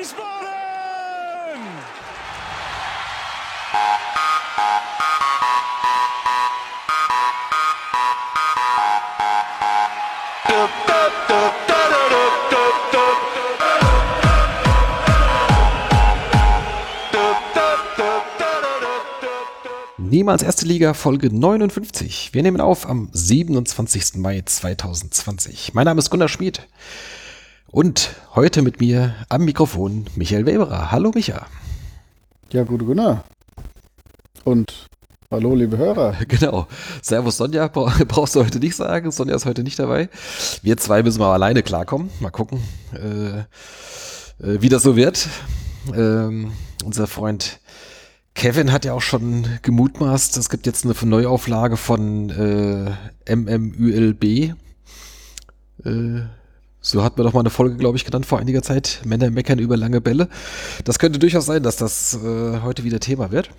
[0.00, 0.30] Wiesbaden!
[19.98, 22.30] Niemals erste Liga, Folge 59.
[22.32, 24.14] Wir nehmen auf am 27.
[24.16, 25.74] Mai 2020.
[25.74, 26.66] Mein Name ist Gunnar Schmid
[27.70, 30.90] und heute mit mir am Mikrofon Michael Weberer.
[30.90, 31.46] Hallo Micha.
[32.52, 33.24] Ja, gute Gunnar.
[34.44, 34.88] Und
[35.30, 36.16] hallo, liebe Hörer.
[36.28, 36.66] Genau.
[37.02, 39.10] Servus Sonja, brauchst du heute nicht sagen.
[39.10, 40.08] Sonja ist heute nicht dabei.
[40.62, 42.10] Wir zwei müssen mal alleine klarkommen.
[42.20, 42.60] Mal gucken,
[42.92, 43.44] äh, äh,
[44.60, 45.28] wie das so wird.
[45.94, 46.52] Ähm,
[46.84, 47.60] unser Freund
[48.34, 54.54] Kevin hat ja auch schon gemutmaßt, es gibt jetzt eine Neuauflage von äh, MMÜLB.
[55.84, 56.22] Äh,
[56.80, 59.02] so hat man doch mal eine Folge, glaube ich, genannt vor einiger Zeit.
[59.04, 60.28] Männer meckern über lange Bälle.
[60.84, 63.50] Das könnte durchaus sein, dass das äh, heute wieder Thema wird.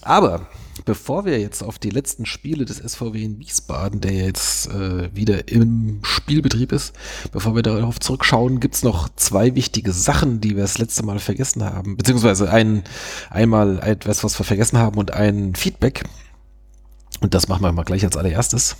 [0.00, 0.46] Aber
[0.84, 5.48] bevor wir jetzt auf die letzten Spiele des SVW in Wiesbaden, der jetzt äh, wieder
[5.48, 6.94] im Spielbetrieb ist,
[7.32, 11.64] bevor wir darauf zurückschauen, gibt's noch zwei wichtige Sachen, die wir das letzte Mal vergessen
[11.64, 11.96] haben.
[11.96, 12.84] Beziehungsweise ein,
[13.28, 16.04] einmal etwas, was wir vergessen haben und ein Feedback.
[17.20, 18.76] Und das machen wir mal gleich als allererstes.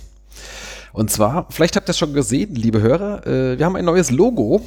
[0.93, 4.11] Und zwar, vielleicht habt ihr es schon gesehen, liebe Hörer, äh, wir haben ein neues
[4.11, 4.61] Logo.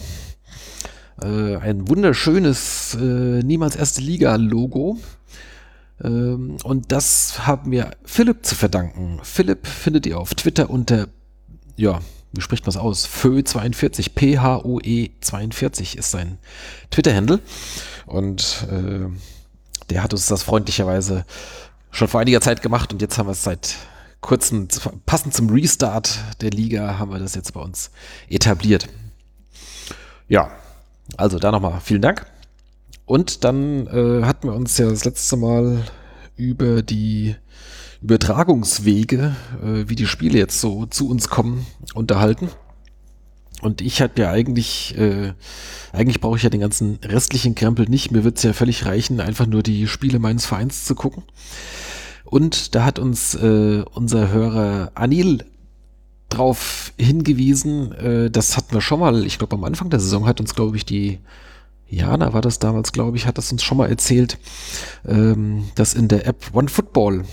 [1.22, 4.98] Äh, ein wunderschönes äh, Niemals Erste Liga-Logo.
[6.02, 9.20] Ähm, und das haben wir Philipp zu verdanken.
[9.22, 11.08] Philipp findet ihr auf Twitter unter,
[11.76, 12.00] ja,
[12.32, 13.06] wie spricht man es aus?
[13.06, 16.38] Phö42, P-H-O-E 42 ist sein
[16.90, 17.40] Twitter-Handle.
[18.06, 19.06] Und äh,
[19.90, 21.24] der hat uns das freundlicherweise
[21.90, 23.76] schon vor einiger Zeit gemacht und jetzt haben wir es seit
[24.22, 24.68] kurzem,
[25.04, 27.90] passend zum Restart der Liga, haben wir das jetzt bei uns
[28.28, 28.88] etabliert.
[30.28, 30.50] Ja,
[31.18, 32.24] also da nochmal vielen Dank.
[33.04, 35.84] Und dann äh, hatten wir uns ja das letzte Mal
[36.36, 37.36] über die
[38.00, 42.48] Übertragungswege, äh, wie die Spiele jetzt so zu uns kommen, unterhalten.
[43.60, 45.34] Und ich hatte ja eigentlich, äh,
[45.92, 48.10] eigentlich brauche ich ja den ganzen restlichen Krempel nicht.
[48.10, 51.22] Mir wird es ja völlig reichen, einfach nur die Spiele meines Vereins zu gucken.
[52.32, 55.44] Und da hat uns äh, unser Hörer Anil
[56.30, 60.40] drauf hingewiesen, äh, das hatten wir schon mal, ich glaube am Anfang der Saison hat
[60.40, 61.18] uns, glaube ich, die
[61.90, 64.38] Jana war das damals, glaube ich, hat das uns schon mal erzählt,
[65.06, 67.26] ähm, dass in der App OneFootball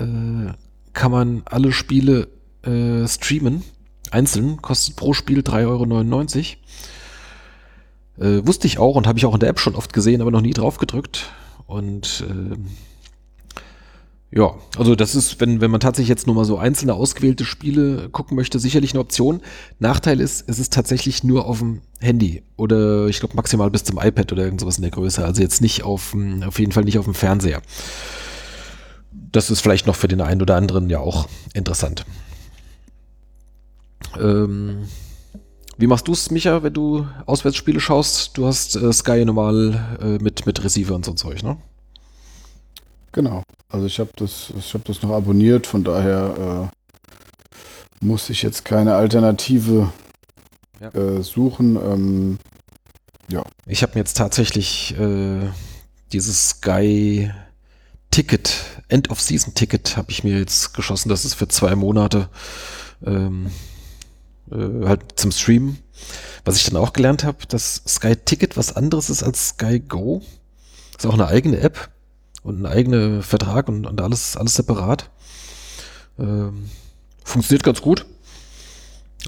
[0.00, 0.52] äh,
[0.92, 2.28] kann man alle Spiele
[2.62, 3.62] äh, streamen,
[4.10, 6.56] einzeln, kostet pro Spiel 3,99
[8.18, 8.28] Euro.
[8.28, 10.30] Äh, wusste ich auch und habe ich auch in der App schon oft gesehen, aber
[10.30, 11.30] noch nie drauf gedrückt.
[11.66, 12.56] Und äh,
[14.32, 18.08] ja, also das ist, wenn, wenn man tatsächlich jetzt nur mal so einzelne ausgewählte Spiele
[18.10, 19.40] gucken möchte, sicherlich eine Option.
[19.78, 23.98] Nachteil ist, es ist tatsächlich nur auf dem Handy oder ich glaube maximal bis zum
[23.98, 25.24] iPad oder irgend sowas in der Größe.
[25.24, 26.14] Also jetzt nicht auf,
[26.44, 27.62] auf jeden Fall nicht auf dem Fernseher.
[29.12, 32.04] Das ist vielleicht noch für den einen oder anderen ja auch interessant.
[34.18, 34.88] Ähm,
[35.78, 38.36] wie machst du es, Micha, wenn du Auswärtsspiele schaust?
[38.36, 41.58] Du hast äh, Sky normal äh, mit, mit Receiver und so Zeug, ne?
[43.16, 43.44] Genau.
[43.70, 48.66] Also ich habe das, ich habe das noch abonniert, von daher äh, muss ich jetzt
[48.66, 49.90] keine Alternative
[50.80, 50.90] ja.
[50.90, 51.76] äh, suchen.
[51.76, 52.38] Ähm,
[53.30, 53.42] ja.
[53.64, 55.48] Ich habe mir jetzt tatsächlich äh,
[56.12, 57.32] dieses Sky
[58.10, 58.54] Ticket,
[58.88, 61.08] End of Season Ticket, habe ich mir jetzt geschossen.
[61.08, 62.28] Das ist für zwei Monate
[63.02, 63.50] ähm,
[64.52, 65.78] äh, halt zum Streamen.
[66.44, 70.20] Was ich dann auch gelernt habe, dass Sky Ticket was anderes ist als Sky Go.
[70.92, 71.95] Das ist auch eine eigene App
[72.46, 75.10] und ein eigener Vertrag und, und alles, alles separat.
[76.18, 76.70] Ähm,
[77.24, 78.06] funktioniert ganz gut.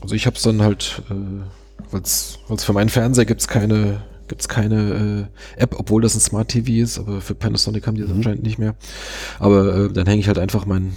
[0.01, 4.49] Also ich habe es dann halt, äh, weil es für meinen Fernseher gibt's keine, gibt's
[4.49, 8.11] keine äh, App, obwohl das ein Smart TV ist, aber für Panasonic haben die das
[8.11, 8.19] mhm.
[8.19, 8.77] anscheinend nicht mehr.
[9.41, 10.95] Aber äh, dann hänge ich halt einfach mein,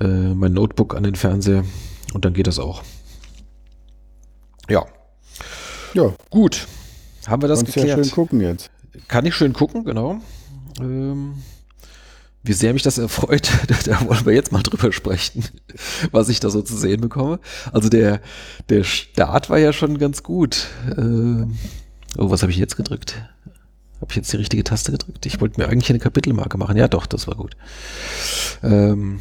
[0.00, 1.64] äh, mein Notebook an den Fernseher
[2.14, 2.82] und dann geht das auch.
[4.70, 4.86] Ja.
[5.92, 6.14] Ja.
[6.30, 6.66] Gut.
[7.26, 7.98] Haben wir das Kannst geklärt.
[7.98, 8.70] Ja schön gucken jetzt.
[9.08, 10.20] Kann ich schön gucken, genau.
[10.80, 11.34] Ähm,
[12.42, 13.50] wie sehr mich das erfreut,
[13.86, 15.44] da wollen wir jetzt mal drüber sprechen,
[16.12, 17.40] was ich da so zu sehen bekomme.
[17.72, 18.20] Also der,
[18.68, 20.68] der Start war ja schon ganz gut.
[20.96, 21.58] Ähm,
[22.16, 23.16] oh, was habe ich jetzt gedrückt?
[24.00, 25.26] Habe ich jetzt die richtige Taste gedrückt?
[25.26, 26.76] Ich wollte mir eigentlich eine Kapitelmarke machen.
[26.76, 27.56] Ja, doch, das war gut.
[28.62, 29.20] Ähm,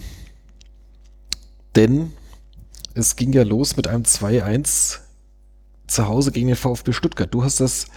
[1.75, 2.11] denn
[2.93, 4.99] es ging ja los mit einem 2-1
[5.87, 7.33] zu Hause gegen den VfB Stuttgart.
[7.33, 7.87] Du hast das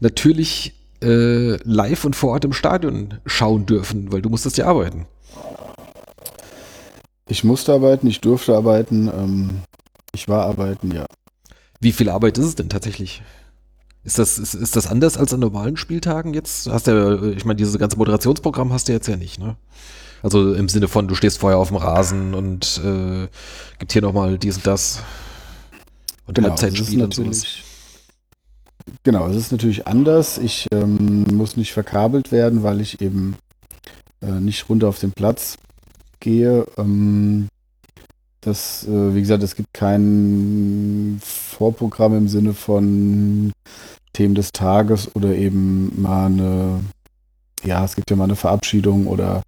[0.00, 0.74] natürlich
[1.04, 5.06] äh, live und vor Ort im Stadion schauen dürfen, weil du musstest ja arbeiten.
[7.28, 9.50] Ich musste arbeiten, ich durfte arbeiten, ähm,
[10.14, 11.06] ich war arbeiten, ja.
[11.80, 13.22] Wie viel Arbeit ist es denn tatsächlich?
[14.04, 16.66] Ist das, ist, ist das anders als an normalen Spieltagen jetzt?
[16.66, 19.56] Hast du, ich meine, dieses ganze Moderationsprogramm hast du jetzt ja nicht, ne?
[20.22, 23.28] Also im Sinne von, du stehst vorher auf dem Rasen und äh,
[23.78, 25.00] gibt hier nochmal dies und das.
[26.26, 27.44] Und genau, Halbzeitspiel und sowas.
[29.02, 30.38] Genau, es ist natürlich anders.
[30.38, 33.36] Ich ähm, muss nicht verkabelt werden, weil ich eben
[34.20, 35.56] äh, nicht runter auf den Platz
[36.20, 36.66] gehe.
[36.76, 37.48] Ähm,
[38.40, 43.52] das, äh, wie gesagt, es gibt kein Vorprogramm im Sinne von
[44.12, 46.80] Themen des Tages oder eben mal eine,
[47.64, 49.42] ja, es gibt ja mal eine Verabschiedung oder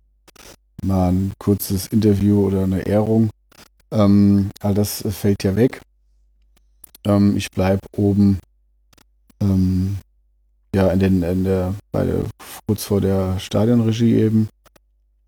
[0.82, 3.30] mal ein kurzes Interview oder eine Ehrung.
[3.90, 5.80] Ähm, all das fällt ja weg.
[7.04, 8.38] Ähm, ich bleibe oben
[9.40, 9.96] ähm,
[10.74, 12.24] ja in den in der, bei der
[12.66, 14.48] kurz vor der Stadionregie eben.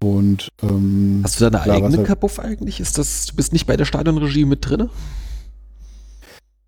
[0.00, 2.78] Und ähm, hast du da eine eigene halt, Kabuff eigentlich?
[2.78, 4.90] Ist das, du bist nicht bei der Stadionregie mit drin?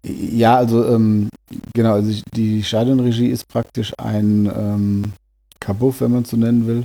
[0.03, 1.29] Ja, also ähm,
[1.75, 5.13] genau, also die Stadionregie ist praktisch ein ähm,
[5.61, 6.85] Kabuff, wenn man es so nennen will.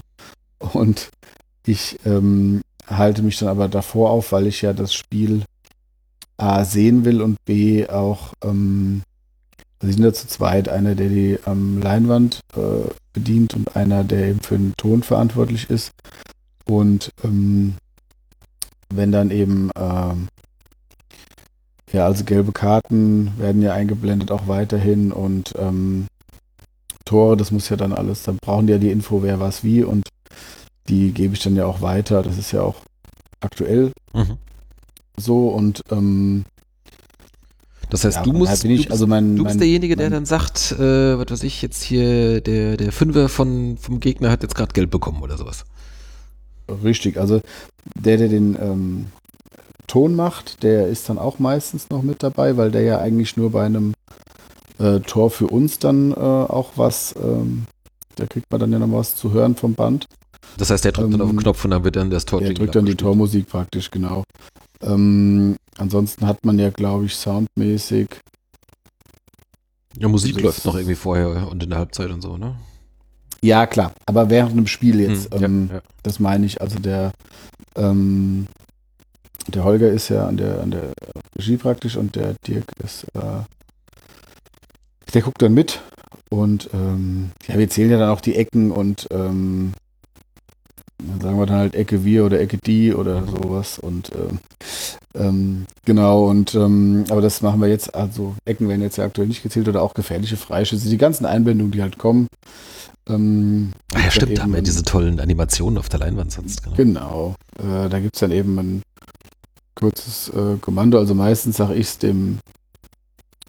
[0.59, 1.09] Und
[1.65, 5.43] ich ähm, halte mich dann aber davor auf, weil ich ja das Spiel
[6.37, 9.01] A sehen will und B auch, ähm,
[9.85, 14.29] also sind ja zu zweit, einer, der die ähm, Leinwand äh, bedient und einer, der
[14.29, 15.91] eben für den Ton verantwortlich ist.
[16.65, 17.75] Und ähm,
[18.89, 20.27] wenn dann eben, ähm,
[21.91, 26.07] ja, also gelbe Karten werden ja eingeblendet auch weiterhin und ähm,
[27.05, 29.83] Tore, das muss ja dann alles, dann brauchen die ja die Info, wer was wie
[29.83, 30.09] und
[30.89, 32.23] die gebe ich dann ja auch weiter.
[32.23, 32.77] Das ist ja auch
[33.39, 34.37] aktuell mhm.
[35.15, 36.45] so und ähm,
[37.89, 40.25] das heißt, ja, du musst, du, ich, also mein, du bist mein, derjenige, der dann
[40.25, 44.55] sagt, äh, was weiß ich, jetzt hier, der, der Fünfer von, vom Gegner hat jetzt
[44.55, 45.65] gerade Gelb bekommen oder sowas.
[46.83, 47.41] Richtig, also
[47.95, 49.05] der, der den ähm,
[49.87, 53.51] Ton macht, der ist dann auch meistens noch mit dabei, weil der ja eigentlich nur
[53.51, 53.93] bei einem
[54.79, 57.65] äh, Tor für uns dann äh, auch was, ähm,
[58.15, 60.07] da kriegt man dann ja noch was zu hören vom Band.
[60.57, 62.25] Das heißt, der drückt ähm, dann auf den ähm, Knopf und dann wird dann das
[62.25, 64.23] Tor Der drückt dann die Tormusik praktisch, genau.
[64.81, 68.09] Ähm, ansonsten hat man ja, glaube ich, soundmäßig.
[69.97, 72.55] Ja, Musik läuft noch irgendwie vorher und in der Halbzeit und so, ne?
[73.41, 73.93] Ja, klar.
[74.05, 75.81] Aber während einem Spiel jetzt, hm, ähm, ja, ja.
[76.03, 77.11] das meine ich, also der,
[77.75, 78.47] ähm,
[79.47, 80.93] der Holger ist ja an der, an der
[81.37, 83.43] Regie praktisch und der Dirk ist, äh,
[85.13, 85.81] der guckt dann mit
[86.29, 89.73] und ähm, ja, wir zählen ja dann auch die Ecken und ähm,
[91.07, 94.39] dann sagen wir dann halt Ecke wir oder Ecke die oder sowas und ähm,
[95.15, 99.27] ähm, genau und ähm, aber das machen wir jetzt, also Ecken werden jetzt ja aktuell
[99.27, 102.27] nicht gezählt oder auch gefährliche Freischüsse, die ganzen Einblendungen, die halt kommen.
[103.07, 106.63] Ähm, ah ja, stimmt, da haben wir diese tollen Animationen auf der Leinwand sonst.
[106.63, 108.81] Genau, genau äh, da gibt es dann eben ein
[109.75, 112.39] kurzes äh, Kommando, also meistens sage ich es dem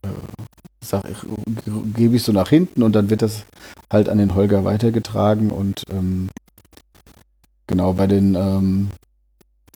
[0.02, 0.08] äh,
[0.86, 1.18] sag ich,
[1.94, 3.44] gebe ich so nach hinten und dann wird das
[3.90, 6.28] halt an den Holger weitergetragen und ähm,
[7.66, 8.88] Genau, bei den, ähm,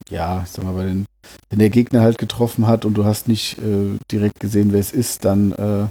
[0.08, 1.06] ja, ich sag mal, bei den,
[1.48, 4.92] wenn der Gegner halt getroffen hat und du hast nicht äh, direkt gesehen, wer es
[4.92, 5.86] ist, dann äh,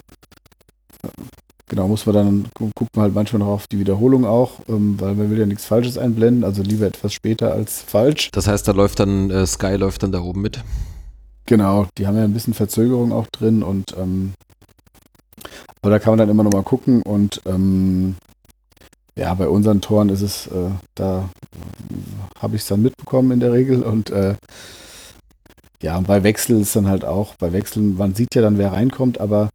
[1.68, 5.16] genau, muss man dann, guckt man halt manchmal noch auf die Wiederholung auch, ähm, weil
[5.16, 8.32] man will ja nichts Falsches einblenden, also lieber etwas später als falsch.
[8.32, 10.62] Das heißt, da läuft dann, äh, Sky läuft dann da oben mit.
[11.46, 14.34] Genau, die haben ja ein bisschen Verzögerung auch drin und ähm,
[15.82, 18.16] aber da kann man dann immer noch mal gucken und ähm,
[19.20, 21.30] ja, bei unseren Toren ist es, äh, da
[22.40, 24.36] habe ich es dann mitbekommen in der Regel und äh,
[25.82, 28.72] ja, und bei Wechsel ist dann halt auch, bei Wechseln, man sieht ja dann, wer
[28.72, 29.50] reinkommt, aber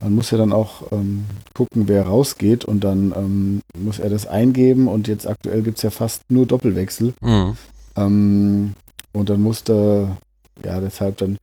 [0.00, 4.26] man muss ja dann auch ähm, gucken, wer rausgeht und dann ähm, muss er das
[4.26, 7.14] eingeben und jetzt aktuell gibt es ja fast nur Doppelwechsel.
[7.20, 7.56] Mhm.
[7.96, 8.72] Ähm,
[9.12, 10.16] und dann musste,
[10.64, 11.38] ja, deshalb dann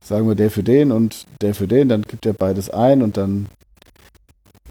[0.00, 3.16] sagen wir der für den und der für den, dann gibt er beides ein und
[3.16, 3.46] dann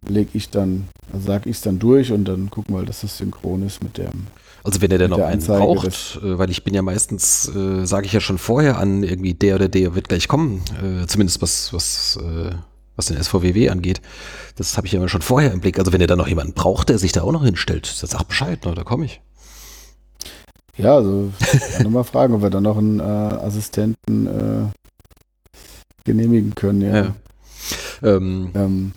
[0.07, 3.17] lege ich dann, also sage ich es dann durch und dann gucken wir, dass das
[3.17, 4.27] synchron ist mit dem.
[4.63, 8.05] Also wenn er denn noch einen braucht, äh, weil ich bin ja meistens, äh, sage
[8.05, 11.73] ich ja schon vorher an, irgendwie der oder der wird gleich kommen, äh, zumindest was,
[11.73, 12.51] was, äh,
[12.95, 14.01] was den SVWW angeht.
[14.55, 15.79] Das habe ich ja immer schon vorher im Blick.
[15.79, 18.23] Also wenn er dann noch jemanden braucht, der sich da auch noch hinstellt, dann sag
[18.23, 19.21] Bescheid, ne, da komme ich.
[20.77, 21.31] Ja, also
[21.77, 24.65] kann mal fragen, ob wir dann noch einen äh, Assistenten äh,
[26.05, 26.95] genehmigen können, ja.
[26.95, 27.15] ja.
[28.01, 28.91] Ähm, ähm,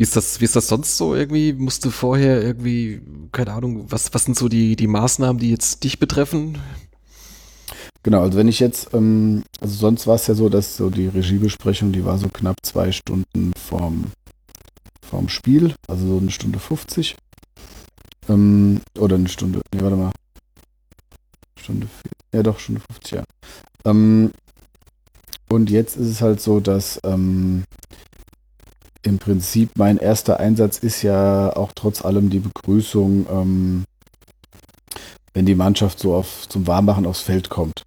[0.00, 1.52] wie ist das, wie ist das sonst so irgendwie?
[1.52, 3.02] Musst du vorher irgendwie,
[3.32, 6.56] keine Ahnung, was, was sind so die, die Maßnahmen, die jetzt dich betreffen?
[8.02, 11.08] Genau, also wenn ich jetzt, ähm, also sonst war es ja so, dass so die
[11.08, 14.06] Regiebesprechung, die war so knapp zwei Stunden vorm,
[15.06, 17.16] vorm Spiel, also so eine Stunde 50.
[18.30, 20.12] Ähm, oder eine Stunde, nee, warte mal.
[21.60, 21.88] Stunde,
[22.32, 23.24] ja doch, Stunde 50, ja.
[23.84, 24.30] Ähm,
[25.50, 27.64] und jetzt ist es halt so, dass ähm,
[29.02, 33.84] im Prinzip mein erster Einsatz ist ja auch trotz allem die Begrüßung, ähm,
[35.32, 37.82] wenn die Mannschaft so auf, zum Warmmachen aufs Feld kommt.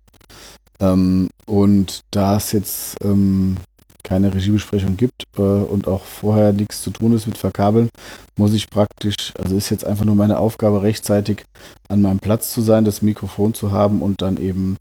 [0.80, 3.58] Ähm, und da es jetzt ähm,
[4.04, 7.90] keine Regiebesprechung gibt äh, und auch vorher nichts zu tun ist mit Verkabeln,
[8.36, 11.46] muss ich praktisch, also ist jetzt einfach nur meine Aufgabe, rechtzeitig
[11.90, 14.78] an meinem Platz zu sein, das Mikrofon zu haben und dann eben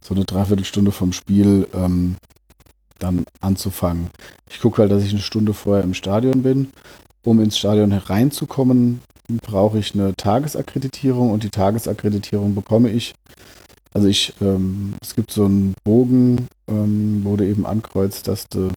[0.00, 2.16] so eine Dreiviertelstunde vom Spiel ähm,
[3.04, 4.08] dann anzufangen.
[4.50, 6.70] Ich gucke halt, dass ich eine Stunde vorher im Stadion bin.
[7.24, 9.00] Um ins Stadion hereinzukommen,
[9.42, 13.14] brauche ich eine Tagesakkreditierung und die Tagesakkreditierung bekomme ich.
[13.94, 18.70] Also ich, ähm, es gibt so einen Bogen, ähm, wo du eben ankreuzt, dass du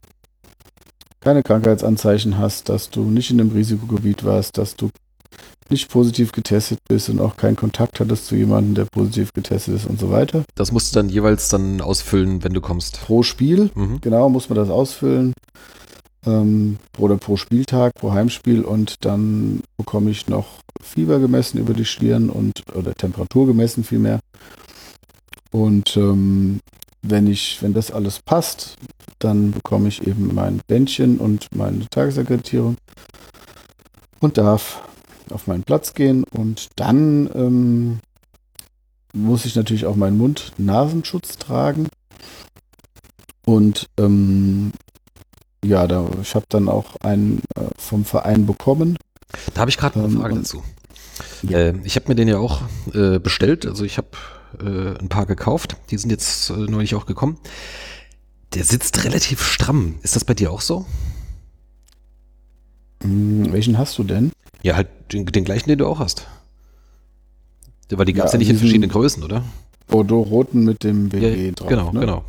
[1.20, 4.90] keine Krankheitsanzeichen hast, dass du nicht in einem Risikogebiet warst, dass du
[5.72, 9.86] nicht positiv getestet bist und auch keinen Kontakt hattest zu jemandem, der positiv getestet ist
[9.86, 10.44] und so weiter.
[10.56, 13.02] Das musst du dann jeweils dann ausfüllen, wenn du kommst.
[13.02, 14.00] Pro Spiel, mhm.
[14.02, 15.34] genau, muss man das ausfüllen.
[16.26, 21.86] Ähm, oder pro Spieltag, pro Heimspiel und dann bekomme ich noch Fieber gemessen über die
[21.86, 24.20] Stirn und oder Temperatur gemessen vielmehr.
[25.52, 26.60] Und ähm,
[27.02, 28.76] wenn ich, wenn das alles passt,
[29.20, 32.78] dann bekomme ich eben mein Bändchen und meine Tagesakkreditierung
[34.20, 34.82] und darf
[35.32, 38.00] auf meinen Platz gehen und dann ähm,
[39.14, 41.88] muss ich natürlich auch meinen Mund-Nasenschutz tragen.
[43.46, 44.72] Und ähm,
[45.64, 48.98] ja, da, ich habe dann auch einen äh, vom Verein bekommen.
[49.54, 50.64] Da habe ich gerade eine ähm, Frage dazu.
[51.44, 51.60] Ja.
[51.60, 52.62] Äh, ich habe mir den ja auch
[52.94, 54.10] äh, bestellt, also ich habe
[54.60, 57.38] äh, ein paar gekauft, die sind jetzt äh, neulich auch gekommen.
[58.54, 59.96] Der sitzt relativ stramm.
[60.04, 60.86] Ist das bei dir auch so?
[63.04, 64.32] Hm, welchen hast du denn?
[64.64, 66.28] Ja, halt den, den gleichen, den du auch hast.
[67.90, 69.44] Weil die gab es ja, ja, nicht in verschiedenen Größen, oder?
[69.88, 71.70] Bordeaux-roten mit dem BG ja, drauf.
[71.70, 72.00] Genau, ne?
[72.02, 72.26] genau.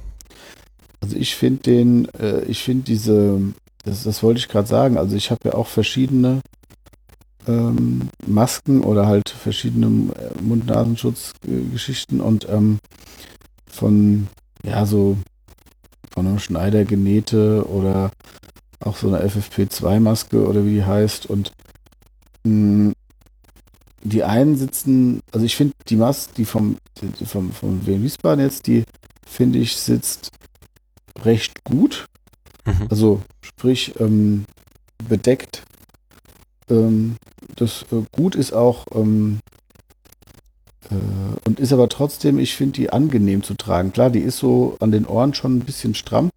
[1.00, 3.40] Also ich finde den, äh, ich finde diese,
[3.84, 6.40] das, das wollte ich gerade sagen, also ich habe ja auch verschiedene
[7.46, 12.78] ähm, Masken oder halt verschiedene äh, Mund-Nasenschutz-Geschichten und ähm,
[13.70, 14.28] von,
[14.62, 15.16] ja, so
[16.12, 18.10] von einem Schneider genähte oder
[18.80, 21.52] auch so eine FFP2-Maske oder wie die heißt und
[24.02, 28.44] die einen sitzen, also ich finde die Maske, die vom, die vom, vom Wien Wiesbaden
[28.44, 28.84] jetzt, die
[29.26, 30.30] finde ich sitzt
[31.24, 32.06] recht gut.
[32.64, 32.86] Mhm.
[32.90, 34.44] Also sprich ähm,
[35.08, 35.62] bedeckt.
[36.70, 37.16] Ähm,
[37.56, 39.40] das äh, gut ist auch ähm,
[40.90, 40.94] äh,
[41.44, 43.92] und ist aber trotzdem, ich finde die angenehm zu tragen.
[43.92, 46.30] Klar, die ist so an den Ohren schon ein bisschen stramm.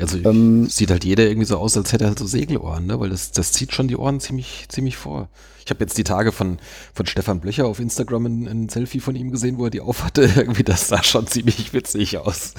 [0.00, 2.98] Also ähm, sieht halt jeder irgendwie so aus, als hätte er halt so Segelohren, ne?
[3.00, 5.28] Weil das, das zieht schon die Ohren ziemlich, ziemlich vor.
[5.64, 6.58] Ich habe jetzt die Tage von,
[6.94, 10.22] von Stefan Blöcher auf Instagram ein, ein, Selfie von ihm gesehen, wo er die aufhatte.
[10.36, 12.54] Irgendwie, das sah schon ziemlich witzig aus.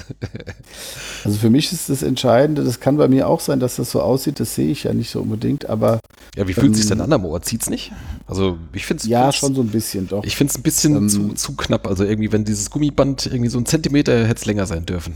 [1.24, 4.00] also für mich ist das Entscheidende, das kann bei mir auch sein, dass das so
[4.00, 6.00] aussieht, das sehe ich ja nicht so unbedingt, aber.
[6.36, 7.42] Ja, wie fühlt ähm, sich denn an am Ohr?
[7.42, 7.92] Zieht's nicht?
[8.26, 9.08] Also ich finde es.
[9.08, 10.24] Ja, schon so ein bisschen, doch.
[10.24, 11.86] Ich finde es ein bisschen ähm, zu, zu knapp.
[11.86, 15.14] Also irgendwie, wenn dieses Gummiband irgendwie so ein Zentimeter hätte es länger sein dürfen.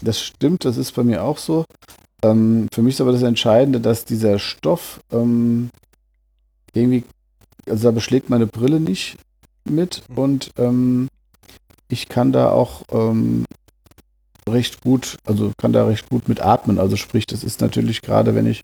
[0.00, 1.64] Das stimmt, das ist bei mir auch so.
[2.22, 5.70] Ähm, für mich ist aber das Entscheidende, dass dieser Stoff ähm,
[6.72, 7.04] irgendwie,
[7.66, 9.16] also da beschlägt meine Brille nicht
[9.64, 10.18] mit mhm.
[10.18, 11.08] und ähm,
[11.88, 13.44] ich kann da auch ähm,
[14.48, 16.78] recht gut, also kann da recht gut mit atmen.
[16.78, 18.62] Also sprich, das ist natürlich gerade, wenn ich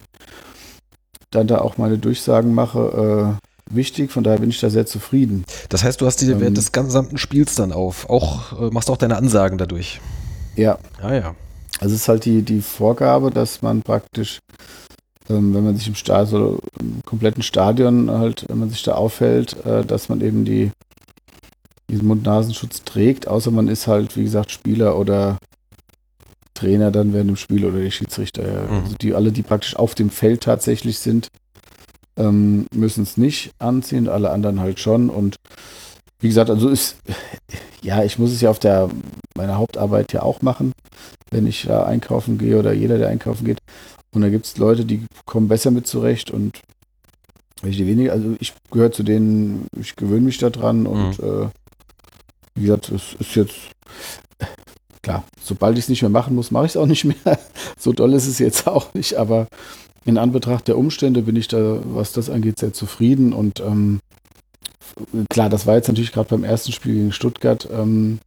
[1.30, 4.12] dann da auch meine Durchsagen mache, äh, wichtig.
[4.12, 5.44] Von daher bin ich da sehr zufrieden.
[5.68, 8.90] Das heißt, du hast die während ähm, des gesamten Spiels dann auf, auch äh, machst
[8.90, 10.00] auch deine Ansagen dadurch.
[10.56, 10.78] Ja.
[11.02, 11.34] Ah ja.
[11.80, 14.38] Also es ist halt die, die Vorgabe, dass man praktisch
[15.30, 18.94] ähm, wenn man sich im Stadion, so im kompletten Stadion halt, wenn man sich da
[18.94, 20.70] aufhält, äh, dass man eben die,
[21.90, 25.38] diesen Mund-Nasenschutz trägt, außer man ist halt, wie gesagt, Spieler oder
[26.54, 28.42] Trainer dann während dem Spiel oder die Schiedsrichter.
[28.42, 28.82] Mhm.
[28.82, 31.28] Also die alle, die praktisch auf dem Feld tatsächlich sind,
[32.16, 35.10] ähm, müssen es nicht anziehen, alle anderen halt schon.
[35.10, 35.36] Und
[36.24, 36.96] wie gesagt, also ist,
[37.82, 38.88] ja, ich muss es ja auf der
[39.36, 40.72] meiner Hauptarbeit ja auch machen,
[41.30, 43.58] wenn ich da einkaufen gehe oder jeder, der einkaufen geht.
[44.14, 46.62] Und da gibt es Leute, die kommen besser mit zurecht und
[47.60, 48.12] welche weniger.
[48.12, 51.24] Also ich gehöre zu denen, ich gewöhne mich da dran und mhm.
[51.24, 51.48] äh,
[52.54, 53.56] wie gesagt, es ist jetzt
[55.02, 57.38] klar, sobald ich es nicht mehr machen muss, mache ich es auch nicht mehr.
[57.78, 59.46] so doll ist es jetzt auch nicht, aber
[60.06, 64.00] in Anbetracht der Umstände bin ich da, was das angeht, sehr zufrieden und ähm,
[65.30, 68.18] klar, das war jetzt natürlich gerade beim ersten Spiel gegen Stuttgart ähm,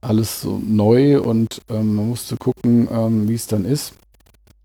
[0.00, 3.94] alles so neu und ähm, man musste gucken, ähm, wie es dann ist.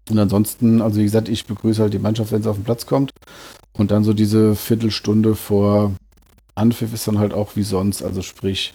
[0.09, 2.85] Und ansonsten, also wie gesagt, ich begrüße halt die Mannschaft, wenn sie auf den Platz
[2.85, 3.11] kommt.
[3.73, 5.93] Und dann so diese Viertelstunde vor
[6.55, 8.03] Anpfiff ist dann halt auch wie sonst.
[8.03, 8.73] Also sprich,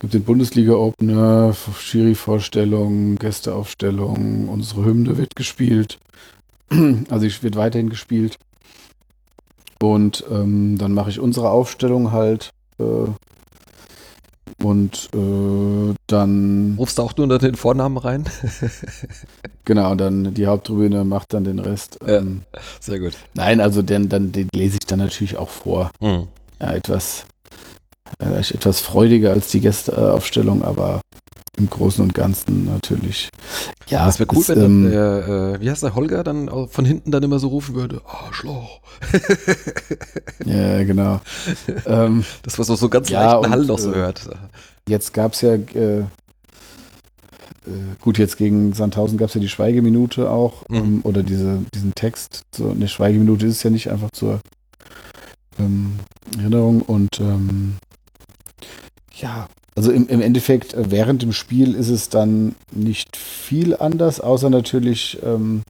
[0.00, 5.98] gibt den Bundesliga-Opener, Schiri-Vorstellung, Gästeaufstellung, unsere Hymne wird gespielt.
[7.10, 8.38] Also ich wird weiterhin gespielt.
[9.82, 12.50] Und ähm, dann mache ich unsere Aufstellung halt.
[12.78, 13.10] Äh,
[14.62, 16.76] und äh, dann.
[16.78, 18.24] Rufst du auch nur unter den Vornamen rein?
[19.64, 21.98] genau, dann die Haupttribüne macht dann den Rest.
[22.06, 22.42] Ja, ähm,
[22.80, 23.12] sehr gut.
[23.34, 25.90] Nein, also den, dann, den lese ich dann natürlich auch vor.
[26.00, 26.28] Hm.
[26.60, 27.26] Ja, etwas,
[28.18, 31.00] äh, etwas freudiger als die Gästeaufstellung, aber
[31.56, 33.30] im Großen und Ganzen natürlich.
[33.88, 36.84] Ja, das wäre cool, ist, wenn ähm, der, äh, wie heißt der Holger dann von
[36.84, 38.80] hinten dann immer so rufen würde, Arschloch.
[40.44, 41.20] ja, genau.
[41.86, 44.28] ähm, das was so, so ganz ja, leichten Hall noch so äh, hört.
[44.88, 46.06] Jetzt gab es ja, äh, äh,
[48.00, 50.76] gut, jetzt gegen Sandhausen gab es ja die Schweigeminute auch, mhm.
[50.76, 52.42] ähm, oder diese, diesen Text.
[52.54, 54.40] So, eine Schweigeminute ist ja nicht einfach zur
[55.58, 55.94] ähm,
[56.38, 57.76] Erinnerung und ähm,
[59.16, 64.20] ja, also im, im Endeffekt, äh, während dem Spiel ist es dann nicht viel anders,
[64.20, 65.62] außer natürlich, ähm,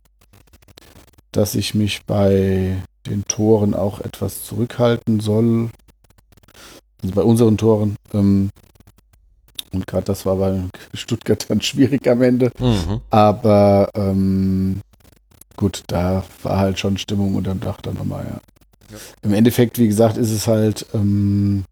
[1.32, 2.76] dass ich mich bei
[3.06, 5.70] den Toren auch etwas zurückhalten soll.
[7.02, 7.96] Also bei unseren Toren.
[8.14, 8.50] Ähm,
[9.72, 10.62] und gerade das war bei
[10.94, 12.52] Stuttgart dann schwierig am Ende.
[12.58, 13.00] Mhm.
[13.10, 14.80] Aber ähm,
[15.56, 18.40] gut, da war halt schon Stimmung und dann dachte er nochmal, ja.
[18.92, 18.98] ja.
[19.22, 21.64] Im Endeffekt, wie gesagt, ist es halt ähm,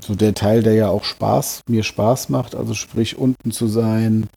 [0.00, 4.28] so der Teil, der ja auch Spaß, mir Spaß macht, also sprich unten zu sein,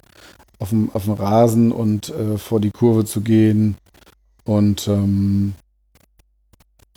[0.60, 3.76] auf dem, auf dem Rasen und äh, vor die Kurve zu gehen
[4.46, 5.54] und ähm,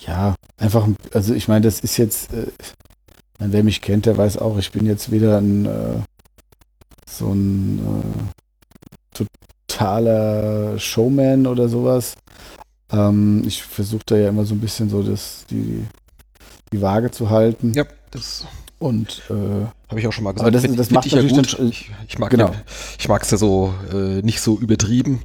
[0.01, 2.47] ja, einfach, also ich meine, das ist jetzt, äh,
[3.39, 6.01] wer mich kennt, der weiß auch, ich bin jetzt weder ein äh,
[7.09, 8.03] so ein
[9.15, 9.25] äh,
[9.69, 12.15] totaler Showman oder sowas.
[12.93, 15.85] Ähm, ich versuche da ja immer so ein bisschen so das, die,
[16.73, 17.73] die Waage zu halten.
[17.75, 17.85] Ja.
[18.11, 18.47] Das
[18.79, 19.33] und äh,
[19.89, 20.47] habe ich auch schon mal gesagt.
[20.47, 21.59] Aber das, find, das macht ich ja gut.
[21.59, 22.51] Ich, ich mag genau.
[22.51, 22.55] ja,
[22.99, 25.21] ich mag es ja so äh, nicht so übertrieben,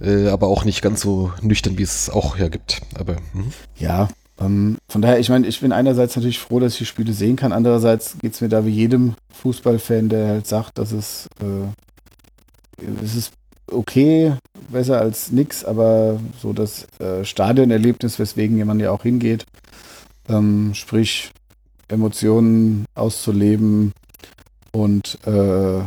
[0.00, 2.80] äh, aber auch nicht ganz so nüchtern, wie es auch ja gibt.
[2.98, 3.44] Aber mh.
[3.78, 4.08] ja,
[4.40, 7.36] ähm, von daher, ich meine, ich bin einerseits natürlich froh, dass ich die Spiele sehen
[7.36, 7.52] kann.
[7.52, 11.68] Andererseits geht es mir da wie jedem Fußballfan, der halt sagt, dass es äh,
[13.02, 13.32] es ist
[13.70, 14.34] okay,
[14.68, 19.46] besser als nix, aber so das äh, Stadionerlebnis, weswegen jemand ja auch hingeht,
[20.28, 21.30] ähm, sprich
[21.88, 23.92] Emotionen auszuleben
[24.72, 25.80] und äh,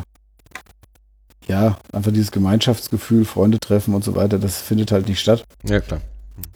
[1.47, 5.43] ja, einfach dieses Gemeinschaftsgefühl, Freunde treffen und so weiter, das findet halt nicht statt.
[5.67, 6.01] Ja, klar.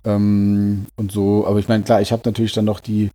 [0.06, 3.10] Ähm, und so, aber ich meine, klar, ich habe natürlich dann noch die,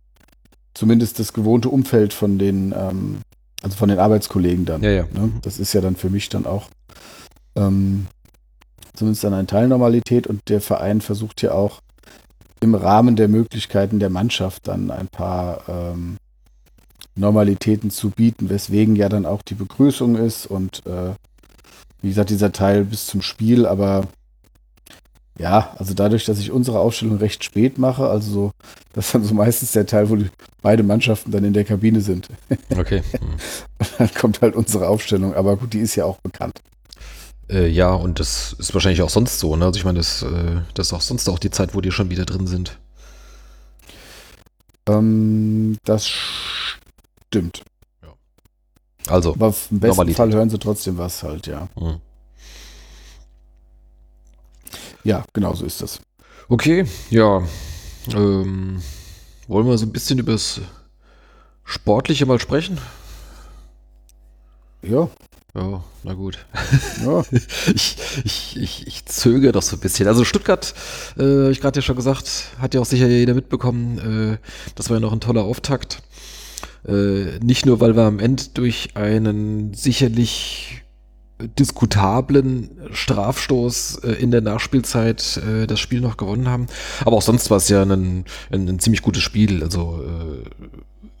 [0.73, 3.19] zumindest das gewohnte Umfeld von den, ähm,
[3.63, 4.83] also von den Arbeitskollegen dann.
[4.83, 5.03] Ja, ja.
[5.13, 5.31] Ne?
[5.41, 6.69] Das ist ja dann für mich dann auch
[7.55, 8.07] ähm,
[8.93, 11.79] zumindest dann eine Teilnormalität und der Verein versucht ja auch
[12.61, 16.17] im Rahmen der Möglichkeiten der Mannschaft dann ein paar ähm,
[17.15, 21.13] Normalitäten zu bieten, weswegen ja dann auch die Begrüßung ist und äh,
[22.01, 24.07] wie gesagt, dieser Teil bis zum Spiel, aber
[25.37, 28.51] ja, also dadurch, dass ich unsere Aufstellung recht spät mache, also so,
[28.93, 30.29] das ist dann so meistens der Teil, wo die,
[30.61, 32.27] beide Mannschaften dann in der Kabine sind.
[32.77, 33.01] Okay.
[33.97, 36.59] dann kommt halt unsere Aufstellung, aber gut, die ist ja auch bekannt.
[37.49, 39.65] Äh, ja, und das ist wahrscheinlich auch sonst so, ne?
[39.65, 42.09] Also ich meine, das, äh, das ist auch sonst auch die Zeit, wo die schon
[42.09, 42.77] wieder drin sind.
[44.87, 47.63] Ähm, das stimmt.
[48.03, 48.13] Ja.
[49.07, 50.17] Also, aber im besten Normalität.
[50.17, 51.67] Fall hören sie trotzdem was halt, ja.
[51.79, 52.01] Mhm.
[55.03, 55.99] Ja, genau so ist das.
[56.49, 57.41] Okay, ja.
[58.13, 58.81] Ähm,
[59.47, 60.61] wollen wir so ein bisschen über das
[61.63, 62.77] Sportliche mal sprechen?
[64.81, 65.09] Ja.
[65.59, 66.45] Ja, na gut.
[67.05, 67.23] Ja.
[67.75, 70.07] ich, ich, ich, ich zögere doch so ein bisschen.
[70.07, 70.73] Also Stuttgart,
[71.17, 74.37] äh, habe ich gerade ja schon gesagt, hat ja auch sicher jeder mitbekommen.
[74.37, 74.37] Äh,
[74.75, 76.01] das war ja noch ein toller Auftakt.
[76.87, 80.81] Äh, nicht nur, weil wir am Ende durch einen sicherlich
[81.57, 86.67] diskutablen Strafstoß äh, in der Nachspielzeit äh, das Spiel noch gewonnen haben.
[87.01, 89.63] Aber auch sonst war es ja ein, ein, ein ziemlich gutes Spiel.
[89.63, 90.67] Also äh,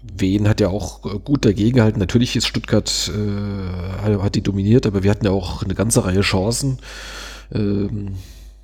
[0.01, 1.99] Wien hat ja auch äh, gut dagegen gehalten.
[1.99, 6.21] Natürlich ist Stuttgart, äh, hat die dominiert, aber wir hatten ja auch eine ganze Reihe
[6.21, 6.79] Chancen.
[7.51, 8.15] Ähm,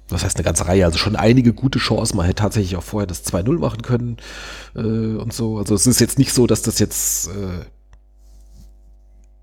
[0.09, 0.85] was heißt eine ganze Reihe?
[0.85, 2.17] Also schon einige gute Chancen.
[2.17, 4.17] Man hätte tatsächlich auch vorher das 2-0 machen können
[4.75, 5.57] äh, und so.
[5.57, 7.65] Also es ist jetzt nicht so, dass das jetzt, äh,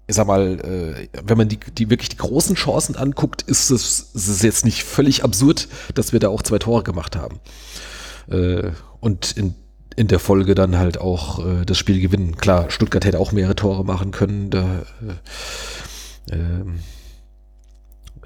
[0.07, 4.11] ich sag mal, äh, wenn man die, die wirklich die großen Chancen anguckt, ist es,
[4.14, 7.40] ist es jetzt nicht völlig absurd, dass wir da auch zwei Tore gemacht haben.
[8.31, 9.55] Äh, und in
[9.96, 12.37] in der Folge dann halt auch äh, das Spiel gewinnen.
[12.37, 14.50] Klar, Stuttgart hätte auch mehrere Tore machen können.
[14.50, 14.83] Da
[16.31, 16.81] äh, ähm,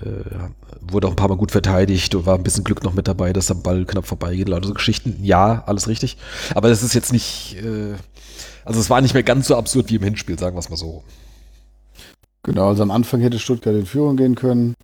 [0.00, 0.48] äh,
[0.80, 3.32] wurde auch ein paar Mal gut verteidigt und war ein bisschen Glück noch mit dabei,
[3.32, 4.48] dass am Ball knapp vorbeigeht.
[4.48, 5.18] Lauter so Geschichten.
[5.22, 6.16] Ja, alles richtig.
[6.54, 7.94] Aber das ist jetzt nicht, äh,
[8.64, 10.76] also es war nicht mehr ganz so absurd wie im Hinspiel, sagen wir es mal
[10.76, 11.02] so.
[12.42, 14.74] Genau, also am Anfang hätte Stuttgart in Führung gehen können.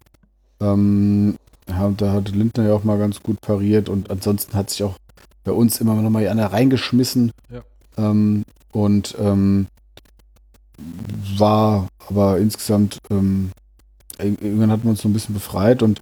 [0.60, 4.96] Ähm, da hat Lindner ja auch mal ganz gut pariert und ansonsten hat sich auch
[5.44, 7.33] bei uns immer noch mal einer reingeschmissen.
[7.50, 7.62] Ja.
[7.96, 9.66] Ähm, und ähm,
[11.37, 13.50] war aber insgesamt, ähm,
[14.18, 16.00] irgendwann hatten wir uns so ein bisschen befreit und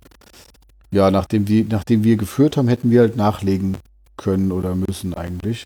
[0.92, 3.76] ja, nachdem wir, nachdem wir geführt haben, hätten wir halt nachlegen
[4.16, 5.64] können oder müssen eigentlich.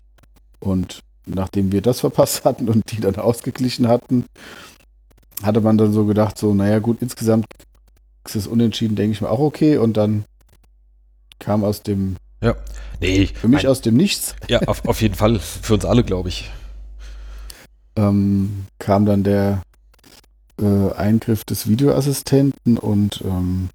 [0.59, 4.25] Und nachdem wir das verpasst hatten und die dann ausgeglichen hatten,
[5.43, 7.45] hatte man dann so gedacht, so, naja gut, insgesamt
[8.25, 9.77] ist es unentschieden, denke ich mir auch okay.
[9.77, 10.25] Und dann
[11.39, 12.55] kam aus dem, Ja.
[13.01, 15.39] Nee, für mich mein- aus dem Nichts, Ja, auf, auf jeden Fall.
[15.39, 16.49] Für uns alle, glaube ich.
[17.97, 19.61] ähm, kam dann der
[20.61, 23.69] äh, Eingriff des Videoassistenten und ähm,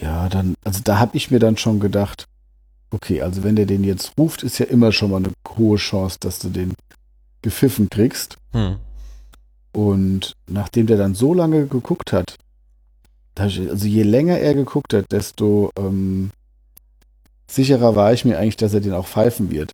[0.00, 2.26] ja, dann, also da habe ich mir dann schon gedacht,
[2.90, 6.16] okay, also wenn der den jetzt ruft, ist ja immer schon mal eine hohe Chance,
[6.20, 6.74] dass du den
[7.42, 8.36] gepfiffen kriegst.
[8.52, 8.76] Hm.
[9.72, 12.36] Und nachdem der dann so lange geguckt hat,
[13.36, 16.30] also je länger er geguckt hat, desto ähm,
[17.54, 19.72] sicherer war ich mir eigentlich, dass er den auch pfeifen wird.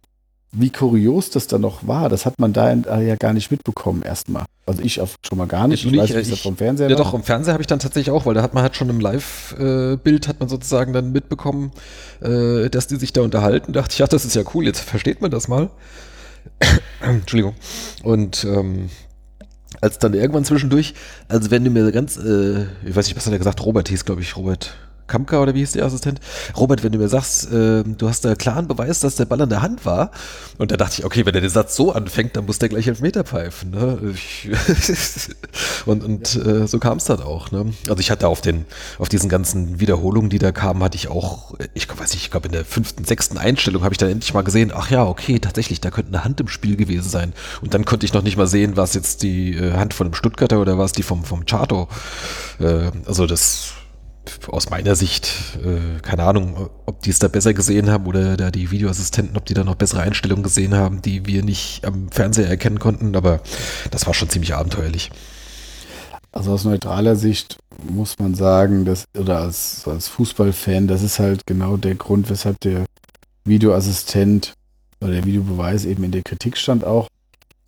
[0.53, 4.45] Wie kurios das dann noch war, das hat man da ja gar nicht mitbekommen erstmal.
[4.65, 5.85] Also ich auf, schon mal gar nicht.
[5.85, 7.05] Ich Ich, weiß, nicht, ich- vom Fernseher Ja, war.
[7.05, 8.99] doch, im Fernsehen habe ich dann tatsächlich auch, weil da hat man halt schon im
[9.01, 11.73] Live-Bild hat man sozusagen dann mitbekommen,
[12.23, 13.73] äh, dass die sich da unterhalten.
[13.75, 15.69] Da dachte ich, ja, das ist ja cool, jetzt versteht man das mal.
[17.03, 17.55] Entschuldigung.
[18.03, 18.89] Und ähm,
[19.81, 20.95] als dann irgendwann zwischendurch,
[21.29, 24.05] also wenn du mir ganz, äh, ich weiß nicht, was hat er gesagt, Robert hieß,
[24.05, 24.75] glaube ich, Robert
[25.07, 26.21] Kamka oder wie hieß der Assistent?
[26.57, 29.49] Robert, wenn du mir sagst, äh, du hast da klaren Beweis, dass der Ball an
[29.49, 30.11] der Hand war,
[30.59, 32.87] und da dachte ich, okay, wenn er den Satz so anfängt, dann muss der gleich
[32.87, 33.71] Elfmeter pfeifen.
[33.71, 33.99] Ne?
[34.15, 34.49] Ich,
[35.87, 37.51] und und äh, so kam es dann auch.
[37.51, 37.73] Ne?
[37.89, 38.65] Also ich hatte auf den,
[38.99, 42.47] auf diesen ganzen Wiederholungen, die da kamen, hatte ich auch, ich weiß nicht, ich glaube
[42.47, 45.81] in der fünften, sechsten Einstellung habe ich dann endlich mal gesehen, ach ja, okay, tatsächlich,
[45.81, 47.33] da könnte eine Hand im Spiel gewesen sein.
[47.61, 50.15] Und dann konnte ich noch nicht mal sehen, was jetzt die äh, Hand von dem
[50.15, 51.89] Stuttgarter oder was die vom, vom Chato.
[52.61, 53.73] Äh, also das
[54.49, 58.51] aus meiner Sicht, äh, keine Ahnung, ob die es da besser gesehen haben oder da
[58.51, 62.49] die Videoassistenten, ob die da noch bessere Einstellungen gesehen haben, die wir nicht am Fernseher
[62.49, 63.41] erkennen konnten, aber
[63.91, 65.11] das war schon ziemlich abenteuerlich.
[66.33, 71.47] Also aus neutraler Sicht muss man sagen, dass, oder als, als Fußballfan, das ist halt
[71.47, 72.85] genau der Grund, weshalb der
[73.45, 74.53] Videoassistent
[75.01, 77.09] oder der Videobeweis eben in der Kritik stand auch.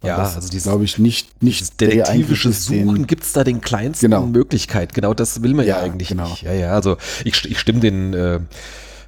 [0.01, 3.61] Weil Ja, das, also dieses- glaube ich, nicht, nicht detektivische Suchen gibt es da den
[3.61, 4.27] kleinsten Genau.
[4.27, 4.95] Möglichkeit.
[4.95, 6.29] Genau das will man ja, Ja, eigentlich genau.
[6.29, 6.43] nicht.
[6.43, 8.37] Ja, ja, also ich, ich stimme den, äh,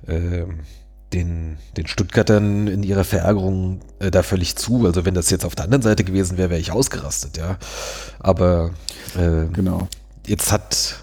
[0.09, 0.46] äh,
[1.12, 4.85] den, den Stuttgartern in ihrer Verärgerung äh, da völlig zu.
[4.87, 7.57] Also wenn das jetzt auf der anderen Seite gewesen wäre, wäre ich ausgerastet, ja.
[8.18, 8.70] Aber
[9.16, 9.88] äh, Genau.
[10.26, 10.96] jetzt hat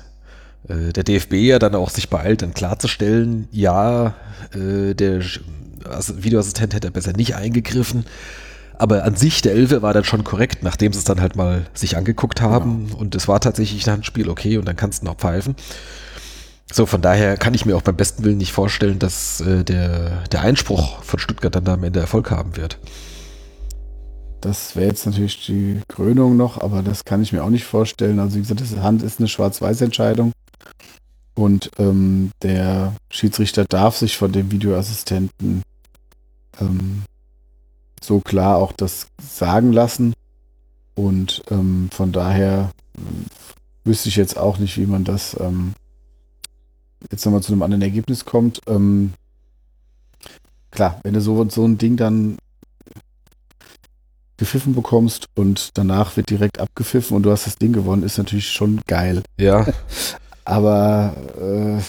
[0.67, 4.15] äh, der DFB ja dann auch sich beeilt, dann klarzustellen, ja,
[4.53, 8.05] äh, der Videoassistent hätte besser nicht eingegriffen.
[8.77, 11.65] Aber an sich, der Elfe war dann schon korrekt, nachdem sie es dann halt mal
[11.73, 15.15] sich angeguckt haben und es war tatsächlich ein Handspiel, okay, und dann kannst du noch
[15.15, 15.55] pfeifen.
[16.71, 20.23] So, von daher kann ich mir auch beim besten Willen nicht vorstellen, dass äh, der,
[20.31, 22.77] der Einspruch von Stuttgart dann da am Ende Erfolg haben wird.
[24.41, 28.19] Das wäre jetzt natürlich die Krönung noch, aber das kann ich mir auch nicht vorstellen.
[28.19, 30.33] Also wie gesagt, das Hand ist eine Schwarz-Weiß-Entscheidung.
[31.35, 35.63] Und ähm, der Schiedsrichter darf sich von dem Videoassistenten
[36.59, 37.03] ähm,
[38.03, 40.13] so klar auch das sagen lassen.
[40.95, 42.99] Und ähm, von daher äh,
[43.83, 45.73] wüsste ich jetzt auch nicht, wie man das ähm,
[47.11, 48.61] jetzt nochmal zu einem anderen Ergebnis kommt.
[48.67, 49.13] Ähm,
[50.71, 52.37] klar, wenn du so, so ein Ding dann
[54.37, 58.49] gepfiffen bekommst und danach wird direkt abgepfiffen und du hast das Ding gewonnen, ist natürlich
[58.49, 59.23] schon geil.
[59.37, 59.65] Ja,
[60.47, 61.81] Aber äh,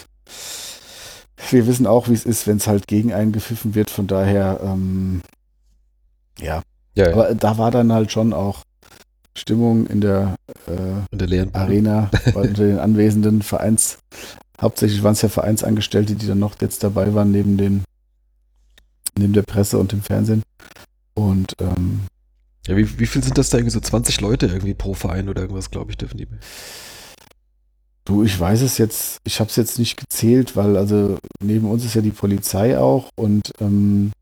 [1.51, 3.88] wir wissen auch, wie es ist, wenn es halt gegen einen gepfiffen wird.
[3.88, 5.23] Von daher, ähm,
[6.40, 6.62] ja.
[6.94, 7.12] ja, ja.
[7.12, 8.62] Aber da war dann halt schon auch
[9.37, 10.35] Stimmung in der
[10.66, 13.98] äh, in der Arena bei- unter den anwesenden Vereins.
[14.61, 17.85] Hauptsächlich waren es ja Vereinsangestellte, die dann noch jetzt dabei waren, neben den,
[19.16, 20.42] neben der Presse und dem Fernsehen.
[21.14, 22.01] Und ähm,
[22.66, 25.42] Ja, wie, wie viel sind das da irgendwie so 20 Leute irgendwie pro Verein oder
[25.42, 26.27] irgendwas, glaube ich, dürfen die.
[28.05, 31.85] Du, ich weiß es jetzt, ich habe es jetzt nicht gezählt, weil also neben uns
[31.85, 34.12] ist ja die Polizei auch und ähm,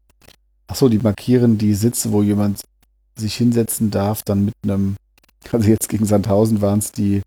[0.66, 2.62] ach so, die markieren die Sitze, wo jemand
[3.16, 4.96] sich hinsetzen darf, dann mit einem,
[5.52, 7.22] also jetzt gegen Sandhausen waren es die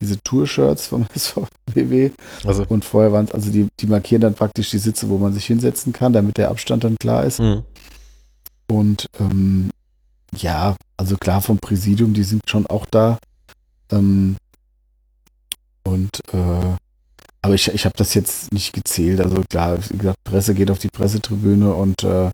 [0.00, 2.10] diese Tour-Shirts vom SVBW
[2.44, 5.32] Also, und vorher waren es, also die, die markieren dann praktisch die Sitze, wo man
[5.32, 7.38] sich hinsetzen kann, damit der Abstand dann klar ist.
[7.38, 7.62] mhm.
[8.68, 9.70] Und ähm,
[10.36, 13.18] ja, also klar vom Präsidium, die sind schon auch da.
[13.90, 14.36] Ähm,
[15.82, 16.76] und äh,
[17.42, 19.20] aber ich, ich habe das jetzt nicht gezählt.
[19.20, 22.30] Also klar, wie gesagt, Presse geht auf die Pressetribüne und äh,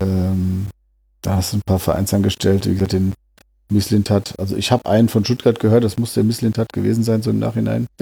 [0.00, 0.66] ähm,
[1.22, 3.12] da hast du ein paar Vereinsangestellte, wie gesagt, den
[3.70, 4.34] Misslintat.
[4.38, 7.38] Also ich habe einen von Stuttgart gehört, das muss der Misslintat gewesen sein, so im
[7.38, 7.86] Nachhinein.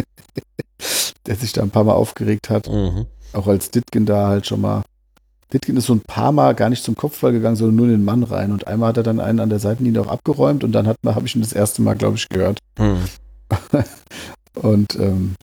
[1.27, 2.69] der sich da ein paar Mal aufgeregt hat.
[2.69, 3.07] Mhm.
[3.33, 4.83] Auch als Ditkin da halt schon mal.
[5.53, 8.05] Ditkin ist so ein paar Mal gar nicht zum Kopfball gegangen, sondern nur in den
[8.05, 8.53] Mann rein.
[8.53, 11.35] Und einmal hat er dann einen an der Seitenlinie auch abgeräumt und dann habe ich
[11.35, 12.59] ihn das erste Mal, glaube ich, gehört.
[12.79, 13.05] Mhm.
[14.55, 15.35] und ähm,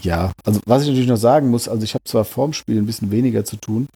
[0.00, 2.86] ja, also was ich natürlich noch sagen muss, also ich habe zwar vorm Spiel ein
[2.86, 3.88] bisschen weniger zu tun,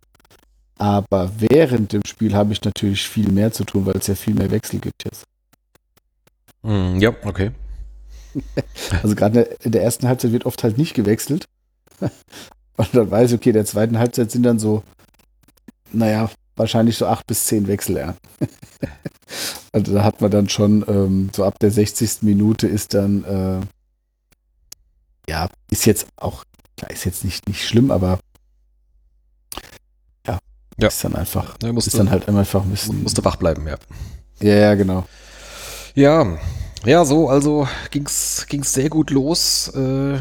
[0.81, 4.33] aber während dem Spiel habe ich natürlich viel mehr zu tun, weil es ja viel
[4.33, 5.25] mehr Wechsel gibt jetzt.
[6.63, 7.51] Mm, ja, okay.
[9.03, 11.45] Also gerade in der ersten Halbzeit wird oft halt nicht gewechselt.
[12.77, 14.83] Und dann weiß ich, okay, in der zweiten Halbzeit sind dann so,
[15.93, 18.15] naja, wahrscheinlich so acht bis zehn Wechsel, ja.
[19.73, 22.23] Also da hat man dann schon, ähm, so ab der 60.
[22.23, 23.61] Minute ist dann, äh,
[25.31, 26.43] ja, ist jetzt auch,
[26.77, 28.19] klar, ist jetzt nicht, nicht schlimm, aber
[30.83, 33.03] ja, ist dann einfach, ja, musste, ist dann halt einfach ein bisschen.
[33.03, 33.77] Musste wach bleiben, ja.
[34.41, 35.05] Ja, ja, genau.
[35.95, 36.39] Ja,
[36.85, 39.69] ja, so, also ging's, ging's sehr gut los.
[39.69, 40.19] Äh,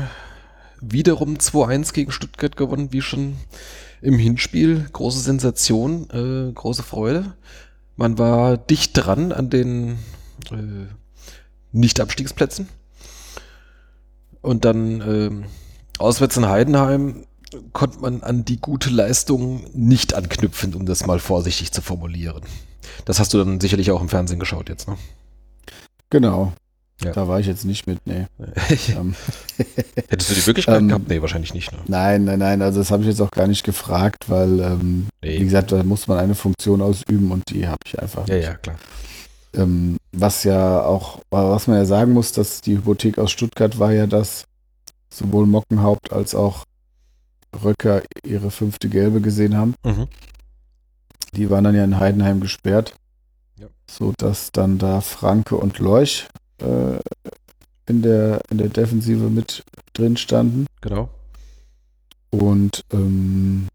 [0.81, 3.37] wiederum 2-1 gegen Stuttgart gewonnen, wie schon
[4.01, 4.87] im Hinspiel.
[4.91, 7.33] Große Sensation, äh, große Freude.
[7.95, 9.99] Man war dicht dran an den
[10.51, 10.87] äh,
[11.71, 12.67] Nicht-Abstiegsplätzen.
[14.41, 15.31] Und dann äh,
[15.97, 17.25] auswärts in Heidenheim
[17.73, 22.41] konnte man an die gute Leistung nicht anknüpfen, um das mal vorsichtig zu formulieren.
[23.05, 24.97] Das hast du dann sicherlich auch im Fernsehen geschaut jetzt, ne?
[26.09, 26.53] Genau.
[27.03, 27.13] Ja.
[27.13, 28.25] Da war ich jetzt nicht mit, nee.
[28.89, 29.15] ähm,
[30.09, 31.07] Hättest du die Möglichkeit ähm, gehabt?
[31.07, 31.71] Nee, wahrscheinlich nicht.
[31.71, 31.77] Ne?
[31.87, 32.61] Nein, nein, nein.
[32.61, 35.39] Also das habe ich jetzt auch gar nicht gefragt, weil, ähm, nee.
[35.39, 38.43] wie gesagt, da muss man eine Funktion ausüben und die habe ich einfach nicht.
[38.43, 38.75] Ja, ja, klar.
[39.53, 43.93] Ähm, was ja auch, was man ja sagen muss, dass die Hypothek aus Stuttgart war
[43.93, 44.43] ja, dass
[45.09, 46.65] sowohl Mockenhaupt als auch
[47.63, 49.75] Röcker ihre fünfte Gelbe gesehen haben.
[49.83, 50.07] Mhm.
[51.35, 52.93] Die waren dann ja in Heidenheim gesperrt
[53.59, 53.67] ja.
[53.87, 56.27] so dass dann da Franke und Leuch
[56.59, 56.99] äh,
[57.85, 60.67] in, der, in der Defensive mit drin standen.
[60.81, 61.09] Genau.
[62.29, 63.67] Und ähm,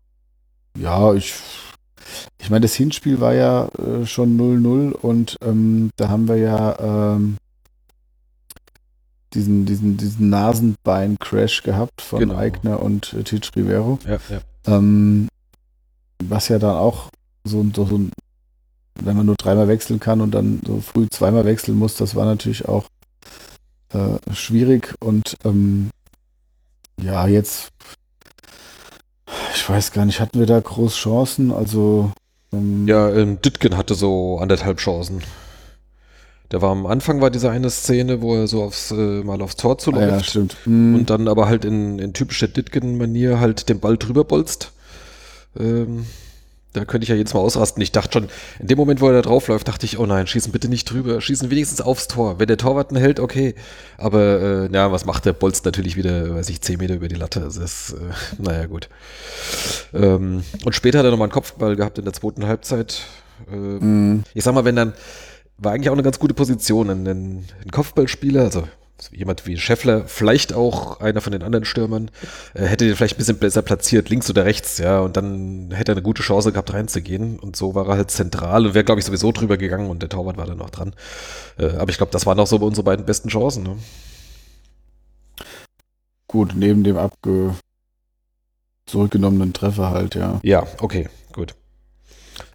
[0.78, 1.34] ja, ich,
[2.38, 7.14] ich meine, das Hinspiel war ja äh, schon 0-0 und ähm, da haben wir ja
[7.14, 7.36] ähm,
[9.34, 12.36] diesen, diesen, diesen Nasenbein-Crash gehabt von genau.
[12.36, 13.98] Eigner und äh, Titch Rivero.
[14.06, 14.40] Ja, ja.
[14.66, 15.28] Ähm,
[16.22, 17.10] was ja dann auch
[17.44, 18.12] so, so, so ein
[19.02, 22.24] wenn man nur dreimal wechseln kann und dann so früh zweimal wechseln muss, das war
[22.26, 22.86] natürlich auch
[23.92, 24.94] äh, schwierig.
[25.00, 25.90] Und ähm,
[27.00, 27.70] ja, jetzt,
[29.54, 31.52] ich weiß gar nicht, hatten wir da groß Chancen?
[31.52, 32.12] Also
[32.52, 35.22] ähm, ja, ähm, Ditken hatte so anderthalb Chancen.
[36.50, 39.56] Der war am Anfang war diese eine Szene, wo er so aufs äh, mal aufs
[39.56, 40.12] Tor zuläuft.
[40.12, 40.56] Ah, ja, stimmt.
[40.66, 40.94] Mhm.
[40.94, 44.72] Und dann aber halt in, in typischer Ditken-Manier halt den Ball drüber bolzt.
[45.58, 46.06] Ähm,
[46.74, 47.80] da könnte ich ja jetzt mal ausrasten.
[47.82, 48.28] Ich dachte schon,
[48.58, 51.20] in dem Moment, wo er da draufläuft, dachte ich, oh nein, schießen bitte nicht drüber,
[51.20, 52.40] schießen wenigstens aufs Tor.
[52.40, 53.54] Wenn der Torwart einen hält, okay.
[53.96, 55.34] Aber äh, ja, was macht der?
[55.34, 57.40] Bolzt natürlich wieder, weiß ich, 10 Meter über die Latte.
[57.40, 57.96] Das, äh,
[58.42, 58.88] naja, gut.
[59.92, 63.02] Ähm, und später hat er nochmal einen Kopfball gehabt in der zweiten Halbzeit.
[63.50, 64.24] Äh, mm.
[64.34, 64.94] Ich sag mal, wenn dann,
[65.58, 68.64] war eigentlich auch eine ganz gute Position, ein, ein Kopfballspieler, also
[69.10, 72.10] jemand wie Scheffler, vielleicht auch einer von den anderen Stürmern,
[72.54, 75.92] äh, hätte den vielleicht ein bisschen besser platziert, links oder rechts, ja, und dann hätte
[75.92, 77.38] er eine gute Chance gehabt, reinzugehen.
[77.38, 80.08] Und so war er halt zentral und wäre, glaube ich, sowieso drüber gegangen und der
[80.08, 80.94] Torwart war dann noch dran.
[81.58, 83.64] Äh, aber ich glaube, das waren auch so unsere beiden besten Chancen.
[83.64, 83.76] Ne?
[86.28, 87.54] Gut, neben dem abge
[88.86, 90.40] zurückgenommenen Treffer halt, ja.
[90.42, 91.54] Ja, okay, gut.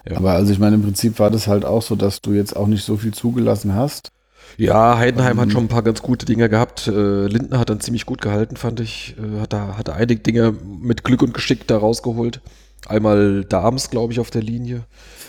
[0.07, 0.17] Ja.
[0.17, 2.67] Aber also ich meine, im Prinzip war das halt auch so, dass du jetzt auch
[2.67, 4.11] nicht so viel zugelassen hast.
[4.57, 6.87] Ja, Heidenheim ähm, hat schon ein paar ganz gute Dinge gehabt.
[6.87, 9.15] Äh, Lindner hat dann ziemlich gut gehalten, fand ich.
[9.17, 12.41] Äh, hat da hat einige Dinge mit Glück und Geschick da rausgeholt.
[12.87, 14.85] Einmal Dahms, glaube ich, auf der Linie.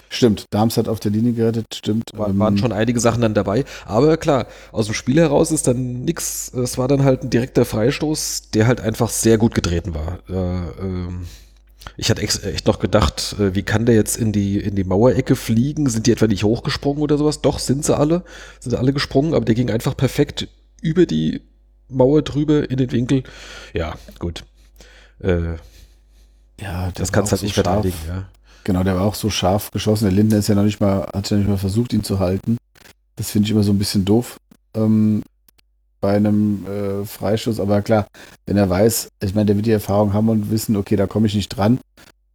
[0.09, 2.11] Stimmt, Dahms hat auf der Linie gerettet, stimmt.
[2.15, 3.65] War, waren schon einige Sachen dann dabei.
[3.87, 6.53] Aber klar, aus dem Spiel heraus ist dann nichts.
[6.53, 10.19] Es war dann halt ein direkter Freistoß, der halt einfach sehr gut getreten war.
[10.29, 11.27] Äh, ähm,
[11.97, 15.37] ich hatte echt noch gedacht, äh, wie kann der jetzt in die, in die Mauerecke
[15.37, 15.89] fliegen?
[15.89, 17.41] Sind die etwa nicht hochgesprungen oder sowas?
[17.43, 18.25] Doch, sind sie alle.
[18.59, 20.49] Sind alle gesprungen, aber der ging einfach perfekt
[20.83, 21.43] über die
[21.89, 23.23] Mauer drüber in den Winkel.
[23.73, 24.45] Ja, gut.
[25.21, 25.57] Äh,
[26.61, 28.29] ja, das kannst du halt so nicht verteidigen, ja.
[28.65, 30.05] Genau, der war auch so scharf geschossen.
[30.05, 32.59] Der Lindner ist ja noch nicht mal, hat ja nicht mal versucht, ihn zu halten.
[33.17, 34.37] Das finde ich immer so ein bisschen doof.
[34.75, 35.23] Ähm,
[36.01, 37.61] bei einem äh, Freistoß.
[37.61, 38.07] Aber klar,
[38.47, 41.27] wenn er weiß, ich meine, der wird die Erfahrung haben und wissen, okay, da komme
[41.27, 41.79] ich nicht dran.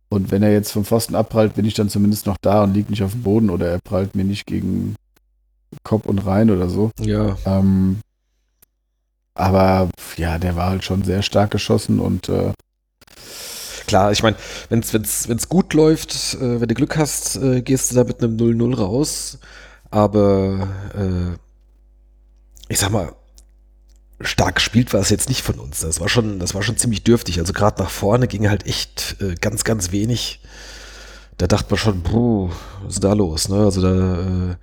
[0.10, 2.90] Und wenn er jetzt vom Pfosten abprallt, bin ich dann zumindest noch da und liegt
[2.90, 4.96] nicht auf dem Boden oder er prallt mir nicht gegen
[5.84, 6.92] Kopf und rein oder so.
[7.00, 7.38] Ja.
[7.46, 8.00] Ähm,
[9.34, 12.54] aber ja, der war halt schon sehr stark geschossen und äh,
[13.88, 14.36] Klar, ich meine,
[14.70, 18.36] wenn es gut läuft, äh, wenn du Glück hast, äh, gehst du da mit einem
[18.36, 19.38] 0-0 raus.
[19.92, 21.38] Aber äh,
[22.68, 23.14] ich sag mal,
[24.22, 25.82] stark gespielt war es jetzt nicht von uns.
[25.82, 27.40] Das war schon, das war schon ziemlich dürftig.
[27.40, 30.40] Also gerade nach vorne ging halt echt äh, ganz, ganz wenig.
[31.38, 32.50] Da dachte man schon, puh,
[32.84, 33.50] was ist da los?
[33.50, 33.58] Ne?
[33.58, 34.56] Also da äh,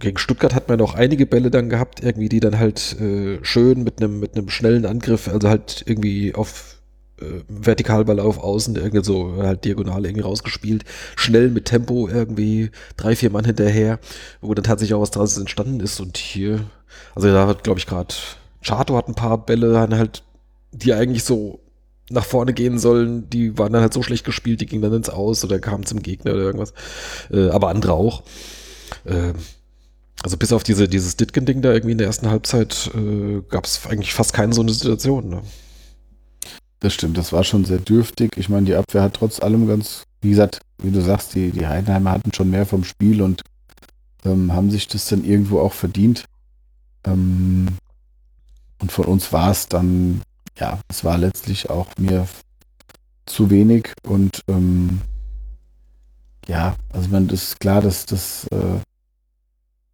[0.00, 3.84] gegen Stuttgart hat man noch einige Bälle dann gehabt, irgendwie, die dann halt äh, schön
[3.84, 6.80] mit einem mit einem schnellen Angriff, also halt irgendwie auf
[7.20, 10.84] äh, Vertikalball auf Außen, irgendwie so halt diagonal irgendwie rausgespielt,
[11.16, 13.98] schnell mit Tempo irgendwie drei, vier Mann hinterher,
[14.40, 16.60] wo dann tatsächlich auch was draus entstanden ist und hier,
[17.14, 18.14] also da hat glaube ich gerade
[18.64, 20.22] Chato hat ein paar Bälle halt,
[20.72, 21.60] die eigentlich so
[22.10, 25.08] nach vorne gehen sollen, die waren dann halt so schlecht gespielt, die gingen dann ins
[25.08, 26.74] Aus oder kamen zum Gegner oder irgendwas.
[27.30, 28.22] Äh, aber andere auch.
[29.04, 29.32] Äh,
[30.22, 33.86] also bis auf diese, dieses Ditken-Ding da irgendwie in der ersten Halbzeit äh, gab es
[33.86, 35.28] eigentlich fast keine so eine Situation.
[35.28, 35.42] Ne?
[36.80, 38.36] Das stimmt, das war schon sehr dürftig.
[38.36, 41.66] Ich meine, die Abwehr hat trotz allem ganz, wie gesagt, wie du sagst, die, die
[41.66, 43.42] Heidenheimer hatten schon mehr vom Spiel und
[44.24, 46.24] ähm, haben sich das dann irgendwo auch verdient.
[47.04, 47.68] Ähm,
[48.84, 50.20] und von uns war es dann,
[50.58, 52.28] ja, es war letztlich auch mir
[53.24, 55.00] zu wenig und ähm,
[56.46, 58.80] ja, also man ist klar, dass das äh,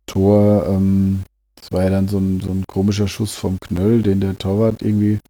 [0.07, 1.22] Tor, ähm,
[1.55, 4.83] das war ja dann so ein, so ein komischer Schuss vom Knöll, den der Torwart
[4.83, 5.20] irgendwie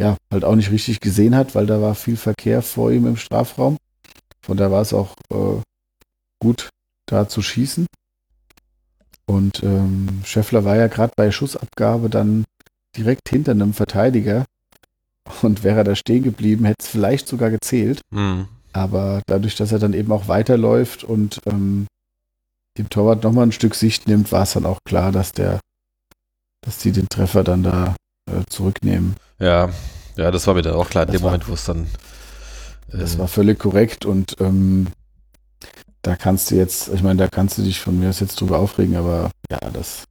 [0.00, 3.16] ja halt auch nicht richtig gesehen hat, weil da war viel Verkehr vor ihm im
[3.16, 3.76] Strafraum.
[4.42, 5.62] Von da war es auch äh,
[6.40, 6.70] gut,
[7.06, 7.86] da zu schießen.
[9.26, 12.44] Und ähm, Scheffler war ja gerade bei Schussabgabe dann
[12.96, 14.44] direkt hinter einem Verteidiger.
[15.42, 18.00] Und wäre er da stehen geblieben, hätte es vielleicht sogar gezählt.
[18.10, 18.48] Mhm.
[18.72, 21.86] Aber dadurch, dass er dann eben auch weiterläuft und ähm,
[22.78, 25.60] dem Torwart nochmal ein Stück Sicht nimmt, war es dann auch klar, dass der,
[26.62, 27.94] dass die den Treffer dann da
[28.30, 29.16] äh, zurücknehmen.
[29.38, 29.70] Ja,
[30.16, 31.86] ja, das war mir dann auch klar in dem war, Moment, wo es dann.
[32.92, 34.88] Äh, das war völlig korrekt und ähm,
[36.02, 38.58] da kannst du jetzt, ich meine, da kannst du dich von mir aus jetzt drüber
[38.58, 40.04] aufregen, aber ja, das,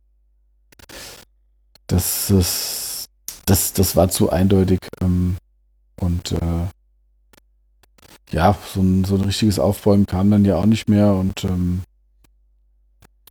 [1.89, 3.05] das, das,
[3.45, 5.37] das, das war zu eindeutig ähm,
[5.99, 6.67] und äh,
[8.31, 11.81] ja, so ein, so ein richtiges Aufbäumen kam dann ja auch nicht mehr und ähm,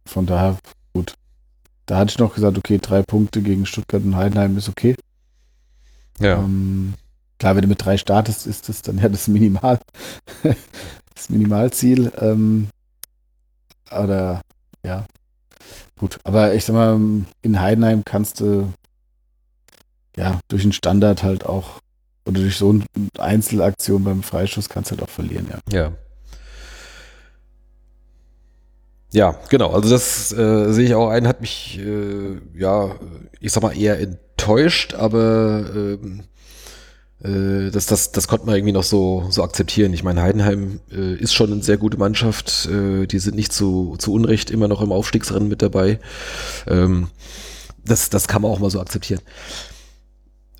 [0.04, 0.58] von daher,
[0.92, 1.14] gut.
[1.86, 4.96] Da hatte ich noch gesagt, okay, drei Punkte gegen Stuttgart und Heidenheim ist okay.
[6.18, 6.38] Ja.
[6.38, 6.94] Ähm,
[7.38, 9.78] klar, wenn du mit drei startest, ist das dann ja das Minimal,
[11.14, 12.12] das Minimalziel.
[12.20, 12.68] Ähm,
[13.90, 14.42] oder
[14.84, 15.06] ja,
[15.98, 16.18] gut.
[16.24, 16.98] Aber ich sag mal,
[17.42, 18.72] in Heidenheim kannst du
[20.16, 21.80] ja durch einen Standard halt auch
[22.26, 22.84] oder durch so eine
[23.18, 25.58] Einzelaktion beim Freischuss kannst du halt auch verlieren, ja.
[25.72, 25.92] Ja.
[29.10, 29.70] Ja, genau.
[29.70, 32.94] Also das äh, sehe ich auch ein, hat mich, äh, ja,
[33.40, 36.24] ich sag mal, eher enttäuscht, aber ähm,
[37.22, 39.92] äh, das, das, das konnte man irgendwie noch so, so akzeptieren.
[39.92, 42.66] Ich meine, Heidenheim äh, ist schon eine sehr gute Mannschaft.
[42.66, 45.98] Äh, die sind nicht zu, zu Unrecht immer noch im Aufstiegsrennen mit dabei.
[46.66, 47.08] Ähm,
[47.84, 49.20] das, das kann man auch mal so akzeptieren.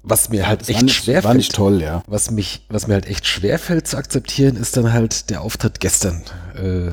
[0.03, 2.03] Was mir halt das echt nicht, schwer fällt, toll, ja.
[2.07, 5.81] Was mich, was mir halt echt schwer fällt zu akzeptieren, ist dann halt der Auftritt
[5.81, 6.23] gestern.
[6.55, 6.93] Äh,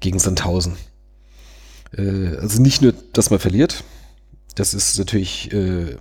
[0.00, 0.76] gegen Sandhausen.
[1.96, 3.84] Äh, also nicht nur, dass man verliert,
[4.54, 5.96] das ist natürlich, äh,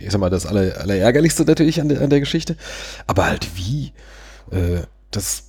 [0.00, 2.56] ich sag mal, das aller, Allerärgerlichste natürlich an der, an der Geschichte,
[3.06, 3.92] aber halt wie?
[4.50, 5.44] Äh, das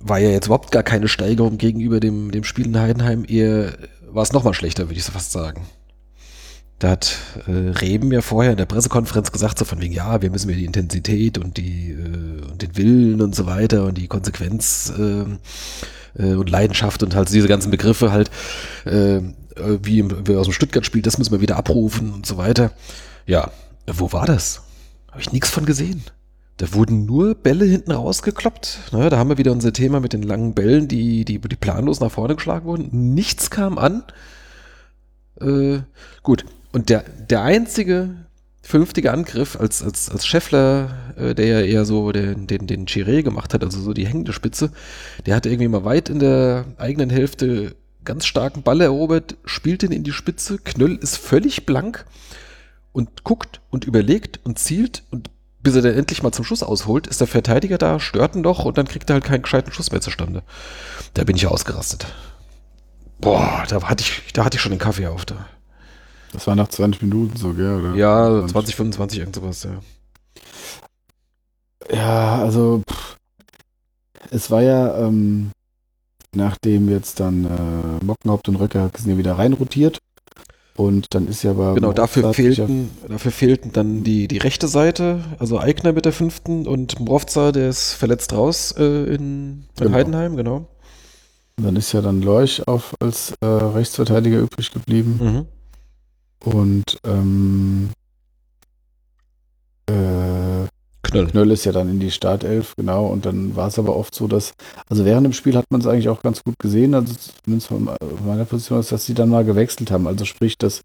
[0.00, 3.72] war ja jetzt überhaupt gar keine Steigerung gegenüber dem, dem Spiel in Heidenheim, eher
[4.10, 5.66] war es nochmal schlechter, würde ich so fast sagen.
[6.78, 10.30] Da hat äh, Reben ja vorher in der Pressekonferenz gesagt, so von wegen, ja, wir
[10.30, 14.08] müssen mir die Intensität und die äh, und den Willen und so weiter und die
[14.08, 15.24] Konsequenz äh,
[16.22, 18.30] äh, und Leidenschaft und halt diese ganzen Begriffe halt,
[18.84, 19.20] äh,
[19.82, 22.72] wie, wie aus dem Stuttgart-Spiel, das müssen wir wieder abrufen und so weiter.
[23.26, 23.52] Ja,
[23.86, 24.62] wo war das?
[25.10, 26.02] Habe ich nichts von gesehen.
[26.56, 28.92] Da wurden nur Bälle hinten rausgekloppt.
[28.92, 32.00] Ne, da haben wir wieder unser Thema mit den langen Bällen, die, die, die planlos
[32.00, 33.14] nach vorne geschlagen wurden.
[33.14, 34.04] Nichts kam an.
[35.40, 35.80] Äh,
[36.22, 36.44] gut.
[36.72, 38.10] Und der, der einzige
[38.62, 43.22] vernünftiger Angriff als, als, als Scheffler, äh, der ja eher so den, den, den Chiré
[43.22, 44.70] gemacht hat, also so die hängende Spitze,
[45.26, 49.92] der hatte irgendwie mal weit in der eigenen Hälfte ganz starken Ball erobert, spielt den
[49.92, 52.06] in die Spitze, Knöll ist völlig blank
[52.94, 55.28] und guckt und überlegt und zielt und
[55.60, 58.64] bis er dann endlich mal zum Schuss ausholt, ist der Verteidiger da, stört ihn doch
[58.64, 60.42] und dann kriegt er halt keinen gescheiten Schuss mehr zustande.
[61.14, 62.06] Da bin ich ausgerastet.
[63.18, 65.46] Boah, da hatte ich, da hatte ich schon den Kaffee auf da.
[66.32, 67.80] Das war nach 20 Minuten so, gell?
[67.80, 69.80] Oder ja, 20, 20 25, irgend sowas, ja.
[71.90, 73.16] Ja, also pff,
[74.30, 75.50] es war ja, ähm,
[76.34, 79.98] nachdem jetzt dann äh, Mockenhaupt und Röcker sind ja wieder reinrotiert.
[80.76, 81.74] Und dann ist ja aber.
[81.74, 86.66] Genau, dafür fehlten, dafür fehlten dann die, die rechte Seite, also Eigner mit der fünften
[86.66, 89.92] und Mrovza, der ist verletzt raus äh, in, in genau.
[89.92, 90.66] Heidenheim, genau.
[91.56, 95.46] Und dann ist ja dann Leuch auf als äh, Rechtsverteidiger übrig geblieben.
[96.42, 96.50] Mhm.
[96.52, 97.90] Und ähm,
[99.86, 100.66] äh,
[101.04, 101.26] Knöll.
[101.26, 103.06] Knöll ist ja dann in die Startelf, genau.
[103.06, 104.52] Und dann war es aber oft so, dass,
[104.88, 107.90] also während dem Spiel hat man es eigentlich auch ganz gut gesehen, also zumindest von
[108.26, 110.06] meiner Position aus, dass sie dann mal gewechselt haben.
[110.06, 110.82] Also sprich, dass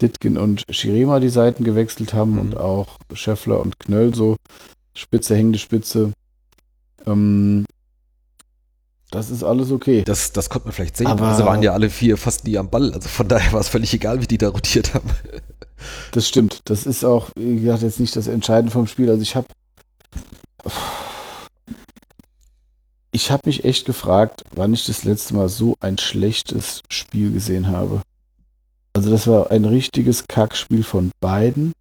[0.00, 2.38] Ditkin und Shirema die Seiten gewechselt haben mhm.
[2.40, 4.36] und auch Scheffler und Knöll so
[4.94, 6.12] Spitze, hängende Spitze.
[7.06, 7.64] Ähm,
[9.10, 10.02] das ist alles okay.
[10.04, 11.06] Das, das konnte man vielleicht sehen.
[11.06, 12.92] Aber sie waren ja alle vier fast nie am Ball.
[12.92, 15.10] Also von daher war es völlig egal, wie die da rotiert haben.
[16.10, 16.62] Das stimmt.
[16.64, 19.08] Das ist auch, wie gesagt, jetzt nicht das Entscheidende vom Spiel.
[19.08, 19.46] Also ich habe
[23.12, 27.68] ich habe mich echt gefragt, wann ich das letzte Mal so ein schlechtes Spiel gesehen
[27.68, 28.02] habe.
[28.92, 31.72] Also das war ein richtiges Kackspiel von beiden.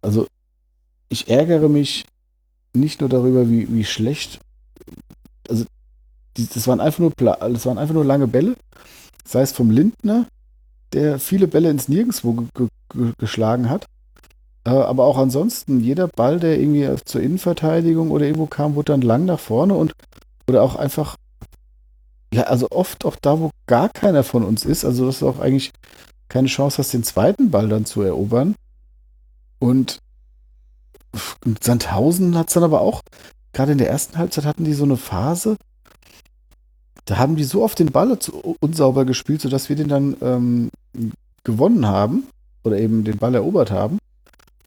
[0.00, 0.26] Also
[1.10, 2.06] ich ärgere mich
[2.72, 4.40] nicht nur darüber, wie, wie schlecht.
[5.48, 5.66] Also
[6.36, 8.56] die, das waren einfach nur das waren einfach nur lange Bälle.
[9.26, 10.26] Sei es vom Lindner,
[10.92, 12.46] der viele Bälle ins Nirgendwo
[13.18, 13.86] geschlagen hat.
[14.64, 19.02] Äh, aber auch ansonsten, jeder Ball, der irgendwie zur Innenverteidigung oder irgendwo kam, wurde dann
[19.02, 19.92] lang nach vorne und
[20.48, 21.16] oder auch einfach,
[22.32, 25.38] ja, also oft auch da, wo gar keiner von uns ist, also das ist auch
[25.38, 25.72] eigentlich
[26.28, 28.56] keine Chance hast, den zweiten Ball dann zu erobern.
[29.58, 30.00] Und
[31.62, 33.02] Sandhausen hat es dann aber auch,
[33.52, 35.56] gerade in der ersten Halbzeit hatten die so eine Phase,
[37.04, 38.16] da haben die so oft den Ball
[38.60, 40.70] unsauber gespielt, sodass wir den dann ähm,
[41.44, 42.24] gewonnen haben
[42.62, 43.98] oder eben den Ball erobert haben.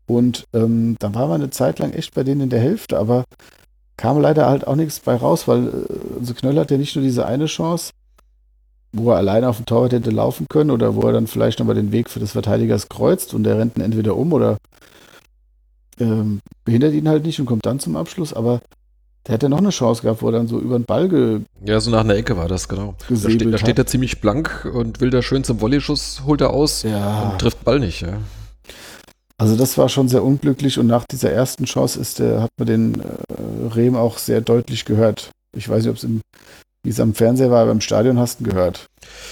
[0.05, 3.25] Und ähm, dann war man eine Zeit lang echt bei denen in der Hälfte, aber
[3.97, 7.03] kam leider halt auch nichts bei raus, weil äh, also Knöll hat ja nicht nur
[7.03, 7.91] diese eine Chance,
[8.93, 11.75] wo er alleine auf dem Torwart hätte laufen können oder wo er dann vielleicht nochmal
[11.75, 14.57] den Weg für des Verteidigers kreuzt und der rennt ihn entweder um oder
[15.99, 18.61] ähm, behindert ihn halt nicht und kommt dann zum Abschluss, aber
[19.28, 21.80] der hätte noch eine Chance gehabt, wo er dann so über den Ball ge Ja,
[21.80, 22.95] so nach einer Ecke war das, genau.
[23.09, 26.51] Da steht, da steht, er ziemlich blank und will da schön zum Volley-Schuss, holt er
[26.51, 27.32] aus ja.
[27.32, 28.19] und trifft Ball nicht, ja.
[29.38, 32.67] Also das war schon sehr unglücklich und nach dieser ersten Chance ist der, hat man
[32.67, 35.30] den äh, Rehm auch sehr deutlich gehört.
[35.55, 36.21] Ich weiß nicht, ob es im
[36.88, 38.88] wie es am Fernseher war, aber im Stadion hast du gehört.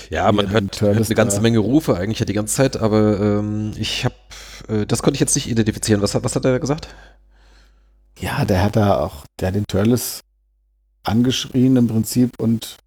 [0.10, 3.72] Ja, man hört, hört eine ganze Menge Rufe eigentlich ja die ganze Zeit, aber ähm,
[3.78, 4.16] ich habe,
[4.68, 6.02] äh, das konnte ich jetzt nicht identifizieren.
[6.02, 6.90] Was, was hat er gesagt?
[8.20, 10.22] Ja, der hat da auch, der hat den Turles
[11.04, 12.78] angeschrien im Prinzip und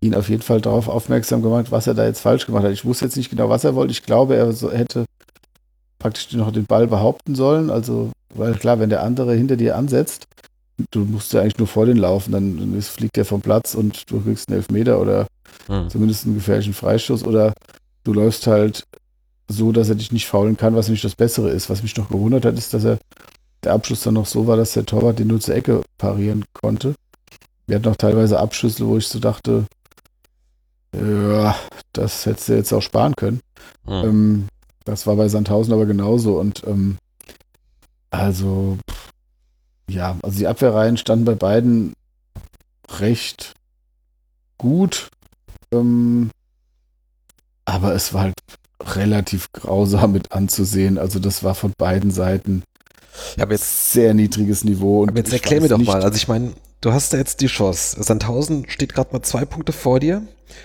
[0.00, 2.72] ihn auf jeden Fall darauf aufmerksam gemacht, was er da jetzt falsch gemacht hat.
[2.72, 3.92] Ich wusste jetzt nicht genau, was er wollte.
[3.92, 5.06] Ich glaube, er so, hätte
[5.98, 7.70] praktisch noch den Ball behaupten sollen.
[7.70, 10.26] Also, weil klar, wenn der andere hinter dir ansetzt,
[10.90, 14.20] du musst ja eigentlich nur vor den laufen, dann, fliegt der vom Platz und du
[14.20, 15.26] kriegst einen Elfmeter oder
[15.66, 15.88] hm.
[15.88, 17.54] zumindest einen gefährlichen Freistoß oder
[18.04, 18.84] du läufst halt
[19.48, 21.70] so, dass er dich nicht faulen kann, was nicht das Bessere ist.
[21.70, 22.98] Was mich noch gewundert hat, ist, dass er
[23.64, 26.94] der Abschluss dann noch so war, dass der Torwart den nur zur Ecke parieren konnte.
[27.66, 29.66] Wir hatten auch teilweise Abschüsse, wo ich so dachte,
[30.94, 31.56] ja,
[31.92, 33.40] das hättest du jetzt auch sparen können.
[33.86, 34.04] Hm.
[34.04, 34.48] Ähm,
[34.84, 36.98] das war bei Sandhausen aber genauso und ähm,
[38.10, 39.10] also pff,
[39.88, 41.94] ja, also die Abwehrreihen standen bei beiden
[43.00, 43.54] recht
[44.58, 45.10] gut.
[45.72, 46.30] Ähm,
[47.64, 48.34] aber es war halt
[48.80, 50.98] relativ grausam mit anzusehen.
[50.98, 52.62] Also das war von beiden Seiten
[53.36, 55.02] ja, jetzt, sehr niedriges Niveau.
[55.02, 56.02] Und aber jetzt erklär mir doch mal.
[56.02, 58.02] Also ich meine, du hast da jetzt die Chance.
[58.02, 60.22] Sandhausen steht gerade mal zwei Punkte vor dir.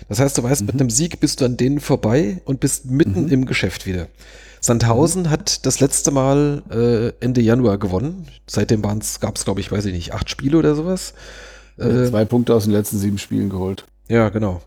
[0.07, 0.67] Das heißt, du weißt, mhm.
[0.67, 3.31] mit einem Sieg bist du an denen vorbei und bist mitten mhm.
[3.31, 4.07] im Geschäft wieder.
[4.61, 5.29] Sandhausen mhm.
[5.29, 8.27] hat das letzte Mal äh, Ende Januar gewonnen.
[8.47, 11.13] Seitdem gab es, glaube ich, weiß ich nicht, acht Spiele oder sowas.
[11.77, 13.85] Äh, zwei Punkte aus den letzten sieben Spielen geholt.
[14.09, 14.61] Ja, genau.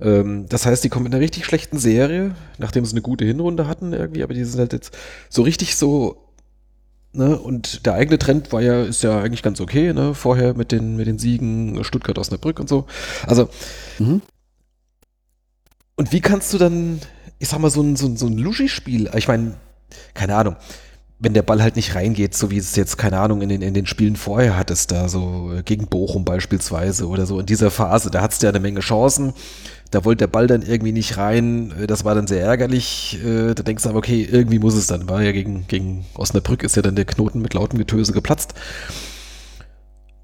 [0.00, 3.66] Ähm, das heißt, die kommen in einer richtig schlechten Serie, nachdem sie eine gute Hinrunde
[3.66, 4.96] hatten irgendwie, aber die sind halt jetzt
[5.28, 6.25] so richtig so
[7.16, 7.38] Ne?
[7.38, 10.14] Und der eigene Trend war ja, ist ja eigentlich ganz okay, ne?
[10.14, 12.86] Vorher mit den, mit den Siegen Stuttgart Osnabrück und so.
[13.26, 13.48] Also,
[13.98, 14.22] mhm.
[15.96, 17.00] und wie kannst du dann,
[17.38, 19.54] ich sag mal, so ein, so ein, so ein Luschi-Spiel, ich meine,
[20.14, 20.56] keine Ahnung,
[21.18, 23.72] wenn der Ball halt nicht reingeht, so wie es jetzt, keine Ahnung, in den, in
[23.72, 28.20] den Spielen vorher hattest, da so gegen Bochum beispielsweise oder so in dieser Phase, da
[28.20, 29.32] hattest du ja eine Menge Chancen
[29.90, 31.72] da wollte der Ball dann irgendwie nicht rein.
[31.80, 33.18] Äh, das war dann sehr ärgerlich.
[33.24, 35.08] Äh, da denkst du aber, okay, irgendwie muss es dann.
[35.08, 38.54] War ja gegen, gegen Osnabrück ist ja dann der Knoten mit lautem Getöse geplatzt.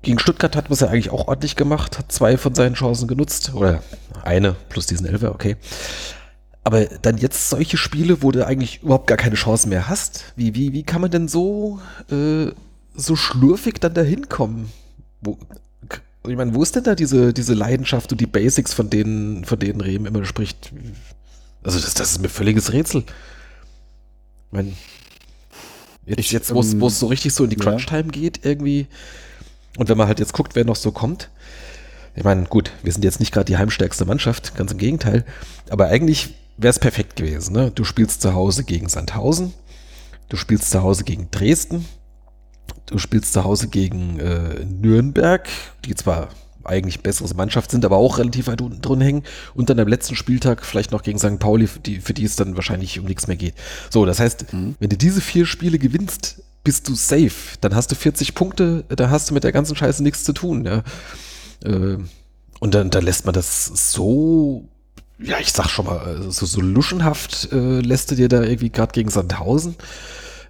[0.02, 3.06] Gegen Stuttgart hat man es ja eigentlich auch ordentlich gemacht, hat zwei von seinen Chancen
[3.06, 3.52] genutzt.
[3.54, 3.82] Oder
[4.24, 5.56] eine plus diesen Elfer, okay.
[6.64, 10.32] Aber dann jetzt solche Spiele, wo du eigentlich überhaupt gar keine Chancen mehr hast.
[10.36, 12.46] Wie, wie, wie kann man denn so, äh,
[12.94, 14.70] so schlurfig dann da hinkommen?
[16.28, 19.58] Ich meine, wo ist denn da diese, diese Leidenschaft und die Basics, von denen, von
[19.58, 20.72] denen Rehm immer spricht?
[21.64, 23.00] Also, das, das ist mir völliges Rätsel.
[23.00, 24.72] Ich meine,
[26.06, 28.08] jetzt, jetzt wo es ähm, so richtig so in die Crunch-Time ja.
[28.10, 28.86] geht, irgendwie.
[29.78, 31.28] Und wenn man halt jetzt guckt, wer noch so kommt.
[32.14, 35.24] Ich meine, gut, wir sind jetzt nicht gerade die heimstärkste Mannschaft, ganz im Gegenteil.
[35.70, 37.54] Aber eigentlich wäre es perfekt gewesen.
[37.54, 37.70] Ne?
[37.74, 39.54] Du spielst zu Hause gegen Sandhausen,
[40.28, 41.86] du spielst zu Hause gegen Dresden,
[42.92, 45.48] du spielst zu Hause gegen äh, Nürnberg,
[45.84, 46.28] die zwar
[46.64, 49.22] eigentlich bessere Mannschaft sind, aber auch relativ weit unten drin hängen
[49.54, 51.38] und dann am letzten Spieltag vielleicht noch gegen St.
[51.38, 53.54] Pauli, für die, für die es dann wahrscheinlich um nichts mehr geht.
[53.90, 54.76] So, das heißt, mhm.
[54.78, 57.58] wenn du diese vier Spiele gewinnst, bist du safe.
[57.60, 60.64] Dann hast du 40 Punkte, da hast du mit der ganzen Scheiße nichts zu tun.
[60.64, 60.82] Ja.
[61.64, 61.98] Äh,
[62.60, 64.68] und dann, dann lässt man das so,
[65.18, 68.92] ja, ich sag schon mal, so, so luschenhaft äh, lässt du dir da irgendwie gerade
[68.92, 69.74] gegen Sandhausen.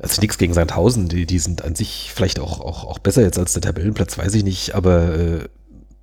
[0.03, 3.39] Also nichts gegen Sandhausen, die, die sind an sich vielleicht auch, auch, auch besser jetzt
[3.39, 5.49] als der Tabellenplatz, weiß ich nicht, aber äh,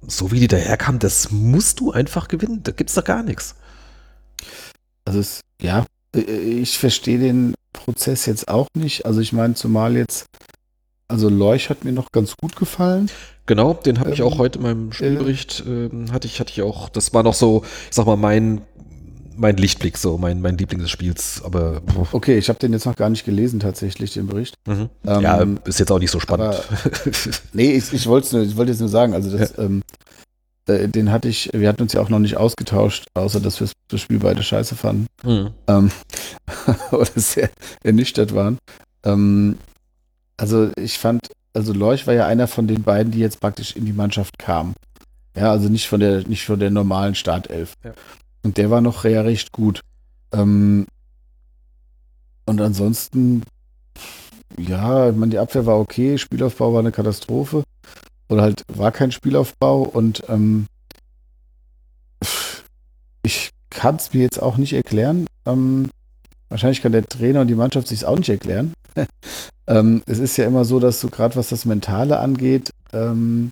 [0.08, 2.62] so wie die daherkamen, das musst du einfach gewinnen.
[2.64, 3.56] Da gibt's doch gar nichts.
[5.06, 5.86] Also es, ja,
[6.16, 9.06] äh, ich verstehe den Prozess jetzt auch nicht.
[9.06, 10.26] Also ich meine, zumal jetzt,
[11.08, 13.10] also Leuch hat mir noch ganz gut gefallen.
[13.46, 16.62] Genau, den habe ähm, ich auch heute in meinem Spielbericht, äh, hatte ich, hatte ich
[16.62, 18.62] auch, das war noch so, ich sag mal, mein,
[19.40, 21.82] mein Lichtblick, so mein, mein Liebling des Spiels, aber.
[22.12, 24.56] Okay, ich habe den jetzt noch gar nicht gelesen, tatsächlich, den Bericht.
[24.68, 24.90] Mhm.
[25.06, 26.56] Ähm, ja, ist jetzt auch nicht so spannend.
[26.56, 26.64] Aber,
[27.54, 29.64] nee, ich, ich wollte ich wollte jetzt nur sagen, also das, ja.
[29.64, 29.82] ähm,
[30.68, 33.70] äh, den hatte ich, wir hatten uns ja auch noch nicht ausgetauscht, außer dass wir
[33.88, 35.08] das Spiel beide scheiße fanden.
[35.24, 35.52] Mhm.
[35.68, 35.92] Ähm,
[36.92, 37.50] oder sehr
[37.84, 38.58] ernüchtert waren.
[39.04, 39.58] Ähm,
[40.38, 43.86] also ich fand, also Leuch war ja einer von den beiden, die jetzt praktisch in
[43.86, 44.76] die Mannschaft kamen.
[45.36, 47.74] Ja, also nicht von der, nicht von der normalen Startelf.
[47.84, 47.94] Ja.
[48.44, 49.82] Und der war noch ja recht gut.
[50.32, 50.86] Ähm,
[52.46, 53.44] und ansonsten,
[54.58, 57.64] ja, ich meine, die Abwehr war okay, Spielaufbau war eine Katastrophe
[58.30, 60.68] oder halt war kein Spielaufbau und ähm,
[63.24, 65.28] ich kann es mir jetzt auch nicht erklären.
[65.46, 65.90] Ähm,
[66.50, 68.74] wahrscheinlich kann der Trainer und die Mannschaft sich auch nicht erklären.
[69.68, 73.52] ähm, es ist ja immer so, dass so gerade was das Mentale angeht, ähm,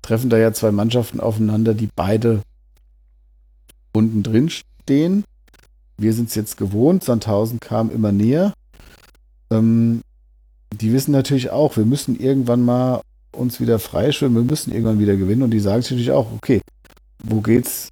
[0.00, 2.42] treffen da ja zwei Mannschaften aufeinander, die beide
[3.92, 5.24] unten drin stehen.
[5.98, 8.54] Wir sind es jetzt gewohnt, Sandhausen kam immer näher.
[9.50, 10.02] Ähm,
[10.72, 15.16] die wissen natürlich auch, wir müssen irgendwann mal uns wieder freischwimmen, wir müssen irgendwann wieder
[15.16, 15.42] gewinnen.
[15.42, 16.60] Und die sagen sich natürlich auch, okay,
[17.22, 17.88] wo geht's,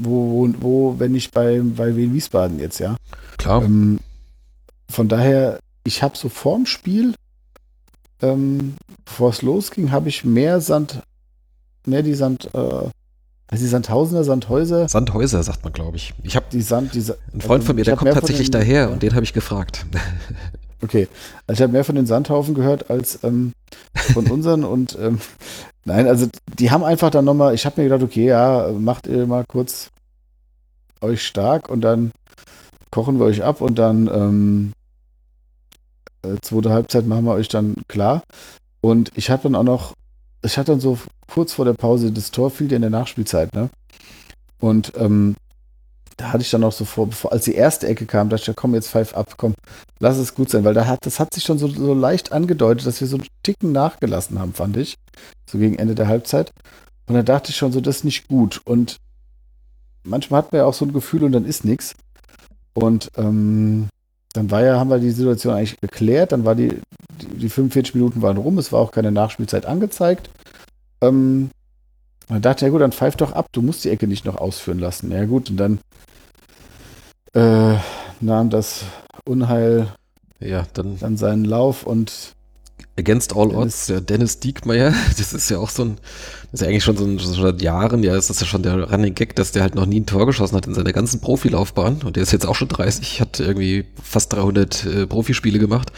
[0.00, 2.96] wo, wo, wo wenn nicht bei, bei Wien Wiesbaden jetzt, ja?
[3.38, 3.62] Klar.
[3.62, 3.98] Ähm,
[4.88, 7.14] von daher, ich habe so vorm Spiel,
[8.20, 11.02] ähm, bevor es losging, habe ich mehr Sand,
[11.86, 12.88] mehr die Sand, äh,
[13.60, 14.88] die Sandhausener, Sandhäuser?
[14.88, 16.14] Sandhäuser, sagt man, glaube ich.
[16.22, 19.02] Ich habe die Sand, diese, ein Freund von mir, der kommt tatsächlich den, daher und
[19.02, 19.86] den habe ich gefragt.
[20.84, 21.06] Okay,
[21.46, 23.52] also ich habe mehr von den Sandhaufen gehört als ähm,
[23.94, 25.20] von unseren und ähm,
[25.84, 26.26] nein, also
[26.58, 29.90] die haben einfach dann nochmal, ich habe mir gedacht, okay, ja, macht ihr mal kurz
[31.00, 32.10] euch stark und dann
[32.90, 34.72] kochen wir euch ab und dann ähm,
[36.22, 38.22] äh, zweite Halbzeit machen wir euch dann klar.
[38.80, 39.94] Und ich hatte dann auch noch,
[40.44, 40.98] ich hatte dann so
[41.32, 43.70] kurz vor der Pause das Tor fiel in der Nachspielzeit, ne?
[44.60, 45.34] Und ähm,
[46.18, 48.46] da hatte ich dann auch so vor, bevor, als die erste Ecke kam, dachte ich,
[48.48, 49.54] ja, komm, jetzt pfeif ab, komm,
[49.98, 52.86] lass es gut sein, weil da hat, das hat sich schon so, so leicht angedeutet,
[52.86, 54.96] dass wir so einen Ticken nachgelassen haben, fand ich.
[55.50, 56.52] So gegen Ende der Halbzeit.
[57.06, 58.60] Und da dachte ich schon so, das ist nicht gut.
[58.64, 58.98] Und
[60.04, 61.94] manchmal hat man ja auch so ein Gefühl und dann ist nichts.
[62.74, 63.88] Und ähm,
[64.34, 66.78] dann war ja, haben wir die Situation eigentlich geklärt, dann war die,
[67.20, 70.28] die, die 45 Minuten waren rum, es war auch keine Nachspielzeit angezeigt.
[71.02, 71.50] Ähm,
[72.28, 74.78] und dachte ja gut, dann pfeif doch ab, du musst die Ecke nicht noch ausführen
[74.78, 75.12] lassen.
[75.12, 75.78] Ja gut, und dann
[77.34, 77.78] äh,
[78.20, 78.84] nahm das
[79.24, 79.92] Unheil
[80.44, 82.34] ja, dann, dann seinen Lauf und
[82.98, 85.96] Against All Dennis, Odds, der Dennis Diekmeyer, das ist ja auch so ein,
[86.50, 88.62] das ist ja eigentlich schon so ein, schon seit Jahren, ja, ist das ja schon
[88.62, 91.20] der Running Gag, dass der halt noch nie ein Tor geschossen hat in seiner ganzen
[91.20, 95.92] Profilaufbahn und der ist jetzt auch schon 30, hat irgendwie fast 300 äh, Profispiele gemacht.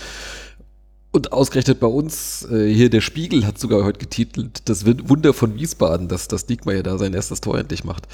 [1.14, 5.54] Und ausgerechnet bei uns, äh, hier der Spiegel hat sogar heute getitelt, das Wunder von
[5.54, 8.08] Wiesbaden, dass das Diekmeyer da sein erstes Tor endlich macht.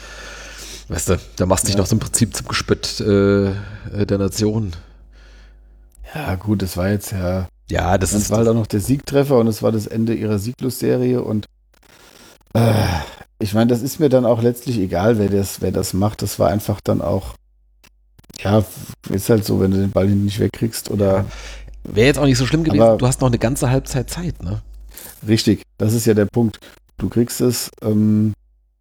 [0.89, 3.55] Weißt du, da machst du dich noch so im Prinzip zum Gespött äh,
[4.05, 4.73] der Nation.
[6.15, 7.49] Ja, gut, das war jetzt ja.
[7.71, 8.31] Ja, das, das ist.
[8.31, 11.47] war halt auch noch der Siegtreffer und es war das Ende ihrer Sieglos-Serie und
[12.53, 12.85] äh,
[13.39, 16.21] ich meine, das ist mir dann auch letztlich egal, wer das, wer das macht.
[16.21, 17.33] Das war einfach dann auch,
[18.41, 18.63] ja,
[19.09, 21.25] ist halt so, wenn du den Ball nicht wegkriegst oder.
[21.85, 24.43] Wäre jetzt auch nicht so schlimm gewesen, aber, du hast noch eine ganze Halbzeit Zeit,
[24.43, 24.63] ne?
[25.27, 26.59] Richtig, das ist ja der Punkt.
[26.99, 28.35] Du kriegst es, ähm,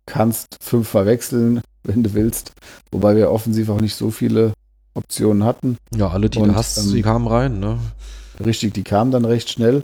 [0.05, 2.51] kannst fünfmal wechseln, wenn du willst.
[2.91, 4.53] Wobei wir offensiv auch nicht so viele
[4.93, 5.77] Optionen hatten.
[5.95, 7.79] Ja, alle, die und, du hast, ähm, die kamen rein, ne?
[8.43, 9.83] Richtig, die kamen dann recht schnell.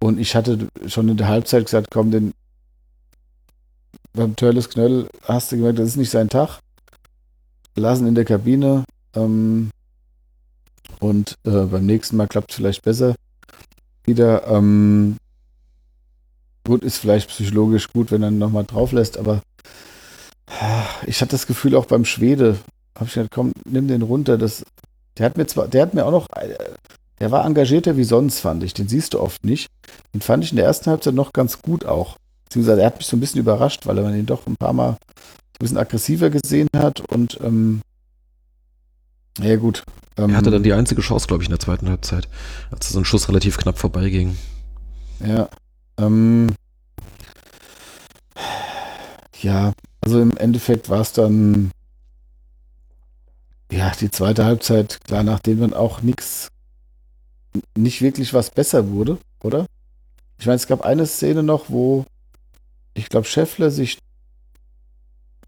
[0.00, 2.32] Und ich hatte schon in der Halbzeit gesagt, komm, den
[4.14, 6.60] beim Törles Knöll hast du gemerkt, das ist nicht sein Tag.
[7.76, 8.84] Lassen in der Kabine.
[9.14, 9.70] Ähm,
[11.02, 13.16] und äh, beim nächsten Mal klappt es vielleicht besser.
[14.04, 15.16] Wieder, ähm,
[16.64, 19.42] gut, ist vielleicht psychologisch gut, wenn er nochmal drauf lässt, aber
[21.06, 22.58] ich hatte das Gefühl auch beim Schwede,
[22.94, 24.38] habe ich gesagt, komm, nimm den runter.
[24.38, 24.64] Das,
[25.18, 26.54] der hat mir zwar, der hat mir auch noch, äh,
[27.18, 28.74] der war engagierter wie sonst, fand ich.
[28.74, 29.68] Den siehst du oft nicht.
[30.14, 32.16] Den fand ich in der ersten Halbzeit noch ganz gut auch.
[32.44, 34.90] Beziehungsweise er hat mich so ein bisschen überrascht, weil er ihn doch ein paar Mal
[34.90, 34.96] ein
[35.58, 37.80] bisschen aggressiver gesehen hat und ähm,
[39.40, 39.84] ja gut.
[40.16, 42.28] Ähm, er hatte dann die einzige Chance, glaube ich, in der zweiten Halbzeit,
[42.70, 44.36] als so ein Schuss relativ knapp vorbeiging.
[45.24, 45.48] Ja.
[45.98, 46.54] Ähm,
[49.40, 51.70] ja, also im Endeffekt war es dann
[53.70, 56.48] ja die zweite Halbzeit, klar, nachdem dann auch nichts,
[57.76, 59.66] nicht wirklich was besser wurde, oder?
[60.38, 62.04] Ich meine, es gab eine Szene noch, wo
[62.94, 63.98] ich glaube, Scheffler sich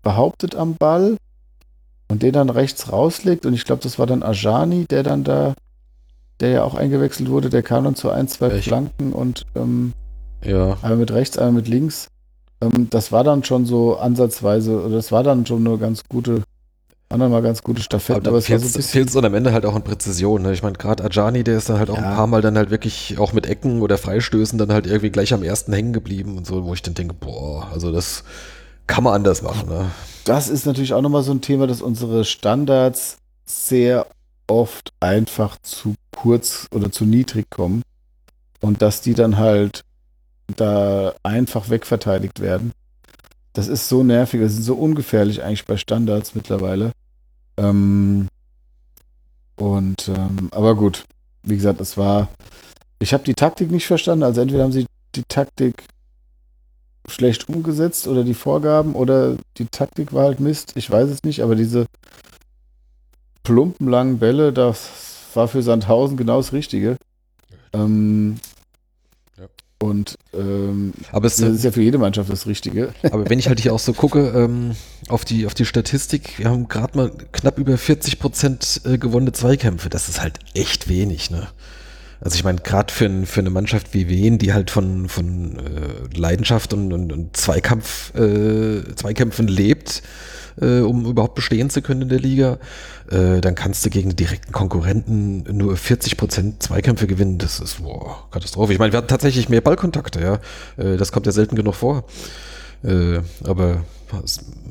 [0.03, 1.17] behauptet am Ball
[2.09, 3.47] und den dann rechts rauslegt.
[3.47, 5.55] Und ich glaube, das war dann Ajani, der dann da,
[6.41, 8.65] der ja auch eingewechselt wurde, der kam dann zu ein, zwei Echt?
[8.65, 9.93] Flanken und ähm,
[10.45, 10.75] ja.
[10.83, 12.09] einmal mit rechts, einmal mit links.
[12.61, 16.43] Ähm, das war dann schon so ansatzweise, oder das war dann schon eine ganz gute
[17.15, 18.23] anderen mal ganz gute Staffetten.
[18.23, 20.43] Aber, aber es fehlt, so fehlt dann am Ende halt auch an Präzision.
[20.43, 20.53] Ne?
[20.53, 22.03] Ich meine, gerade Ajani, der ist dann halt auch ja.
[22.03, 25.33] ein paar Mal dann halt wirklich auch mit Ecken oder Freistößen dann halt irgendwie gleich
[25.33, 28.25] am ersten hängen geblieben und so, wo ich dann denke, boah, also das
[28.87, 29.69] kann man anders machen.
[29.69, 29.91] Ne?
[30.25, 34.07] Das ist natürlich auch nochmal so ein Thema, dass unsere Standards sehr
[34.47, 37.83] oft einfach zu kurz oder zu niedrig kommen
[38.61, 39.85] und dass die dann halt
[40.57, 42.73] da einfach wegverteidigt werden.
[43.53, 46.93] Das ist so nervig, das ist so ungefährlich eigentlich bei Standards mittlerweile.
[47.57, 48.29] Ähm,
[49.57, 51.05] und ähm, aber gut,
[51.45, 52.29] wie gesagt, es war.
[52.99, 54.25] Ich habe die Taktik nicht verstanden.
[54.25, 55.85] Also entweder haben sie die Taktik
[57.09, 60.73] schlecht umgesetzt oder die Vorgaben oder die Taktik war halt Mist.
[60.77, 61.87] Ich weiß es nicht, aber diese
[63.43, 64.91] plumpen langen Bälle, das
[65.35, 66.97] war für Sandhausen genau das Richtige.
[67.73, 68.37] Ähm,
[69.85, 72.95] und ähm, aber es, das ist ja für jede Mannschaft das Richtige.
[73.03, 74.77] Aber wenn ich halt hier auch so gucke ähm,
[75.09, 79.33] auf, die, auf die Statistik, wir haben gerade mal knapp über 40 Prozent äh, gewonnene
[79.33, 79.91] Zweikämpfe.
[79.91, 81.49] Das ist halt echt wenig, ne?
[82.25, 86.17] Also ich meine, gerade für, für eine Mannschaft wie Wien, die halt von, von äh,
[86.17, 90.03] Leidenschaft und, und, und Zweikampf, äh, Zweikämpfen lebt,
[90.59, 92.59] äh, um überhaupt bestehen zu können in der Liga,
[93.11, 97.37] äh, dann kannst du gegen direkten Konkurrenten nur 40 Prozent Zweikämpfe gewinnen.
[97.37, 98.73] Das ist boah, Katastrophe.
[98.73, 100.83] Ich meine, wir hatten tatsächlich mehr Ballkontakte, ja.
[100.83, 102.05] Äh, das kommt ja selten genug vor.
[102.83, 103.85] Äh, aber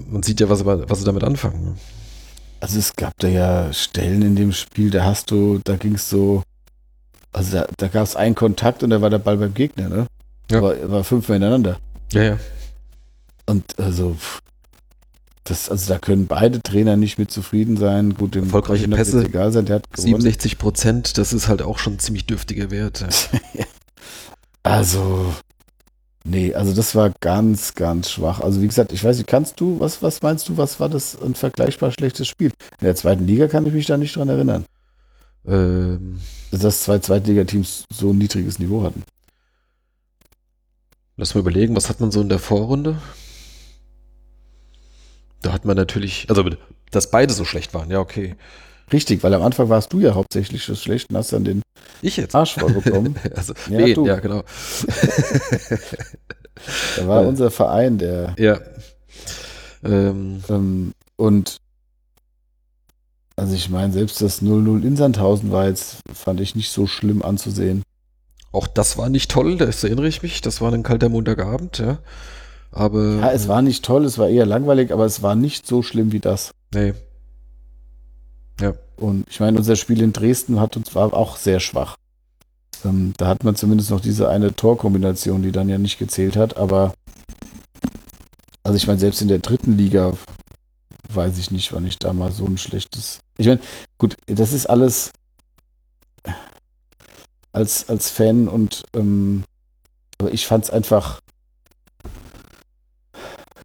[0.09, 1.63] man sieht ja, was, was sie damit anfangen.
[1.63, 1.75] Ne?
[2.59, 6.09] Also es gab da ja Stellen in dem Spiel, da hast du, da ging es
[6.09, 6.41] so,
[7.33, 10.07] also da, da gab es einen Kontakt und da war der Ball beim Gegner, ne?
[10.49, 10.59] Ja.
[10.59, 11.77] Aber war fünfmal ineinander.
[12.11, 12.37] Ja, ja.
[13.45, 14.15] Und also,
[15.43, 18.13] das, also da können beide Trainer nicht mit zufrieden sein.
[18.13, 21.93] Gut, dem erfolgreiche Pässe, egal sein, der hat 67 Prozent, das ist halt auch schon
[21.93, 23.03] ein ziemlich dürftiger Wert.
[24.63, 25.33] also,
[26.23, 28.39] nee, also das war ganz, ganz schwach.
[28.39, 31.21] Also wie gesagt, ich weiß nicht, kannst du, was, was meinst du, was war das
[31.21, 32.51] ein vergleichbar schlechtes Spiel?
[32.79, 34.65] In der zweiten Liga kann ich mich da nicht dran erinnern.
[35.45, 36.21] Ähm,
[36.51, 39.03] dass zwei Zweitligateams so ein niedriges Niveau hatten.
[41.17, 43.01] Lass mal überlegen, was hat man so in der Vorrunde?
[45.41, 46.45] Da hat man natürlich, also
[46.91, 48.35] dass beide so schlecht waren, ja, okay.
[48.91, 51.61] Richtig, weil am Anfang warst du ja hauptsächlich das Schlechte und hast dann den
[52.01, 52.35] ich jetzt?
[52.35, 53.15] Arsch vorbekommen.
[53.35, 54.43] also, ja, wen, ja, genau.
[56.97, 58.35] da war unser Verein, der.
[58.37, 58.59] Ja.
[59.83, 61.57] Ähm, ähm, und
[63.35, 67.21] also ich meine, selbst das 0-0 in Sandhausen war jetzt, fand ich nicht so schlimm
[67.23, 67.83] anzusehen.
[68.51, 70.41] Auch das war nicht toll, das erinnere ich mich.
[70.41, 71.99] Das war ein kalter Montagabend, ja.
[72.71, 73.15] Aber.
[73.15, 76.11] Ja, es war nicht toll, es war eher langweilig, aber es war nicht so schlimm
[76.11, 76.51] wie das.
[76.73, 76.93] Nee.
[78.61, 78.73] Ja.
[78.97, 81.95] Und ich meine, unser Spiel in Dresden hat uns war auch sehr schwach.
[82.85, 86.57] Ähm, da hat man zumindest noch diese eine Torkombination, die dann ja nicht gezählt hat,
[86.57, 86.93] aber
[88.63, 90.13] also ich meine, selbst in der dritten Liga
[91.09, 93.19] weiß ich nicht, wann ich da mal so ein schlechtes.
[93.37, 93.59] Ich meine,
[93.97, 95.11] gut, das ist alles
[97.51, 99.43] als, als Fan und ähm,
[100.19, 101.19] aber ich fand es einfach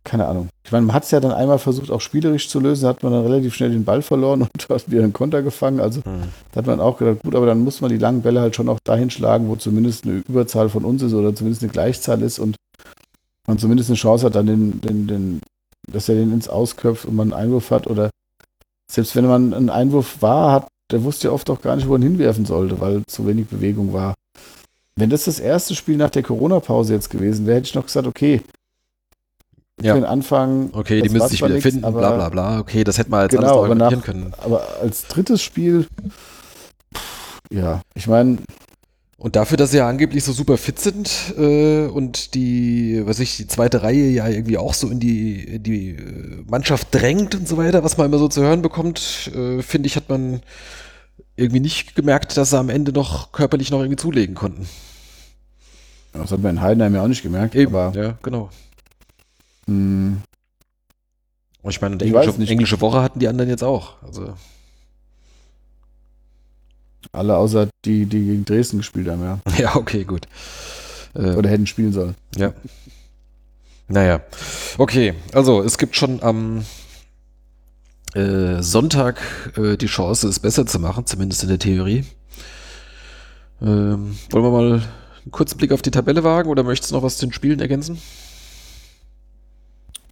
[0.08, 0.48] keine Ahnung.
[0.64, 3.12] Ich meine, man hat es ja dann einmal versucht, auch spielerisch zu lösen, hat man
[3.12, 5.80] dann relativ schnell den Ball verloren und hat wieder einen Konter gefangen.
[5.80, 6.22] Also mhm.
[6.50, 8.70] da hat man auch gedacht, gut, aber dann muss man die langen Bälle halt schon
[8.70, 12.38] auch dahin schlagen, wo zumindest eine Überzahl von uns ist oder zumindest eine Gleichzahl ist
[12.38, 12.56] und
[13.46, 15.40] man zumindest eine Chance hat, dann den, den, den,
[15.90, 18.10] dass er den ins Ausköpft und man einen Einwurf hat oder
[18.90, 21.94] selbst wenn man einen Einwurf war, hat, der wusste ja oft auch gar nicht, wo
[21.94, 24.14] er ihn hinwerfen sollte, weil zu wenig Bewegung war.
[24.96, 28.06] Wenn das das erste Spiel nach der Corona-Pause jetzt gewesen wäre, hätte ich noch gesagt,
[28.06, 28.40] okay,
[29.80, 29.94] ja.
[29.94, 30.70] für den Anfang.
[30.72, 32.60] Okay, die müssen sich wieder finden, aber, bla bla bla.
[32.60, 34.32] Okay, das hätte man als genau, alles nach, können.
[34.38, 35.86] Aber als drittes Spiel,
[36.94, 38.38] pff, ja, ich meine,
[39.20, 43.36] Und dafür, dass sie ja angeblich so super fit sind äh, und die, was ich,
[43.36, 47.48] die zweite Reihe ja irgendwie auch so in die, in die äh, Mannschaft drängt und
[47.48, 50.40] so weiter, was man immer so zu hören bekommt, äh, finde ich, hat man
[51.34, 54.68] irgendwie nicht gemerkt, dass sie am Ende noch körperlich noch irgendwie zulegen konnten.
[56.12, 57.56] Das hat man in Heidenheim ja auch nicht gemerkt.
[57.56, 58.50] Eben, aber, ja, genau.
[59.66, 60.22] Mh, hm.
[61.68, 64.00] ich meine, die englische, englische Woche hatten die anderen jetzt auch.
[64.00, 64.34] Also.
[67.12, 69.40] Alle außer die, die gegen Dresden gespielt haben, ja.
[69.58, 70.26] Ja, okay, gut.
[71.14, 72.14] Äh, Oder hätten spielen sollen.
[72.36, 72.52] Ja.
[73.88, 74.20] Naja.
[74.76, 76.64] Okay, also es gibt schon am
[78.14, 79.20] äh, Sonntag
[79.56, 82.04] äh, die Chance, es besser zu machen, zumindest in der Theorie.
[83.60, 87.02] Ähm, wollen wir mal einen kurzen Blick auf die Tabelle wagen oder möchtest du noch
[87.02, 88.00] was zu den Spielen ergänzen?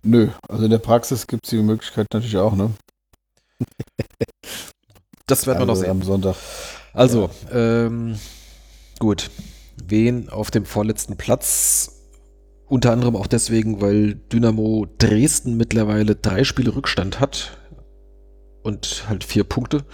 [0.02, 2.70] Nö, also in der Praxis gibt es die Möglichkeit natürlich auch, ne?
[5.26, 5.90] Das werden also wir noch also sehen.
[5.90, 6.36] Am Sonntag.
[6.96, 7.86] Also, ja.
[7.86, 8.16] ähm,
[8.98, 9.30] gut.
[9.86, 11.92] Wen auf dem vorletzten Platz?
[12.66, 17.58] Unter anderem auch deswegen, weil Dynamo Dresden mittlerweile drei Spiele Rückstand hat
[18.62, 19.84] und halt vier Punkte.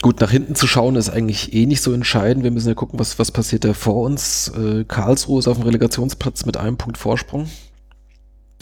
[0.00, 2.44] Gut, nach hinten zu schauen ist eigentlich eh nicht so entscheidend.
[2.44, 4.52] Wir müssen ja gucken, was, was passiert da vor uns.
[4.56, 7.50] Äh, Karlsruhe ist auf dem Relegationsplatz mit einem Punkt Vorsprung.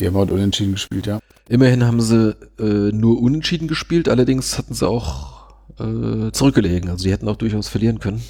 [0.01, 1.21] Die haben heute unentschieden gespielt, ja.
[1.49, 5.36] Immerhin haben sie äh, nur unentschieden gespielt, allerdings hatten sie auch
[5.79, 6.91] äh, zurückgelegen.
[6.91, 8.23] Also die hätten auch durchaus verlieren können.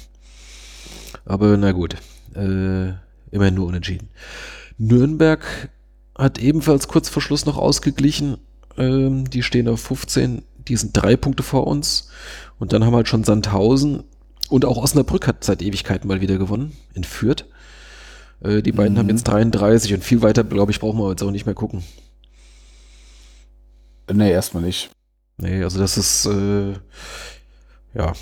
[1.25, 1.95] Aber na gut,
[2.35, 2.93] äh,
[3.31, 4.09] immerhin nur unentschieden.
[4.77, 5.69] Nürnberg
[6.17, 8.37] hat ebenfalls kurz vor Schluss noch ausgeglichen.
[8.77, 12.09] Ähm, die stehen auf 15, die sind drei Punkte vor uns.
[12.59, 14.03] Und dann haben halt schon Sandhausen
[14.49, 17.45] und auch Osnabrück hat seit Ewigkeiten mal wieder gewonnen, in Fürth.
[18.41, 18.99] Äh, die beiden mhm.
[18.99, 21.83] haben jetzt 33 und viel weiter, glaube ich, brauchen wir jetzt auch nicht mehr gucken.
[24.11, 24.89] Nee, erstmal nicht.
[25.37, 26.73] Nee, also das ist, äh,
[27.93, 28.13] ja.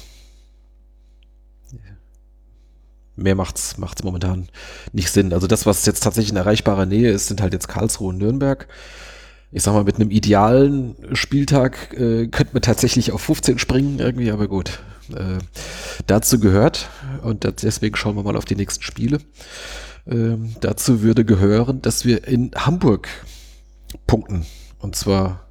[3.15, 4.49] Mehr macht's, macht's momentan
[4.91, 5.31] nicht Sinn.
[5.31, 8.67] Also das, was jetzt tatsächlich in erreichbarer Nähe ist, sind halt jetzt Karlsruhe und Nürnberg.
[9.51, 14.31] Ich sag mal, mit einem idealen Spieltag äh, könnte man tatsächlich auf 15 springen irgendwie,
[14.31, 14.79] aber gut.
[15.15, 15.37] Äh,
[16.07, 16.89] dazu gehört,
[17.21, 19.19] und deswegen schauen wir mal auf die nächsten Spiele.
[20.07, 23.07] Ähm, dazu würde gehören, dass wir in Hamburg
[24.07, 24.45] punkten.
[24.79, 25.44] Und zwar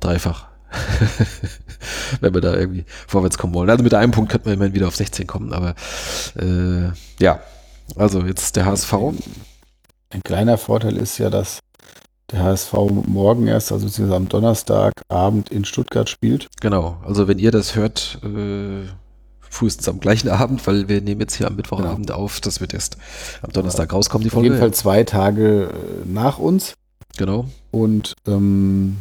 [0.00, 0.48] dreifach.
[2.20, 3.70] wenn wir da irgendwie vorwärts kommen wollen.
[3.70, 5.74] Also mit einem Punkt könnten wir immerhin wieder auf 16 kommen, aber
[6.36, 6.90] äh,
[7.20, 7.40] ja,
[7.96, 8.92] also jetzt der HSV.
[10.10, 11.60] Ein kleiner Vorteil ist ja, dass
[12.30, 12.72] der HSV
[13.06, 16.48] morgen erst, also beziehungsweise am Donnerstagabend in Stuttgart spielt.
[16.60, 18.86] Genau, also wenn ihr das hört, äh,
[19.40, 22.18] frühestens am gleichen Abend, weil wir nehmen jetzt hier am Mittwochabend genau.
[22.18, 22.98] auf, das wird erst
[23.40, 24.48] am Donnerstag rauskommen, die Folge.
[24.48, 26.74] Auf jeden Fall zwei Tage äh, nach uns.
[27.16, 27.46] Genau.
[27.70, 28.98] Und ähm,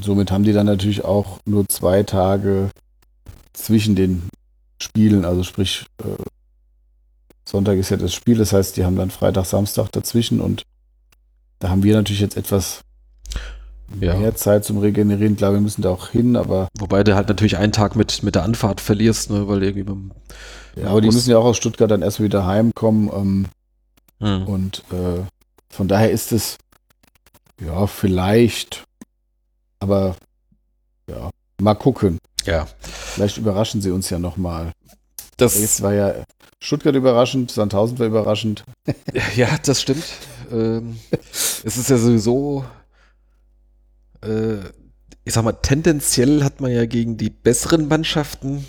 [0.00, 2.70] somit haben die dann natürlich auch nur zwei Tage
[3.52, 4.28] zwischen den
[4.80, 6.22] Spielen, also sprich äh,
[7.44, 10.62] Sonntag ist ja das Spiel, das heißt, die haben dann Freitag, Samstag dazwischen und
[11.58, 12.82] da haben wir natürlich jetzt etwas
[14.00, 14.16] ja.
[14.16, 15.36] mehr Zeit zum Regenerieren.
[15.36, 16.68] Klar, wir müssen da auch hin, aber.
[16.78, 20.12] Wobei du halt natürlich einen Tag mit, mit der Anfahrt verlierst, ne, weil irgendwie beim,
[20.76, 23.10] Ja, aber die müssen ja auch aus Stuttgart dann erst wieder heimkommen.
[23.12, 23.46] Ähm,
[24.20, 24.46] hm.
[24.46, 25.22] Und äh,
[25.68, 26.56] von daher ist es
[27.60, 28.84] ja vielleicht
[29.80, 30.16] aber
[31.08, 32.18] ja, mal gucken.
[32.44, 32.66] Ja.
[32.80, 34.72] Vielleicht überraschen sie uns ja nochmal.
[35.36, 36.14] Das Jetzt war ja
[36.62, 38.64] Stuttgart überraschend, Sandhausen war überraschend.
[39.34, 40.04] Ja, das stimmt.
[40.52, 42.64] ähm, es ist ja sowieso,
[44.22, 44.58] äh,
[45.24, 48.66] ich sag mal, tendenziell hat man ja gegen die besseren Mannschaften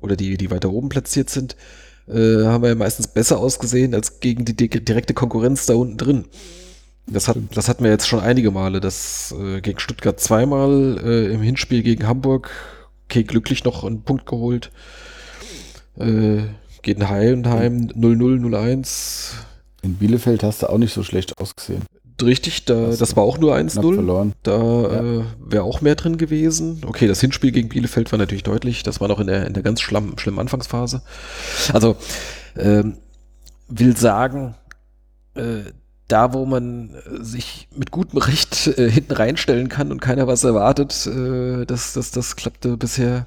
[0.00, 1.56] oder die, die weiter oben platziert sind,
[2.08, 6.24] äh, haben wir ja meistens besser ausgesehen als gegen die direkte Konkurrenz da unten drin.
[7.06, 8.80] Das, hat, das hatten wir jetzt schon einige Male.
[8.80, 12.50] Das äh, gegen Stuttgart zweimal, äh, im Hinspiel gegen Hamburg,
[13.04, 14.70] okay, glücklich noch einen Punkt geholt.
[15.98, 16.42] Äh,
[16.82, 19.32] gegen Heidenheim 0-0, 0-1.
[19.82, 21.82] In Bielefeld hast du auch nicht so schlecht ausgesehen.
[22.20, 24.32] Richtig, da, das war auch nur 1-0.
[24.42, 25.20] Da ja.
[25.20, 26.80] äh, wäre auch mehr drin gewesen.
[26.86, 28.82] Okay, das Hinspiel gegen Bielefeld war natürlich deutlich.
[28.82, 31.02] Das war noch in der, in der ganz schlimm, schlimmen Anfangsphase.
[31.72, 31.96] Also,
[32.56, 32.98] ähm,
[33.68, 34.54] will sagen,
[35.34, 35.62] äh,
[36.12, 40.44] da, wo man äh, sich mit gutem Recht äh, hinten reinstellen kann und keiner was
[40.44, 43.26] erwartet, äh, das, das, das klappte bisher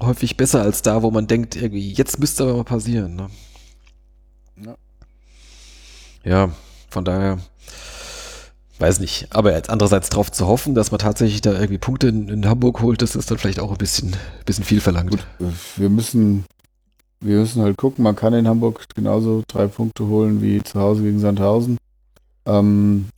[0.00, 3.16] häufig besser als da, wo man denkt, irgendwie, jetzt müsste aber mal passieren.
[3.16, 3.26] Ne?
[4.64, 4.76] Ja.
[6.24, 6.50] ja,
[6.88, 7.38] von daher,
[8.78, 9.26] weiß nicht.
[9.30, 12.80] Aber jetzt andererseits darauf zu hoffen, dass man tatsächlich da irgendwie Punkte in, in Hamburg
[12.80, 14.14] holt, das ist dann vielleicht auch ein bisschen,
[14.46, 15.10] bisschen viel verlangt.
[15.10, 15.26] Gut,
[15.76, 16.44] wir müssen,
[17.20, 21.02] wir müssen halt gucken, man kann in Hamburg genauso drei Punkte holen wie zu Hause
[21.02, 21.78] gegen Sandhausen.
[22.46, 23.08] Ähm,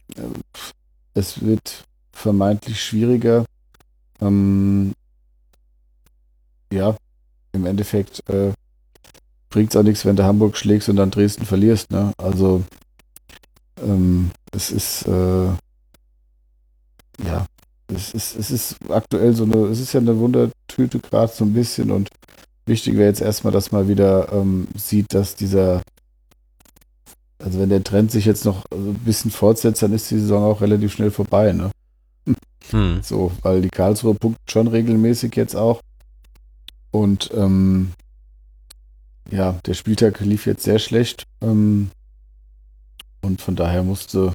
[1.14, 3.44] es wird vermeintlich schwieriger.
[4.20, 4.92] Ähm,
[6.72, 6.96] ja,
[7.52, 8.52] im Endeffekt äh,
[9.50, 11.90] bringt es auch nichts, wenn du Hamburg schlägst und dann Dresden verlierst.
[11.90, 12.12] Ne?
[12.16, 12.64] Also
[13.80, 15.48] ähm, es ist äh,
[17.22, 17.46] ja,
[17.88, 21.52] es ist, es ist aktuell so eine, es ist ja eine Wundertüte gerade so ein
[21.52, 22.08] bisschen und
[22.66, 25.82] wichtig wäre jetzt erstmal, dass man wieder ähm, sieht, dass dieser,
[27.44, 30.62] also wenn der Trend sich jetzt noch ein bisschen fortsetzt, dann ist die Saison auch
[30.62, 31.70] relativ schnell vorbei, ne?
[32.70, 33.00] Hm.
[33.02, 35.82] So, weil die Karlsruhe punktet schon regelmäßig jetzt auch.
[36.90, 37.92] Und ähm,
[39.30, 41.24] ja, der Spieltag lief jetzt sehr schlecht.
[41.42, 41.90] Ähm,
[43.20, 44.34] und von daher musste,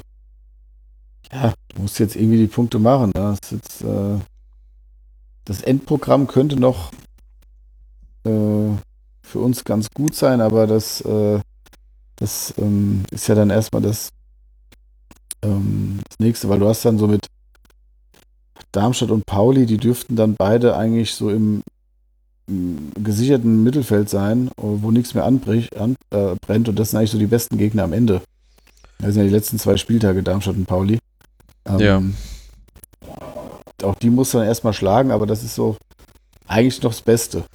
[1.32, 3.12] ja, musste jetzt irgendwie die Punkte machen.
[3.16, 3.36] Ne?
[3.42, 4.20] Das, jetzt, äh,
[5.46, 6.92] das Endprogramm könnte noch
[8.26, 8.70] äh,
[9.24, 11.40] für uns ganz gut sein, aber das, äh,
[12.20, 14.10] das ähm, ist ja dann erstmal das,
[15.42, 17.28] ähm, das nächste, weil du hast dann so mit
[18.72, 21.64] Darmstadt und Pauli, die dürften dann beide eigentlich so im,
[22.48, 27.18] im gesicherten Mittelfeld sein, wo nichts mehr anbrich, an, äh, und das sind eigentlich so
[27.18, 28.22] die besten Gegner am Ende.
[29.00, 31.00] Das sind ja die letzten zwei Spieltage, Darmstadt und Pauli.
[31.66, 32.02] Ähm, ja.
[33.84, 35.78] Auch die muss dann erstmal schlagen, aber das ist so
[36.48, 37.46] eigentlich noch das Beste.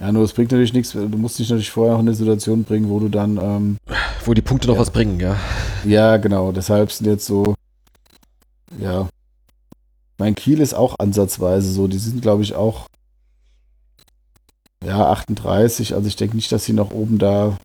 [0.00, 2.64] Ja, nur es bringt natürlich nichts, du musst dich natürlich vorher noch in eine Situation
[2.64, 3.36] bringen, wo du dann.
[3.36, 3.76] Ähm,
[4.24, 5.36] wo die Punkte noch ja, was bringen, ja.
[5.84, 6.52] Ja, genau.
[6.52, 7.54] Deshalb sind jetzt so.
[8.78, 9.08] Ja.
[10.16, 11.86] Mein Kiel ist auch ansatzweise so.
[11.86, 12.86] Die sind, glaube ich, auch.
[14.82, 15.94] Ja, 38.
[15.94, 17.58] Also ich denke nicht, dass sie noch oben da.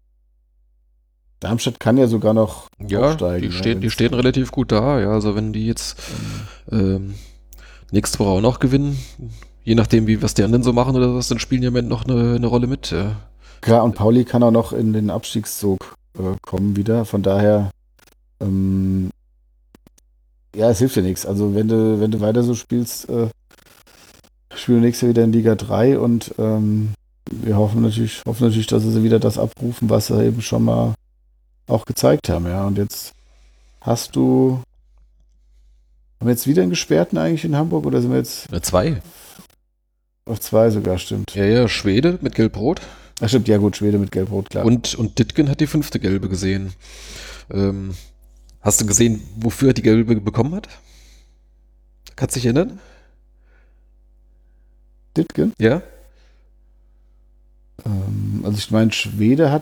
[1.39, 3.49] Darmstadt kann ja sogar noch ja, aufsteigen.
[3.49, 5.11] Die, ja, stehen, die stehen relativ gut da, ja.
[5.11, 6.01] Also wenn die jetzt
[6.69, 6.79] mhm.
[6.79, 7.15] ähm,
[7.91, 8.99] nächste Woche auch noch gewinnen,
[9.65, 11.89] je nachdem, wie was die anderen so machen oder was, dann spielen die im Moment
[11.89, 12.91] noch eine, eine Rolle mit.
[12.91, 13.17] Ja.
[13.61, 17.03] Klar, und Pauli kann auch noch in den Abstiegszug äh, kommen wieder.
[17.03, 17.71] Von daher,
[18.39, 19.09] ähm,
[20.55, 21.25] ja, es hilft dir nichts.
[21.25, 23.27] Also wenn du, wenn du weiter so spielst, äh,
[24.53, 26.93] spielen wir nächstes Jahr wieder in Liga 3 und ähm,
[27.31, 30.93] wir hoffen natürlich, hoffen natürlich, dass sie wieder das abrufen, was sie eben schon mal
[31.67, 32.67] auch gezeigt haben, ja.
[32.67, 33.13] Und jetzt
[33.81, 34.59] hast du
[36.19, 38.47] haben wir jetzt wieder einen Gesperrten eigentlich in Hamburg oder sind wir jetzt?
[38.63, 39.01] Zwei.
[40.25, 41.35] Auf zwei sogar, stimmt.
[41.35, 42.81] Ja, ja, Schwede mit Gelb-Rot.
[43.21, 44.65] Ach stimmt, ja gut, Schwede mit Gelb-Rot, klar.
[44.65, 46.73] Und, und Ditgen hat die fünfte Gelbe gesehen.
[47.51, 47.95] Ähm,
[48.61, 50.67] hast du gesehen, wofür er die Gelbe bekommen hat?
[52.15, 52.79] Kannst du dich erinnern?
[55.15, 55.53] Ditgen?
[55.59, 55.83] Ja.
[57.85, 59.61] Ähm, also ich meine, Schwede hat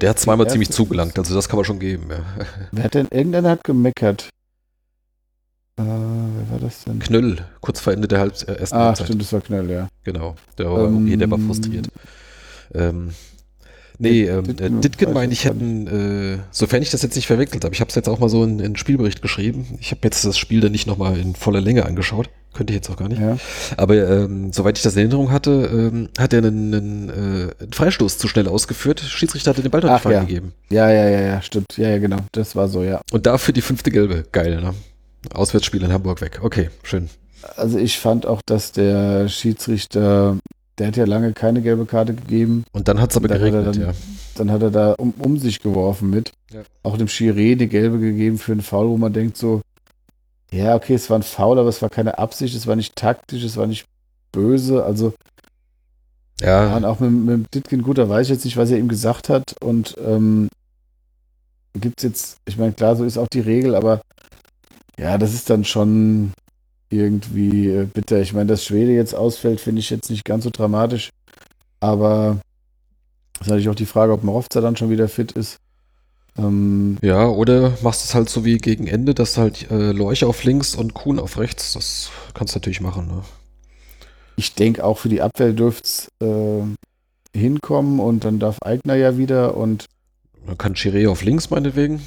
[0.00, 2.24] der hat zweimal ziemlich zugelangt, also das kann man schon geben, ja.
[2.70, 4.30] Wer hat denn, irgendeiner hat gemeckert.
[5.78, 6.98] Äh, wer war das denn?
[6.98, 9.06] Knöll, kurz vor Ende der Halb äh, ersten Ah, Halbzeit.
[9.06, 9.88] stimmt, das war Knöll, ja.
[10.04, 11.88] Genau, der war, ähm, okay, der war frustriert.
[12.74, 13.10] Ähm,
[13.98, 17.74] nee, ähm, Ditgen, Ditgen meine ich hätten, äh, sofern ich das jetzt nicht verwechselt habe,
[17.74, 19.78] ich habe es jetzt auch mal so in, in Spielbericht geschrieben.
[19.80, 22.28] Ich habe jetzt das Spiel dann nicht nochmal in voller Länge angeschaut.
[22.52, 23.20] Könnte ich jetzt auch gar nicht.
[23.20, 23.38] Ja.
[23.78, 27.12] Aber ähm, soweit ich das in Erinnerung hatte, ähm, hat er einen, einen, äh,
[27.62, 29.00] einen, Freistoß zu schnell ausgeführt.
[29.00, 30.20] Schiedsrichter hatte den Ball noch nicht ja.
[30.20, 30.52] gegeben.
[30.68, 31.78] Ja, ja, ja, ja, stimmt.
[31.78, 32.18] Ja, ja, genau.
[32.32, 33.00] Das war so, ja.
[33.10, 34.24] Und dafür die fünfte Gelbe.
[34.32, 34.74] Geil, ne?
[35.32, 36.40] Auswärtsspiel in Hamburg weg.
[36.42, 37.08] Okay, schön.
[37.56, 40.38] Also ich fand auch, dass der Schiedsrichter,
[40.78, 42.64] der hat ja lange keine gelbe Karte gegeben.
[42.72, 43.92] Und dann hat es aber geregnet, dann, ja.
[44.36, 46.32] Dann hat er da um, um sich geworfen mit.
[46.52, 46.62] Ja.
[46.82, 49.60] Auch dem Chiré eine gelbe gegeben für einen Foul, wo man denkt so,
[50.50, 53.42] ja, okay, es war ein Foul, aber es war keine Absicht, es war nicht taktisch,
[53.42, 53.86] es war nicht
[54.32, 54.84] böse.
[54.84, 55.14] Also
[56.42, 56.76] ja.
[56.76, 59.28] Und auch mit, mit Ditkin, gut, da weiß ich jetzt nicht, was er ihm gesagt
[59.28, 59.54] hat.
[59.60, 60.48] Und ähm,
[61.74, 64.00] gibt es jetzt, ich meine, klar, so ist auch die Regel, aber
[64.98, 66.32] ja, das ist dann schon
[66.90, 68.20] irgendwie äh, bitter.
[68.20, 71.10] Ich meine, dass Schwede jetzt ausfällt, finde ich jetzt nicht ganz so dramatisch.
[71.80, 72.38] Aber
[73.40, 75.56] ist natürlich auch die Frage, ob Morovza dann schon wieder fit ist.
[76.38, 80.44] Ähm, ja, oder machst es halt so wie gegen Ende, dass halt äh, Leuch auf
[80.44, 81.72] links und Kuhn auf rechts.
[81.72, 83.08] Das kannst du natürlich machen.
[83.08, 83.22] Ne?
[84.36, 89.18] Ich denke, auch für die Abwehr dürfte es äh, hinkommen und dann darf Eigner ja
[89.18, 89.86] wieder und.
[90.46, 92.00] Dann kann Chiré auf links meinetwegen.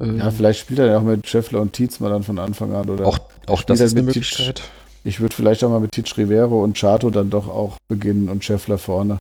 [0.00, 2.74] Ähm, ja, vielleicht spielt er ja auch mit Scheffler und Tietz mal dann von Anfang
[2.74, 2.88] an.
[2.88, 4.56] Oder auch auch das ist eine Möglichkeit.
[4.56, 4.64] Titsch,
[5.04, 8.44] ich würde vielleicht auch mal mit Titsch Rivero und Chato dann doch auch beginnen und
[8.44, 9.18] Scheffler vorne.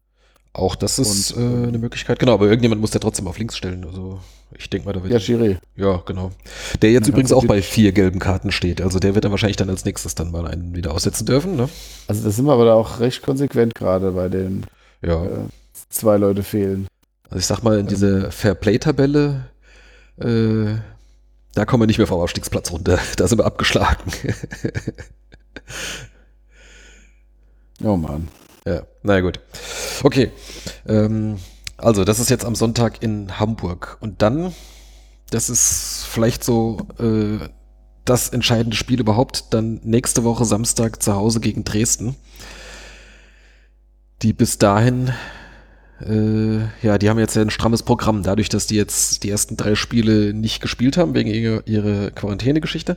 [0.53, 3.55] Auch das ist und, äh, eine Möglichkeit, genau, aber irgendjemand muss der trotzdem auf links
[3.55, 3.85] stellen.
[3.85, 4.19] Also
[4.57, 5.13] ich denke mal, da wird.
[5.13, 5.57] Ja, Chiré.
[5.75, 6.31] Ja, genau.
[6.81, 8.81] Der jetzt übrigens auch bei vier gelben Karten steht.
[8.81, 11.69] Also der wird dann wahrscheinlich dann als nächstes dann mal einen wieder aussetzen dürfen, ne?
[12.07, 14.65] Also da sind wir aber da auch recht konsequent gerade bei den
[15.01, 15.23] ja.
[15.23, 15.29] Äh,
[15.89, 16.87] zwei Leute fehlen.
[17.25, 19.45] Also ich sag mal, in diese Fairplay-Tabelle
[20.19, 20.79] äh,
[21.53, 22.99] da kommen wir nicht mehr vom Aufstiegsplatz runter.
[23.17, 24.11] Da sind wir abgeschlagen.
[27.83, 28.29] oh Mann.
[28.65, 29.39] Ja, naja gut.
[30.03, 30.31] Okay.
[30.87, 31.37] Ähm,
[31.77, 33.97] also, das ist jetzt am Sonntag in Hamburg.
[34.01, 34.53] Und dann,
[35.31, 37.47] das ist vielleicht so äh,
[38.05, 42.15] das entscheidende Spiel überhaupt, dann nächste Woche Samstag zu Hause gegen Dresden.
[44.21, 45.13] Die bis dahin
[46.01, 50.33] ja, die haben jetzt ein strammes Programm, dadurch, dass die jetzt die ersten drei Spiele
[50.33, 52.95] nicht gespielt haben, wegen ihrer, ihrer Quarantäne-Geschichte.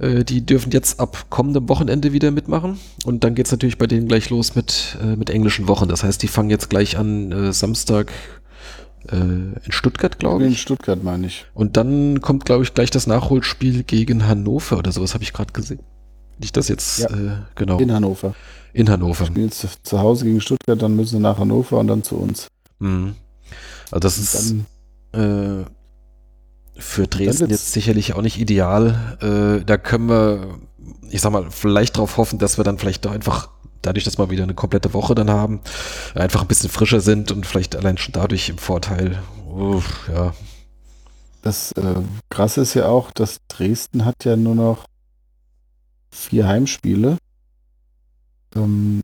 [0.00, 2.78] Äh, die dürfen jetzt ab kommendem Wochenende wieder mitmachen.
[3.04, 5.88] Und dann geht's natürlich bei denen gleich los mit, äh, mit englischen Wochen.
[5.88, 8.10] Das heißt, die fangen jetzt gleich an, äh, Samstag
[9.08, 10.50] äh, in Stuttgart, glaube ich.
[10.50, 11.46] In Stuttgart meine ich.
[11.54, 15.52] Und dann kommt, glaube ich, gleich das Nachholspiel gegen Hannover oder sowas, habe ich gerade
[15.52, 15.80] gesehen.
[16.40, 17.10] Nicht das jetzt, Ja.
[17.10, 17.78] äh, genau.
[17.78, 18.34] In Hannover.
[18.72, 19.26] In Hannover.
[19.26, 22.48] Spielen jetzt zu Hause gegen Stuttgart, dann müssen sie nach Hannover und dann zu uns.
[22.78, 23.14] Mhm.
[23.90, 24.54] Also das ist
[25.12, 25.64] Dann, äh,
[26.80, 29.18] für Dresden jetzt sicherlich auch nicht ideal.
[29.20, 30.58] Äh, da können wir,
[31.10, 33.50] ich sag mal, vielleicht darauf hoffen, dass wir dann vielleicht doch einfach,
[33.82, 35.60] dadurch, dass wir wieder eine komplette Woche dann haben,
[36.14, 39.18] einfach ein bisschen frischer sind und vielleicht allein schon dadurch im Vorteil.
[39.52, 40.32] Uff, ja.
[41.42, 41.96] das äh,
[42.30, 44.86] Krasse ist ja auch, dass Dresden hat ja nur noch
[46.10, 47.18] vier Heimspiele.
[48.56, 49.00] Ähm,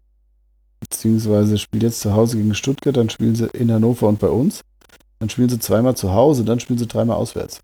[0.80, 4.62] beziehungsweise spielt jetzt zu Hause gegen Stuttgart, dann spielen sie in Hannover und bei uns.
[5.18, 7.60] Dann spielen sie zweimal zu Hause, dann spielen sie dreimal auswärts.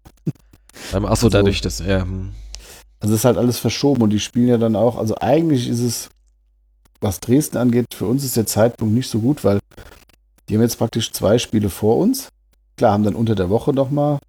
[0.95, 2.31] Ähm, Achso, Also- dadurch, dass, ja, hm.
[3.01, 6.09] Also ist halt alles verschoben und die spielen ja dann auch, also eigentlich ist es,
[7.01, 9.59] was Dresden angeht, für uns ist der Zeitpunkt nicht so gut, weil
[10.49, 12.29] die haben jetzt praktisch zwei Spiele vor uns.
[12.77, 14.21] Klar, haben dann unter der Woche nochmal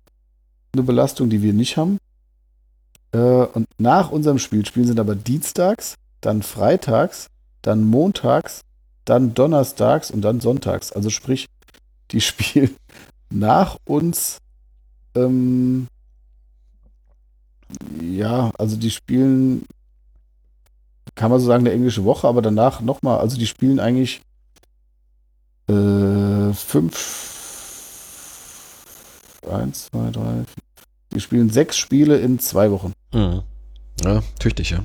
[0.74, 2.00] eine Belastung, die wir nicht haben.
[3.14, 7.28] Äh, und nach unserem Spiel spielen sie aber dienstags, dann freitags,
[7.62, 8.62] dann montags,
[9.06, 10.92] dann donnerstags und dann sonntags.
[10.92, 11.48] Also sprich,
[12.12, 12.76] die spielen
[13.30, 14.40] nach uns
[15.16, 15.88] ähm,
[18.02, 19.66] ja, also die spielen,
[21.16, 24.22] kann man so sagen, eine englische Woche, aber danach nochmal, also die spielen eigentlich
[25.68, 27.24] äh, fünf,
[29.50, 30.64] eins, zwei, drei, vier,
[31.14, 32.94] die spielen sechs Spiele in zwei Wochen.
[33.14, 33.42] Hm.
[34.04, 34.84] ja, tüchtig, ja.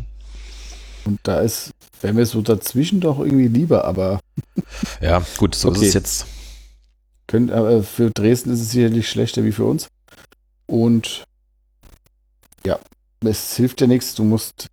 [1.05, 1.70] Und da ist,
[2.03, 4.20] wäre mir so dazwischen doch irgendwie lieber, aber
[5.01, 5.87] Ja, gut, so ist Okay.
[5.89, 6.26] es jetzt.
[7.26, 9.89] können, äh, für Dresden ist es sicherlich schlechter wie für uns.
[10.66, 11.24] Und
[12.66, 12.79] ja,
[13.24, 14.66] es hilft dir nichts, du musst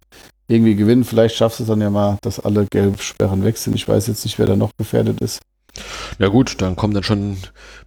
[0.47, 1.03] irgendwie gewinnen.
[1.06, 3.76] Vielleicht schaffst du es dann ja mal, dass alle Gelbsperren weg sind.
[3.76, 5.39] Ich weiß jetzt nicht, wer da noch gefährdet ist.
[6.19, 7.38] Ja gut, dann kommen dann schon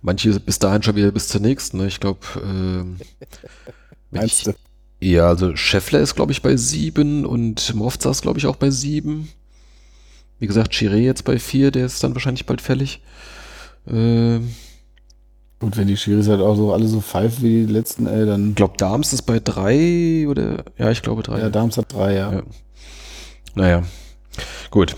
[0.02, 1.78] manche bis dahin schon wieder bis zur nächsten.
[1.78, 1.86] Ne?
[1.86, 2.98] Ich glaube, ähm,
[4.12, 4.44] ich,
[5.00, 8.70] ja, also Scheffler ist glaube ich bei sieben und Mofza ist glaube ich auch bei
[8.70, 9.28] sieben.
[10.38, 13.00] Wie gesagt, Chiré jetzt bei vier, der ist dann wahrscheinlich bald fällig.
[13.88, 14.54] Ähm,
[15.60, 18.50] Und wenn die Schiris halt auch so alle so pfeifen wie die letzten, ey, dann.
[18.50, 21.40] ich glaube, Darms ist bei drei oder ja, ich glaube drei.
[21.40, 22.32] Ja, Darmstadt 3, ja.
[22.32, 22.42] Ja.
[23.54, 23.82] Naja,
[24.70, 24.94] gut.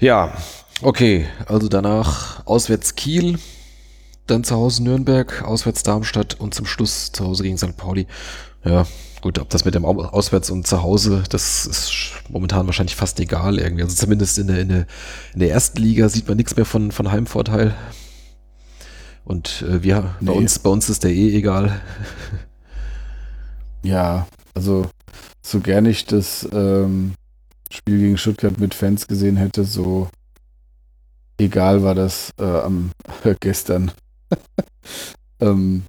[0.00, 0.32] Ja,
[0.82, 1.26] okay.
[1.46, 3.38] Also danach auswärts Kiel,
[4.26, 7.76] dann zu Hause Nürnberg, auswärts Darmstadt und zum Schluss zu Hause gegen St.
[7.76, 8.06] Pauli.
[8.64, 8.86] Ja,
[9.20, 13.18] gut, ob das mit dem Au- Auswärts und zu Hause, das ist momentan wahrscheinlich fast
[13.20, 13.82] egal irgendwie.
[13.82, 14.86] Also zumindest in der, in der,
[15.34, 17.74] in der ersten Liga sieht man nichts mehr von, von Heimvorteil.
[19.24, 20.38] Und äh, wir, bei Nee.
[20.38, 21.80] uns, bei uns ist der eh egal.
[23.82, 24.88] Ja, also
[25.42, 27.14] so gern ich das ähm,
[27.70, 30.08] Spiel gegen Stuttgart mit Fans gesehen hätte, so
[31.38, 32.90] egal war das äh, am
[33.40, 33.92] gestern.
[35.40, 35.84] ähm,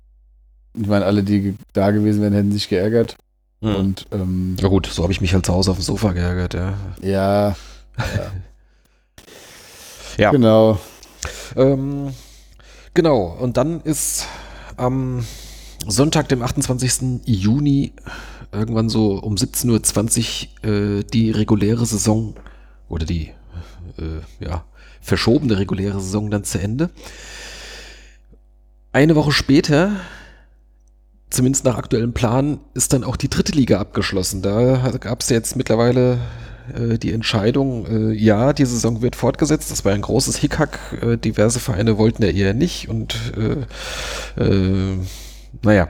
[0.73, 3.17] ich meine, alle, die da gewesen wären, hätten sich geärgert.
[3.61, 3.75] Mhm.
[3.75, 6.53] Und ähm, Ja gut, so habe ich mich halt zu Hause auf dem Sofa geärgert,
[6.53, 6.73] ja.
[7.01, 7.55] ja,
[10.17, 10.32] Ja.
[10.32, 10.79] genau.
[11.55, 12.13] Ähm,
[12.93, 14.25] genau, und dann ist
[14.77, 15.25] am
[15.88, 17.21] Sonntag, dem 28.
[17.25, 17.93] Juni,
[18.52, 22.36] irgendwann so um 17.20 Uhr äh, die reguläre Saison
[22.89, 23.32] oder die
[23.97, 24.66] äh, ja,
[25.02, 26.89] verschobene reguläre Saison dann zu Ende.
[28.93, 30.02] Eine Woche später,
[31.30, 34.41] zumindest nach aktuellem Plan, ist dann auch die dritte Liga abgeschlossen.
[34.41, 36.20] Da gab es jetzt mittlerweile
[36.74, 39.72] äh, die Entscheidung, äh, ja, die Saison wird fortgesetzt.
[39.72, 40.78] Das war ein großes Hickhack.
[41.02, 44.97] Äh, diverse Vereine wollten ja eher nicht und äh, äh,
[45.62, 45.88] naja,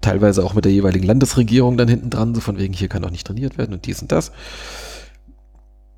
[0.00, 3.10] teilweise auch mit der jeweiligen Landesregierung dann hinten dran, so von wegen, hier kann auch
[3.10, 4.32] nicht trainiert werden und dies und das.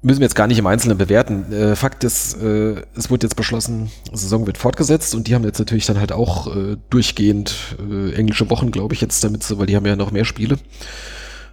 [0.04, 1.52] Müssen wir jetzt gar nicht im Einzelnen bewerten.
[1.52, 5.60] Äh, Fakt ist, äh, es wurde jetzt beschlossen, Saison wird fortgesetzt und die haben jetzt
[5.60, 9.66] natürlich dann halt auch äh, durchgehend äh, englische Wochen, glaube ich, jetzt damit, so, weil
[9.66, 10.58] die haben ja noch mehr Spiele.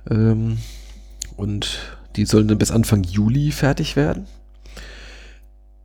[0.10, 0.58] Ähm,
[1.38, 1.80] und
[2.16, 4.26] die sollen dann bis Anfang Juli fertig werden.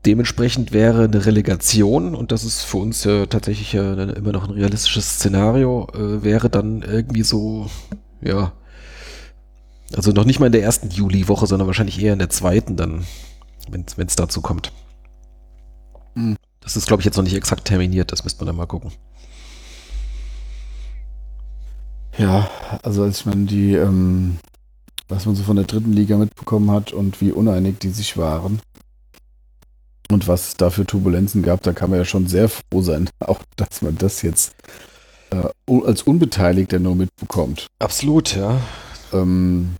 [0.06, 4.54] Dementsprechend wäre eine Relegation, und das ist für uns ja tatsächlich ja immer noch ein
[4.54, 7.70] realistisches Szenario, äh, wäre dann irgendwie so,
[8.20, 8.52] ja,
[9.96, 13.06] also noch nicht mal in der ersten Juliwoche, sondern wahrscheinlich eher in der zweiten dann,
[13.70, 14.72] wenn es dazu kommt.
[16.14, 16.36] Hm.
[16.60, 18.92] Das ist, glaube ich, jetzt noch nicht exakt terminiert, das müsste man dann mal gucken.
[22.18, 22.48] Ja,
[22.82, 24.38] also als ich meine, die, ähm,
[25.08, 28.60] was man so von der dritten Liga mitbekommen hat und wie uneinig die sich waren,
[30.10, 33.08] und was es da für Turbulenzen gab, da kann man ja schon sehr froh sein,
[33.20, 34.54] auch dass man das jetzt
[35.30, 37.66] äh, als Unbeteiligter nur mitbekommt.
[37.78, 38.60] Absolut, ja.
[39.12, 39.76] Ähm,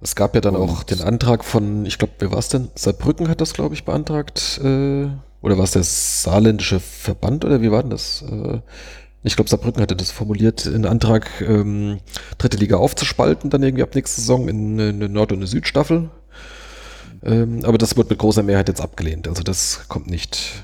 [0.00, 2.68] es gab ja dann auch den Antrag von, ich glaube, wer war es denn?
[2.74, 4.60] Saarbrücken hat das, glaube ich, beantragt.
[4.62, 5.08] Äh,
[5.40, 8.22] oder war es der saarländische Verband oder wie war denn das?
[8.22, 8.60] Äh,
[9.24, 11.98] ich glaube, Saarbrücken hatte das formuliert, einen Antrag, ähm,
[12.38, 16.10] dritte Liga aufzuspalten, dann irgendwie ab nächster Saison in eine Nord- und eine Südstaffel.
[17.22, 19.28] Ähm, aber das wird mit großer Mehrheit jetzt abgelehnt.
[19.28, 20.62] Also das kommt nicht.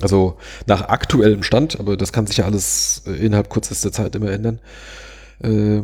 [0.00, 4.30] Also nach aktuellem Stand, aber das kann sich ja alles äh, innerhalb kürzester Zeit immer
[4.30, 4.60] ändern.
[5.42, 5.82] Äh,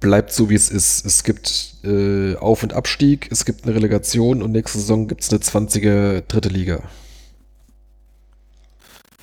[0.00, 1.04] bleibt so, wie es ist.
[1.06, 5.30] Es gibt äh, Auf- und Abstieg, es gibt eine Relegation und nächste Saison gibt es
[5.30, 6.82] eine 20er dritte Liga.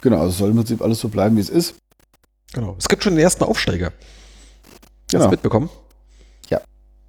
[0.01, 1.75] Genau, also soll im Prinzip alles so bleiben, wie es ist.
[2.53, 2.75] Genau.
[2.79, 3.91] Es gibt schon den ersten Aufsteiger.
[5.09, 5.23] Genau.
[5.23, 5.69] Hast du mitbekommen?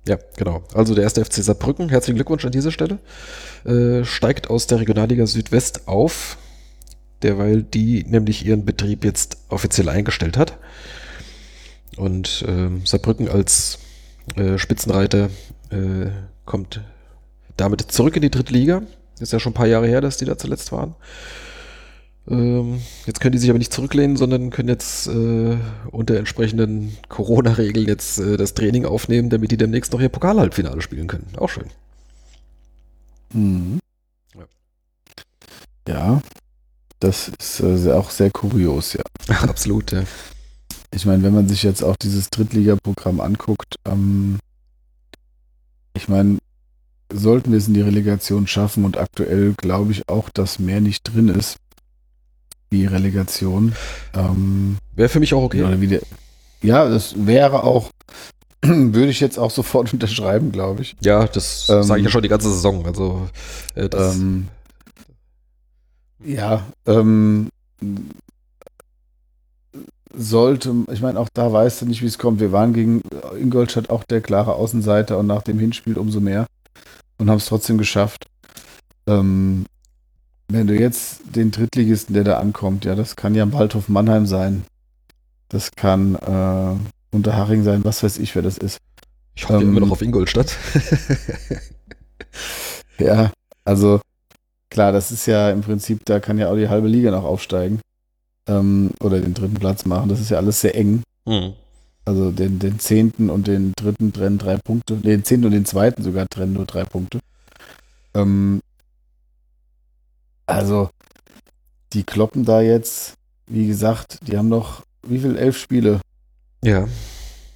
[0.06, 0.18] Ja.
[0.36, 0.62] Genau.
[0.74, 2.98] Also der erste FC Saarbrücken, herzlichen Glückwunsch an dieser Stelle,
[3.64, 6.38] äh, steigt aus der Regionalliga Südwest auf,
[7.22, 10.58] derweil die nämlich ihren Betrieb jetzt offiziell eingestellt hat.
[11.96, 13.78] Und äh, Saarbrücken als
[14.36, 15.28] äh, Spitzenreiter
[15.70, 16.06] äh,
[16.46, 16.80] kommt
[17.56, 18.82] damit zurück in die dritte Liga.
[19.18, 20.94] Ist ja schon ein paar Jahre her, dass die da zuletzt waren.
[22.30, 25.56] Ähm, jetzt können die sich aber nicht zurücklehnen, sondern können jetzt äh,
[25.90, 31.08] unter entsprechenden Corona-Regeln jetzt äh, das Training aufnehmen, damit die demnächst noch ihr Pokalhalbfinale spielen
[31.08, 31.26] können.
[31.36, 31.66] Auch schön.
[33.32, 33.80] Mhm.
[35.88, 35.94] Ja.
[35.94, 36.22] ja.
[37.00, 39.02] das ist äh, auch sehr kurios, ja.
[39.42, 40.04] Absolut, ja
[40.92, 44.38] ich meine, wenn man sich jetzt auch dieses Drittligaprogramm anguckt, ähm,
[45.94, 46.38] ich meine,
[47.12, 51.02] sollten wir es in die Relegation schaffen und aktuell glaube ich auch, dass mehr nicht
[51.02, 51.58] drin ist,
[52.70, 53.74] wie Relegation.
[54.14, 55.62] Ähm, wäre für mich auch okay.
[55.62, 56.00] Oder wie der,
[56.62, 57.90] ja, das wäre auch,
[58.62, 60.96] würde ich jetzt auch sofort unterschreiben, glaube ich.
[61.00, 62.86] Ja, das ähm, sage ich ja schon die ganze Saison.
[62.86, 63.28] Also,
[63.74, 64.48] äh, ähm,
[66.24, 67.48] ja, ähm,
[70.12, 72.40] sollte, ich meine, auch da weißt du nicht, wie es kommt.
[72.40, 73.02] Wir waren gegen
[73.38, 76.46] Ingolstadt auch der klare Außenseiter und nach dem Hinspiel umso mehr
[77.18, 78.26] und haben es trotzdem geschafft.
[79.06, 79.66] Ähm,
[80.52, 84.64] wenn du jetzt den Drittligisten, der da ankommt, ja, das kann ja Waldhof Mannheim sein.
[85.48, 88.78] Das kann äh, Unterhaching sein, was weiß ich, wer das ist.
[89.34, 90.56] Ich hoffe ähm, immer noch auf Ingolstadt.
[92.98, 93.30] ja,
[93.64, 94.00] also
[94.70, 97.80] klar, das ist ja im Prinzip, da kann ja auch die halbe Liga noch aufsteigen
[98.46, 100.08] ähm, oder den dritten Platz machen.
[100.08, 101.02] Das ist ja alles sehr eng.
[101.26, 101.54] Mhm.
[102.04, 104.96] Also den, den zehnten und den dritten trennen drei Punkte.
[104.96, 107.20] Den zehnten und den zweiten sogar trennen nur drei Punkte.
[108.14, 108.60] Ähm,
[110.50, 110.90] also,
[111.92, 113.14] die kloppen da jetzt,
[113.46, 115.36] wie gesagt, die haben noch, wie viel?
[115.36, 116.00] Elf Spiele.
[116.62, 116.86] Ja.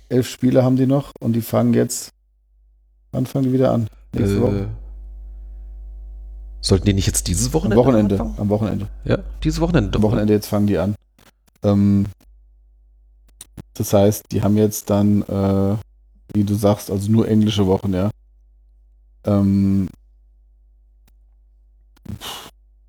[0.09, 2.11] Elf Spiele haben die noch und die fangen jetzt,
[3.13, 3.89] wann fangen die wieder an?
[4.13, 4.69] Nächste äh, Woche.
[6.61, 7.77] Sollten die nicht jetzt dieses Wochenende?
[7.77, 8.15] Am Wochenende.
[8.15, 8.41] Anfangen?
[8.41, 8.89] Am Wochenende.
[9.05, 9.97] Ja, dieses Wochenende.
[9.97, 10.95] Am Wochenende jetzt fangen die an.
[11.63, 12.07] Ähm,
[13.75, 15.77] das heißt, die haben jetzt dann, äh,
[16.33, 18.11] wie du sagst, also nur englische Wochen, ja.
[19.25, 19.89] Ähm,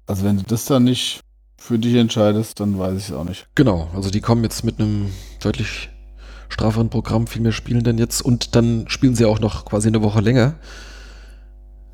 [0.07, 1.21] also wenn du das dann nicht
[1.57, 3.47] für dich entscheidest, dann weiß ich es auch nicht.
[3.55, 5.89] Genau, also die kommen jetzt mit einem deutlich
[6.49, 10.01] straferen Programm, viel mehr spielen denn jetzt und dann spielen sie auch noch quasi eine
[10.01, 10.55] Woche länger.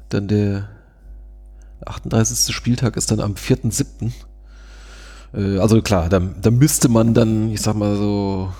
[0.09, 0.69] Dann der
[1.85, 2.53] 38.
[2.53, 4.11] Spieltag ist dann am 4.7.
[5.33, 8.51] Äh, also klar, da, da müsste man dann, ich sag mal so,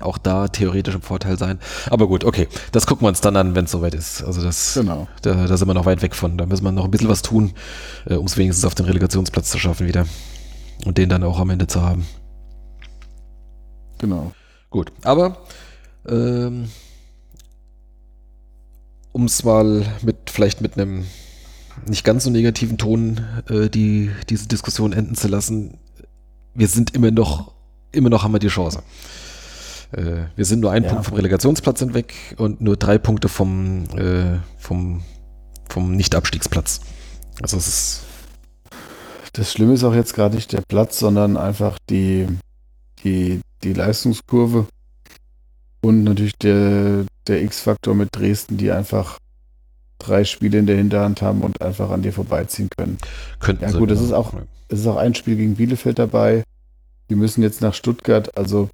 [0.00, 1.58] auch da theoretisch im Vorteil sein.
[1.90, 4.22] Aber gut, okay, das gucken wir uns dann an, wenn es soweit ist.
[4.22, 5.08] Also das, genau.
[5.22, 6.38] da, da sind wir noch weit weg von.
[6.38, 7.52] Da müssen wir noch ein bisschen was tun,
[8.06, 10.06] äh, um es wenigstens auf den Relegationsplatz zu schaffen wieder.
[10.84, 12.06] Und den dann auch am Ende zu haben.
[13.98, 14.32] Genau.
[14.70, 15.38] Gut, aber
[16.08, 16.68] ähm,
[19.12, 21.06] um es mal mit vielleicht mit einem
[21.86, 25.78] nicht ganz so negativen Ton äh, die, diese Diskussion enden zu lassen.
[26.54, 27.52] Wir sind immer noch,
[27.92, 28.82] immer noch haben wir die Chance.
[29.92, 30.90] Äh, wir sind nur ein ja.
[30.90, 35.02] Punkt vom Relegationsplatz hinweg und nur drei Punkte vom, äh, vom,
[35.68, 36.80] vom Nicht-Abstiegsplatz.
[37.42, 38.02] Also es ist.
[39.34, 42.26] Das Schlimme ist auch jetzt gerade nicht der Platz, sondern einfach die,
[43.04, 44.66] die, die Leistungskurve
[45.80, 49.18] und natürlich der, der X-Faktor mit Dresden, die einfach
[49.98, 52.98] drei Spiele in der Hinterhand haben und einfach an dir vorbeiziehen können.
[53.38, 54.32] Könnten ja gut, es ist auch
[54.68, 56.44] es ist auch ein Spiel gegen Bielefeld dabei.
[57.08, 58.68] Die müssen jetzt nach Stuttgart, also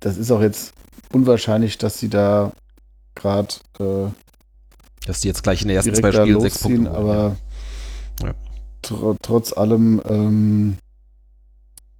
[0.00, 0.72] das ist auch jetzt
[1.12, 2.52] unwahrscheinlich, dass sie da
[3.14, 4.08] gerade äh,
[5.06, 7.36] dass die jetzt gleich in den ersten zwei Spielen sechs Punkte holen, aber
[8.22, 8.34] ja.
[8.82, 10.78] tr trotz allem ähm,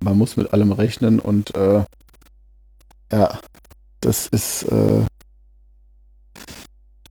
[0.01, 1.85] man muss mit allem rechnen und äh,
[3.10, 3.39] ja,
[4.01, 5.05] das ist äh,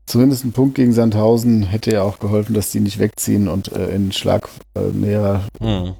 [0.06, 3.90] zumindest ein Punkt gegen Sandhausen hätte ja auch geholfen, dass die nicht wegziehen und äh,
[3.90, 5.96] in Schlag äh, näher, Hm.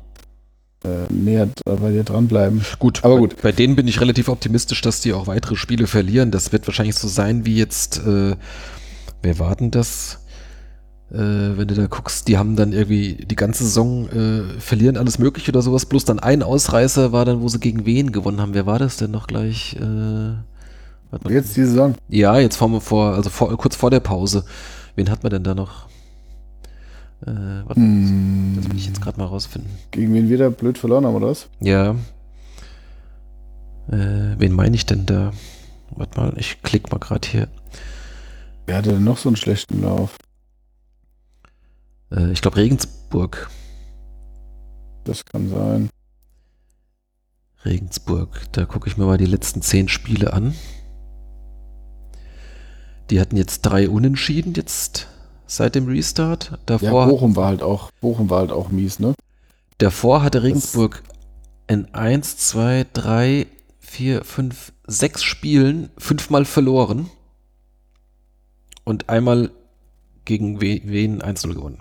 [0.84, 2.62] Äh, näher bei dir dranbleiben.
[2.80, 3.42] Gut, Aber bei- gut.
[3.42, 6.32] Bei denen bin ich relativ optimistisch, dass die auch weitere Spiele verlieren.
[6.32, 8.36] Das wird wahrscheinlich so sein wie jetzt, äh,
[9.22, 10.20] wer war denn das?
[11.12, 11.18] Äh,
[11.58, 15.52] wenn du da guckst, die haben dann irgendwie die ganze Saison äh, verlieren alles mögliche
[15.52, 15.86] oder sowas.
[15.86, 18.54] Bloß dann ein Ausreißer war dann, wo sie gegen wen gewonnen haben.
[18.54, 19.78] Wer war das denn noch gleich?
[19.80, 20.34] Äh.
[21.30, 21.96] Jetzt die Saison.
[22.10, 24.44] Ja, jetzt vor, vor also vor, kurz vor der Pause.
[24.96, 25.88] Wen hat man denn da noch?
[27.26, 27.32] Äh,
[27.66, 29.72] warte, Hm, das will ich jetzt gerade mal rausfinden.
[29.92, 31.48] gegen wen wir da blöd verloren haben, oder was?
[31.60, 31.92] Ja.
[33.90, 35.32] Äh, wen meine ich denn da?
[35.92, 37.48] Warte mal, ich klick mal gerade hier.
[38.66, 40.18] Wer hatte denn noch so einen schlechten Lauf?
[42.12, 43.50] Äh, ich glaube Regensburg.
[45.06, 45.90] Das kann sein.
[47.66, 48.42] Regensburg.
[48.52, 50.54] Da gucke ich mir mal die letzten zehn Spiele an.
[53.10, 55.08] Die hatten jetzt drei Unentschieden jetzt
[55.48, 56.52] seit dem Restart.
[56.52, 59.14] Ja, Davor, Bochum war halt auch, Bochum war halt auch mies, ne?
[59.80, 61.04] davor hatte Regensburg
[61.68, 63.48] in 1, 2, 3,
[63.80, 67.10] 4, 5, 6 Spielen fünfmal verloren.
[68.84, 69.52] Und einmal
[70.26, 71.80] gegen We- wen 1-0 gewonnen.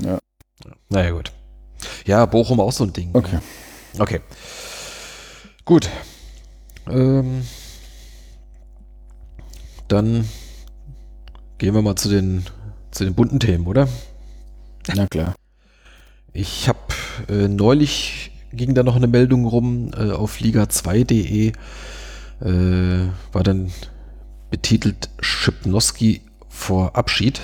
[0.00, 0.18] Ja,
[0.88, 1.32] Naja, gut.
[2.06, 3.10] Ja, Bochum auch so ein Ding.
[3.12, 3.38] okay.
[3.98, 4.20] Okay.
[5.64, 5.88] Gut.
[6.88, 7.44] Ähm,
[9.88, 10.28] dann
[11.64, 12.44] gehen wir mal zu den,
[12.90, 13.88] zu den bunten Themen, oder?
[14.94, 15.34] Na klar.
[16.34, 16.78] Ich habe
[17.30, 21.52] äh, neulich ging da noch eine Meldung rum äh, auf liga2.de.
[22.42, 23.72] Äh, war dann
[24.50, 26.20] betitelt Schipnowski
[26.50, 27.40] vor Abschied.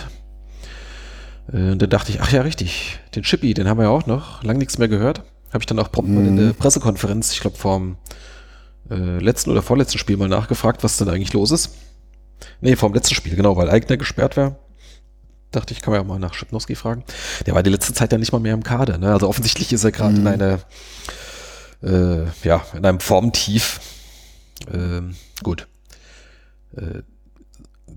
[1.50, 4.44] Äh, da dachte ich, ach ja, richtig, den Chippy, den haben wir ja auch noch.
[4.44, 5.22] Lang nichts mehr gehört.
[5.48, 6.38] Habe ich dann auch prompt mal in Mhm.
[6.48, 7.96] der Pressekonferenz, ich glaube vorm
[8.90, 11.70] äh, letzten oder vorletzten Spiel mal nachgefragt, was denn eigentlich los ist.
[12.60, 14.56] Nee, vorm letzten Spiel, genau, weil Eigner gesperrt war.
[15.50, 17.04] Dachte ich, kann man ja mal nach Schipnowski fragen.
[17.46, 18.98] Der war die letzte Zeit ja nicht mal mehr im Kader.
[18.98, 19.12] Ne?
[19.12, 20.26] Also offensichtlich ist er gerade in Mhm.
[20.28, 20.60] einer,
[21.82, 23.80] äh, ja, in einem Formtief.
[24.72, 25.66] Ähm, gut.
[26.76, 27.02] Äh,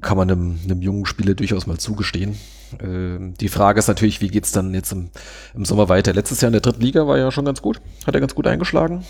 [0.02, 2.40] kann man einem, einem jungen Spieler durchaus mal zugestehen.
[2.82, 5.12] Ähm, die Frage ist natürlich, wie geht's dann jetzt im,
[5.54, 6.12] im Sommer weiter?
[6.12, 7.80] Letztes Jahr in der dritten Liga war ja schon ganz gut.
[8.08, 9.06] Hat er ganz gut eingeschlagen.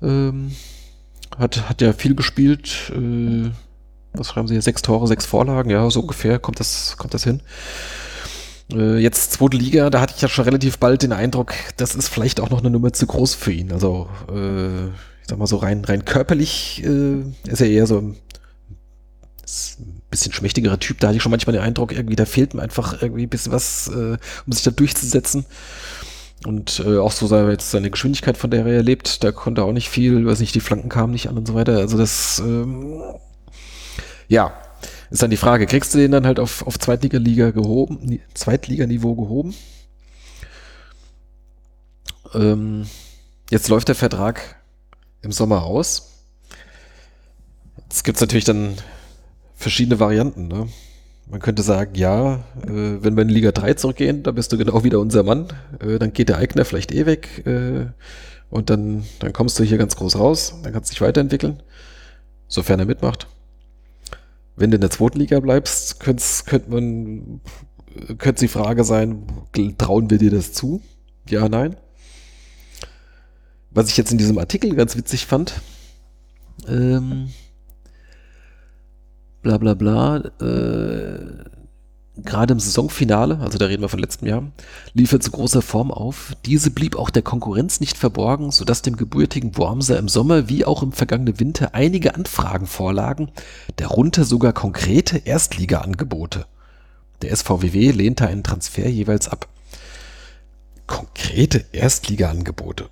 [0.00, 0.52] Ähm,
[1.36, 2.92] hat, hat ja viel gespielt.
[2.94, 3.50] Äh,
[4.12, 4.62] was schreiben Sie hier?
[4.62, 5.70] Sechs Tore, sechs Vorlagen.
[5.70, 7.40] Ja, so ungefähr kommt das, kommt das hin.
[8.72, 12.08] Äh, jetzt zweite Liga, da hatte ich ja schon relativ bald den Eindruck, das ist
[12.08, 13.72] vielleicht auch noch eine Nummer zu groß für ihn.
[13.72, 18.16] Also, äh, ich sag mal so rein, rein körperlich äh, ist er eher so ein,
[20.10, 21.00] bisschen schmächtigerer Typ.
[21.00, 23.52] Da hatte ich schon manchmal den Eindruck, irgendwie, da fehlt ihm einfach irgendwie ein bisschen
[23.52, 24.16] was, äh,
[24.46, 25.44] um sich da durchzusetzen.
[26.46, 29.64] Und äh, auch so seine, jetzt seine Geschwindigkeit, von der er lebt, da konnte er
[29.64, 31.78] auch nicht viel, weiß nicht, die Flanken kamen nicht an und so weiter.
[31.78, 33.02] Also das, ähm,
[34.28, 34.52] ja,
[35.10, 39.14] ist dann die Frage, kriegst du den dann halt auf, auf Zweitliga-Liga gehoben, Ni- Zweitliganiveau
[39.14, 39.54] gehoben?
[42.34, 42.86] Ähm,
[43.50, 44.56] jetzt läuft der Vertrag
[45.22, 46.24] im Sommer aus.
[47.76, 48.74] Jetzt gibt es natürlich dann
[49.54, 50.48] verschiedene Varianten.
[50.48, 50.68] Ne?
[51.28, 52.36] Man könnte sagen, ja,
[52.66, 55.48] äh, wenn wir in Liga 3 zurückgehen, da bist du genau wieder unser Mann.
[55.80, 57.46] Äh, dann geht der Eigner vielleicht eh weg.
[57.46, 57.86] Äh,
[58.50, 60.54] und dann, dann kommst du hier ganz groß raus.
[60.62, 61.62] Dann kannst du dich weiterentwickeln.
[62.48, 63.26] Sofern er mitmacht.
[64.62, 67.40] Wenn du in der zweiten Liga bleibst, könnte könnt man,
[68.18, 69.26] könnte die Frage sein,
[69.76, 70.80] trauen wir dir das zu?
[71.28, 71.74] Ja, nein.
[73.72, 75.60] Was ich jetzt in diesem Artikel ganz witzig fand,
[76.68, 77.30] ähm,
[79.42, 81.44] bla bla bla, äh,
[82.16, 84.52] gerade im Saisonfinale, also da reden wir von letztem Jahr,
[84.92, 86.34] lief er zu großer Form auf.
[86.44, 90.82] Diese blieb auch der Konkurrenz nicht verborgen, sodass dem gebürtigen Wormser im Sommer wie auch
[90.82, 93.30] im vergangenen Winter einige Anfragen vorlagen,
[93.76, 96.46] darunter sogar konkrete Erstliga-Angebote.
[97.22, 99.48] Der SVWW lehnte einen Transfer jeweils ab.
[100.86, 102.90] Konkrete Erstliga-Angebote.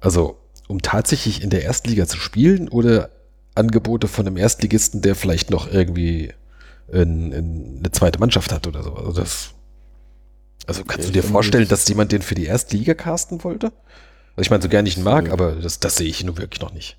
[0.00, 0.36] Also,
[0.68, 3.10] um tatsächlich in der Erstliga zu spielen oder
[3.54, 6.32] Angebote von einem Erstligisten, der vielleicht noch irgendwie
[6.92, 8.94] in, in eine zweite Mannschaft hat oder so.
[8.94, 9.50] Also das.
[10.66, 13.66] Also kannst Okay, du dir vorstellen, das- dass jemand den für die Erstliga casten wollte?
[14.36, 16.60] Also ich meine, so gern ich ihn mag, aber das, das sehe ich nun wirklich
[16.62, 16.96] noch nicht.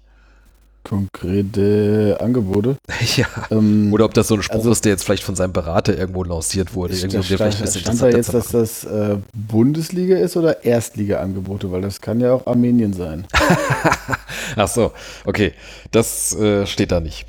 [0.83, 2.75] Konkrete Angebote.
[3.15, 3.25] ja.
[3.51, 5.97] Ähm, Oder ob das so ein Spruch Also- ist, der jetzt vielleicht von seinem Berater
[5.97, 6.93] irgendwo lanciert wurde.
[6.93, 10.63] Irgendwie, dir vielleicht ein stand, bisschen stand da jetzt, dass das äh, Bundesliga ist oder
[10.65, 11.71] Erstliga-Angebote?
[11.71, 13.25] Weil das kann ja auch Armenien sein.
[14.55, 14.91] Ach so,
[15.25, 15.53] okay.
[15.91, 17.25] Das äh, steht da nicht.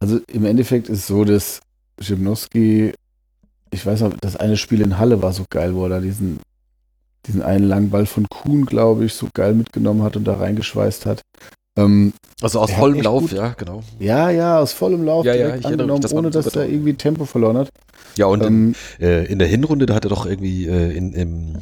[0.00, 1.60] Also im Endeffekt ist so, dass
[2.00, 2.92] Schipnowski,
[3.70, 6.38] ich weiß noch, das eine Spiel in Halle war so geil, wo er da diesen,
[7.26, 11.06] diesen einen langen Ball von Kuhn, glaube ich, so geil mitgenommen hat und da reingeschweißt
[11.06, 11.22] hat.
[11.76, 13.82] Ähm, also aus vollem Lauf, gut, ja, genau.
[13.98, 17.24] Ja, ja, aus vollem Lauf ja, direkt ja, angenommen, mich, ohne dass er irgendwie Tempo
[17.24, 17.68] verloren hat.
[18.16, 21.12] Ja, und ähm, in, äh, in, der Hinrunde, da hat er doch irgendwie äh, in,
[21.12, 21.58] im,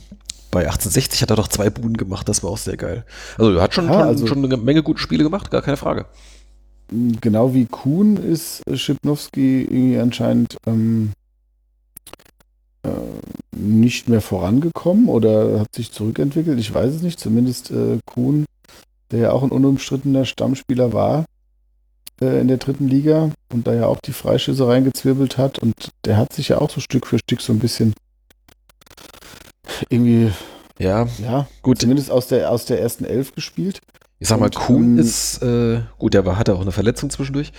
[0.50, 3.04] bei 1860 hat er doch zwei Buden gemacht, das war auch sehr geil.
[3.36, 5.76] Also er hat schon, ja, schon, also, schon eine Menge gute Spiele gemacht, gar keine
[5.76, 6.06] Frage.
[6.88, 11.12] Genau wie Kuhn ist Schipnowski irgendwie anscheinend ähm,
[12.84, 12.90] äh,
[13.56, 16.58] nicht mehr vorangekommen oder hat sich zurückentwickelt.
[16.60, 17.18] Ich weiß es nicht.
[17.18, 18.44] Zumindest äh, Kuhn,
[19.10, 21.24] der ja auch ein unumstrittener Stammspieler war
[22.20, 25.58] äh, in der dritten Liga und da ja auch die Freischüsse reingezwirbelt hat.
[25.58, 27.94] Und der hat sich ja auch so Stück für Stück so ein bisschen
[29.88, 30.30] irgendwie,
[30.78, 31.80] ja, ja gut.
[31.80, 33.80] zumindest aus der, aus der ersten Elf gespielt.
[34.18, 37.52] Ich sag mal, Kuhn ähm, ist, äh, gut, der war, hatte auch eine Verletzung zwischendurch.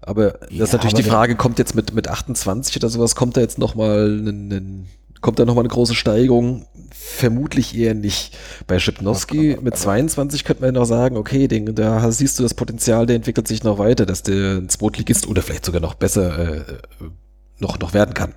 [0.00, 3.36] Aber das ja, ist natürlich die Frage, kommt jetzt mit, mit 28 oder sowas, kommt
[3.36, 4.86] da jetzt nochmal ein,
[5.20, 6.66] kommt da nochmal eine große Steigerung?
[6.92, 8.36] Vermutlich eher nicht.
[8.68, 12.54] Bei Schipnowski mit 22 könnte man ja noch sagen, okay, den, da siehst du das
[12.54, 16.38] Potenzial, der entwickelt sich noch weiter, dass der ein Zweitligist oder vielleicht sogar noch besser
[16.38, 16.64] äh,
[17.58, 18.34] noch, noch werden kann.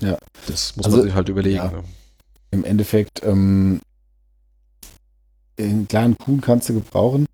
[0.00, 0.18] Ja.
[0.46, 1.56] Das muss also, man sich halt überlegen.
[1.56, 1.82] Ja, ne?
[2.52, 3.80] Im Endeffekt, ähm,
[5.58, 7.26] einen kleinen Kuhn kannst du gebrauchen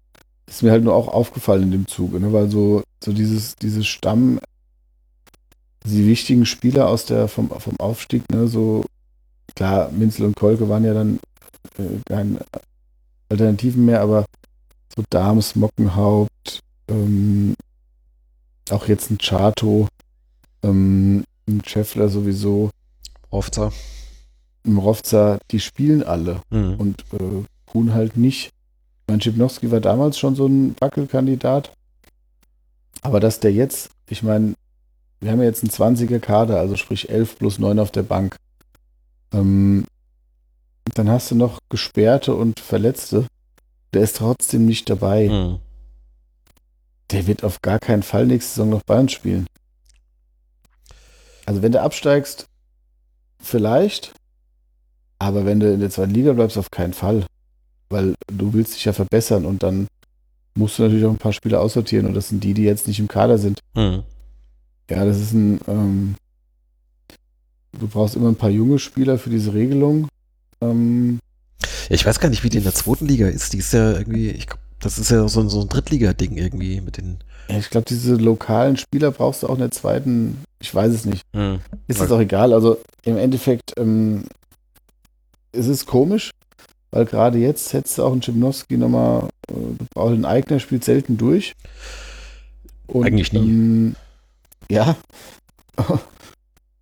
[0.53, 2.33] ist mir halt nur auch aufgefallen in dem Zuge, ne?
[2.33, 4.39] weil so, so dieses, dieses Stamm,
[5.85, 8.85] die wichtigen Spieler aus der, vom, vom Aufstieg, ne, so
[9.57, 11.19] klar, Minzel und Kolke waren ja dann
[11.79, 12.41] äh, keine
[13.31, 14.27] Alternativen mehr, aber
[14.95, 17.55] so Dams, Mockenhaupt, ähm,
[18.71, 19.89] auch jetzt ein Chato,
[20.63, 22.71] ähm, ein Scheffler sowieso.
[23.33, 23.73] Rovza.
[24.65, 26.75] Im Rovza, die spielen alle mhm.
[26.75, 28.51] und äh, Kuhn halt nicht.
[29.07, 31.73] Mein Schipnowski war damals schon so ein Wackelkandidat.
[33.01, 34.55] Aber dass der jetzt, ich meine,
[35.21, 38.37] wir haben ja jetzt einen 20er Kader, also sprich 11 plus 9 auf der Bank.
[39.33, 39.87] Ähm,
[40.95, 43.27] dann hast du noch Gesperrte und Verletzte.
[43.95, 45.29] Der ist trotzdem nicht dabei.
[45.29, 45.59] Mhm.
[47.11, 49.47] Der wird auf gar keinen Fall nächste Saison noch bei uns spielen.
[51.47, 52.47] Also wenn du absteigst,
[53.41, 54.13] vielleicht.
[55.19, 57.25] Aber wenn du in der zweiten Liga bleibst, auf keinen Fall
[57.93, 59.87] weil du willst dich ja verbessern und dann
[60.55, 62.99] musst du natürlich auch ein paar Spieler aussortieren und das sind die, die jetzt nicht
[62.99, 63.61] im Kader sind.
[63.75, 64.03] Mhm.
[64.91, 66.15] Ja, das ist ein, ähm,
[67.79, 70.09] du brauchst immer ein paar junge Spieler für diese Regelung.
[70.61, 71.21] Ähm,
[71.89, 73.53] ja, ich weiß gar nicht, wie die in der zweiten Liga ist.
[73.53, 76.81] Die ist ja irgendwie, ich glaube, das ist ja so ein, so ein Drittliga-Ding irgendwie
[76.81, 77.19] mit den.
[77.49, 81.05] Ja, ich glaube, diese lokalen Spieler brauchst du auch in der zweiten, ich weiß es
[81.05, 81.23] nicht.
[81.33, 81.61] Mhm.
[81.87, 82.53] Ist es auch egal.
[82.53, 84.25] Also im Endeffekt ähm,
[85.53, 86.31] ist es komisch,
[86.93, 91.55] weil gerade jetzt setzt auch ein Schimnowski nochmal, äh, auch ein Eigner spielt selten durch.
[92.87, 93.41] Und, Eigentlich nie.
[93.41, 93.97] Ähm,
[94.71, 94.97] ja.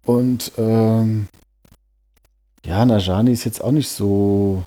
[0.05, 1.29] Und ähm,
[2.67, 4.65] ja, Najani ist jetzt auch nicht so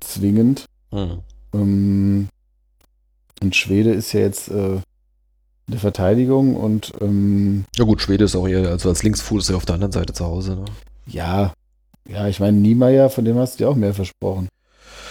[0.00, 0.66] zwingend.
[0.90, 1.18] Mhm.
[1.54, 2.28] Ähm,
[3.40, 4.82] und Schwede ist ja jetzt äh, in
[5.68, 9.56] der Verteidigung und ähm, ja gut, Schwede ist auch eher, also als Linksfuß ist er
[9.56, 10.56] auf der anderen Seite zu Hause.
[10.56, 10.64] Ne?
[11.06, 11.52] Ja,
[12.08, 14.48] ja, ich meine Niemeyer, von dem hast du dir auch mehr versprochen.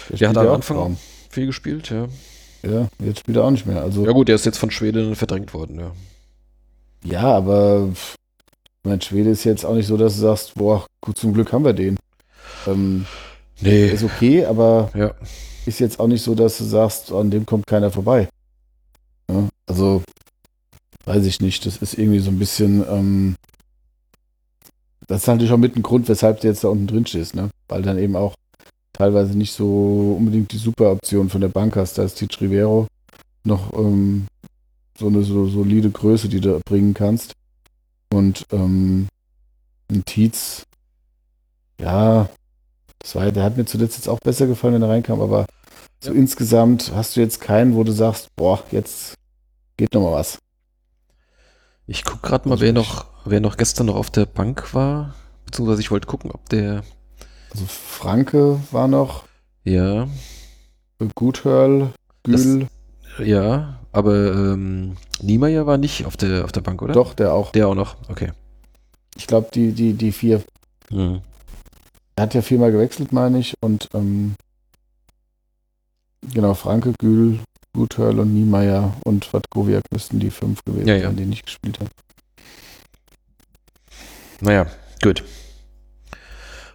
[0.10, 0.92] Der, der hat am Anfang auch
[1.30, 2.08] viel gespielt, ja.
[2.64, 3.82] Ja, jetzt spielt er auch nicht mehr.
[3.82, 5.92] Also, ja gut, der ist jetzt von Schweden verdrängt worden, ja.
[7.04, 7.90] Ja, aber
[8.84, 11.66] mein Schwede ist jetzt auch nicht so, dass du sagst, boah, gut, zum Glück haben
[11.66, 11.98] wir den.
[12.68, 13.06] Ähm,
[13.60, 13.88] nee.
[13.88, 15.14] Ist okay, aber ja.
[15.66, 18.28] ist jetzt auch nicht so, dass du sagst, an dem kommt keiner vorbei.
[19.30, 20.04] Ja, also,
[21.06, 21.66] weiß ich nicht.
[21.66, 23.36] Das ist irgendwie so ein bisschen, ähm,
[25.08, 27.50] das ist natürlich auch mit ein Grund, weshalb du jetzt da unten drin stehst, ne?
[27.68, 28.36] Weil dann eben auch
[28.94, 31.98] teilweise nicht so unbedingt die super Option von der Bank hast.
[31.98, 32.88] Da ist Tich Rivero
[33.44, 34.28] noch ähm,
[34.98, 37.34] so eine so solide Größe, die du bringen kannst.
[38.12, 39.08] Und ähm,
[39.90, 40.64] ein Tietz,
[41.80, 42.30] ja,
[43.00, 45.46] das war, der hat mir zuletzt jetzt auch besser gefallen, wenn er reinkam, aber
[46.04, 49.16] so insgesamt hast du jetzt keinen, wo du sagst, boah, jetzt
[49.78, 50.40] geht noch mal was.
[51.88, 55.16] Ich gucke gerade mal, also wer noch, wer noch gestern noch auf der Bank war,
[55.46, 56.84] beziehungsweise ich wollte gucken, ob der
[57.52, 59.26] also Franke war noch.
[59.64, 60.08] Ja.
[61.16, 61.92] Guthörl,
[62.24, 62.68] Gül.
[63.18, 66.94] Das, ja, aber ähm, Niemeyer war nicht auf der, auf der Bank, oder?
[66.94, 67.52] Doch, der auch.
[67.52, 68.32] Der auch noch, okay.
[69.16, 70.42] Ich glaube, die, die, die vier.
[70.90, 71.22] Mhm.
[72.16, 73.56] Er hat ja viermal gewechselt, meine ich.
[73.62, 74.36] Und ähm,
[76.34, 77.40] genau, Franke, Gül,
[77.74, 81.10] Guthörl und Niemeyer und Watkowiak müssten die fünf gewesen ja, ja.
[81.10, 81.90] die nicht gespielt haben.
[84.42, 84.68] Naja,
[85.04, 85.24] gut.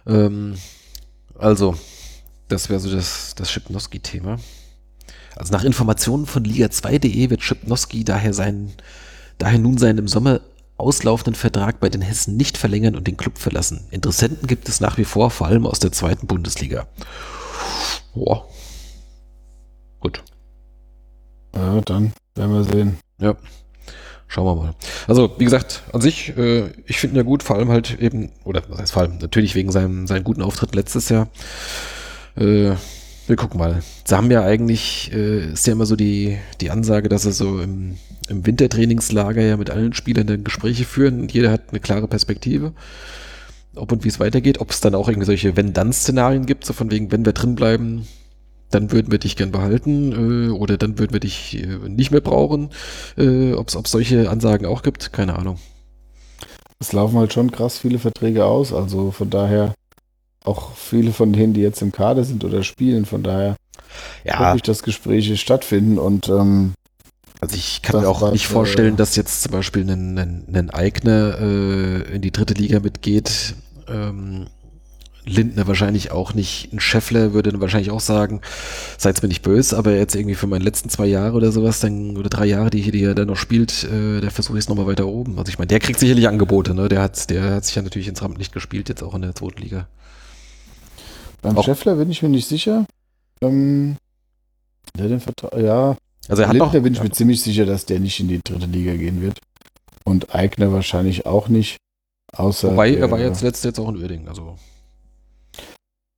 [0.07, 0.57] Ähm,
[1.37, 1.75] also,
[2.47, 4.37] das wäre so das, das Schipnowski-Thema.
[5.35, 8.73] Also nach Informationen von Liga2.de wird Schipnowski daher, seinen,
[9.37, 10.41] daher nun seinen im Sommer
[10.77, 13.85] auslaufenden Vertrag bei den Hessen nicht verlängern und den Club verlassen.
[13.91, 16.87] Interessenten gibt es nach wie vor, vor allem aus der zweiten Bundesliga.
[18.13, 18.47] Boah.
[19.99, 20.23] Gut.
[21.55, 22.97] Ja, dann werden wir sehen.
[23.19, 23.35] Ja.
[24.27, 24.75] Schauen wir mal.
[25.07, 28.29] Also, wie gesagt, an sich, äh, ich finde ihn ja gut, vor allem halt eben,
[28.43, 31.29] oder was heißt vor allem, natürlich wegen seinem, seinen guten Auftritt letztes Jahr.
[32.35, 32.71] Äh,
[33.27, 33.81] wir gucken mal.
[34.05, 37.59] Sie haben ja eigentlich, äh, ist ja immer so die, die Ansage, dass er so
[37.61, 37.97] im,
[38.29, 42.73] im Wintertrainingslager ja mit allen Spielern dann Gespräche führen und jeder hat eine klare Perspektive,
[43.75, 46.89] ob und wie es weitergeht, ob es dann auch irgendwie solche Wenn-Dann-Szenarien gibt, so von
[46.91, 48.07] wegen, wenn wir drin bleiben,
[48.69, 52.21] dann würden wir dich gern behalten äh, oder dann würden wir dich äh, nicht mehr
[52.21, 52.69] brauchen.
[53.17, 55.57] Äh, Ob es solche Ansagen auch gibt, keine Ahnung.
[56.79, 59.73] Es laufen halt schon krass viele Verträge aus, also von daher
[60.43, 63.55] auch viele von denen, die jetzt im Kader sind oder spielen, von daher
[64.23, 64.39] ja.
[64.39, 66.73] hoffe ich, dass Gespräche stattfinden und ähm,
[67.39, 70.69] also ich kann mir auch nicht vorstellen, äh, dass jetzt zum Beispiel ein, ein, ein
[70.71, 73.55] Eigner äh, in die dritte Liga mitgeht.
[73.87, 74.47] Ähm,
[75.27, 76.71] Lindner wahrscheinlich auch nicht.
[76.73, 78.41] Ein Scheffler würde dann wahrscheinlich auch sagen,
[78.97, 82.17] seid mir nicht böse, aber jetzt irgendwie für meine letzten zwei Jahre oder sowas, dann,
[82.17, 84.87] oder drei Jahre, die, die er dann noch spielt, äh, der versuche ich es nochmal
[84.87, 85.37] weiter oben.
[85.37, 86.89] Also ich meine, der kriegt sicherlich Angebote, ne?
[86.89, 89.61] Der hat, der hat sich ja natürlich ins Rampenlicht gespielt, jetzt auch in der zweiten
[89.61, 89.87] Liga.
[91.41, 91.63] Beim auch.
[91.63, 92.85] Scheffler bin ich mir nicht sicher.
[93.41, 93.97] Ähm,
[94.97, 95.95] der den Vertrag, ja.
[96.27, 98.39] Also er hat Lindner noch, bin ich mir ziemlich sicher, dass der nicht in die
[98.43, 99.39] dritte Liga gehen wird.
[100.03, 101.77] Und Eigner wahrscheinlich auch nicht.
[102.33, 104.57] Außer Wobei, er war jetzt letztes jetzt auch in Uerdingen, also.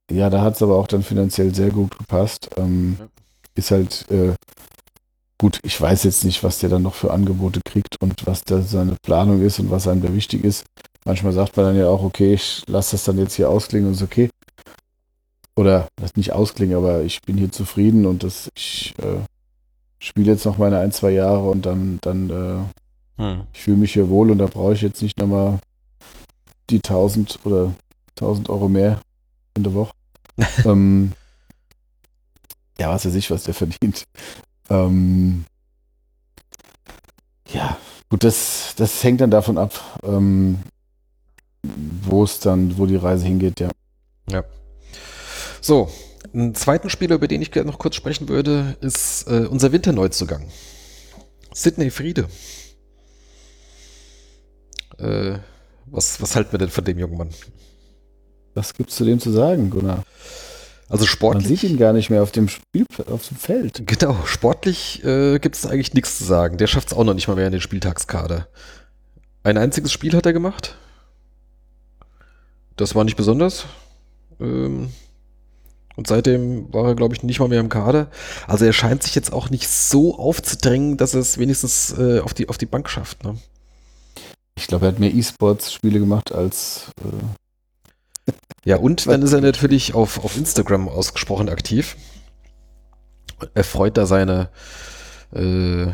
[0.10, 2.50] Ja, da hat es aber auch dann finanziell sehr gut gepasst.
[2.58, 3.08] Ähm, ja.
[3.56, 4.34] Ist halt äh,
[5.38, 8.62] gut, ich weiß jetzt nicht, was der dann noch für Angebote kriegt und was da
[8.62, 10.66] seine Planung ist und was einem da wichtig ist.
[11.06, 13.94] Manchmal sagt man dann ja auch, okay, ich lasse das dann jetzt hier ausklingen und
[13.94, 14.30] ist okay.
[15.56, 19.20] Oder das nicht ausklingen, aber ich bin hier zufrieden und das, ich äh,
[20.00, 22.30] spiele jetzt noch meine ein, zwei Jahre und dann, dann
[23.18, 23.42] äh, hm.
[23.54, 25.60] ich fühle mich hier wohl und da brauche ich jetzt nicht nochmal
[26.70, 27.74] die 1000 oder
[28.12, 29.02] 1000 Euro mehr
[29.56, 29.92] in der Woche.
[30.66, 31.14] ähm,
[32.80, 34.06] ja, was weiß ich, was der verdient.
[34.70, 35.46] Ähm,
[37.52, 37.78] ja,
[38.10, 40.60] gut, das, das hängt dann davon ab, ähm,
[41.64, 43.70] wo es dann, wo die Reise hingeht, ja.
[44.30, 44.44] Ja.
[45.62, 45.92] So,
[46.34, 50.48] einen zweiten Spieler, über den ich gerne noch kurz sprechen würde, ist äh, unser Winterneuzugang.
[51.54, 52.30] Sidney Friede.
[54.98, 55.40] Äh,
[55.88, 57.30] was, was halten wir denn von dem jungen Mann?
[58.54, 60.04] Was gibt's zu dem zu sagen, Gunnar?
[60.90, 61.48] Also sportlich.
[61.48, 63.84] Man sieht ihn gar nicht mehr auf dem Spiel, auf dem Feld.
[63.86, 66.58] Genau, sportlich äh, gibt es eigentlich nichts zu sagen.
[66.58, 68.48] Der schafft es auch noch nicht mal mehr in den Spieltagskader.
[69.44, 70.76] Ein einziges Spiel hat er gemacht.
[72.76, 73.66] Das war nicht besonders.
[74.40, 74.90] Ähm,
[75.96, 78.08] und seitdem war er, glaube ich, nicht mal mehr im Kader.
[78.48, 82.34] Also er scheint sich jetzt auch nicht so aufzudrängen, dass er es wenigstens äh, auf,
[82.34, 83.24] die, auf die Bank schafft.
[83.24, 83.38] Ne?
[84.56, 87.26] Ich glaube, er hat mehr E-Sports-Spiele gemacht als äh,
[88.66, 91.96] ja, und dann ist er natürlich auf, auf Instagram ausgesprochen aktiv.
[93.54, 94.50] Er freut da seine,
[95.34, 95.88] äh,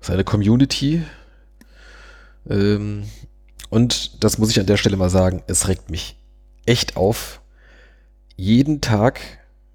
[0.00, 1.02] seine Community.
[2.48, 3.04] Ähm,
[3.70, 6.16] und das muss ich an der Stelle mal sagen, es regt mich
[6.66, 7.40] echt auf.
[8.36, 9.20] Jeden Tag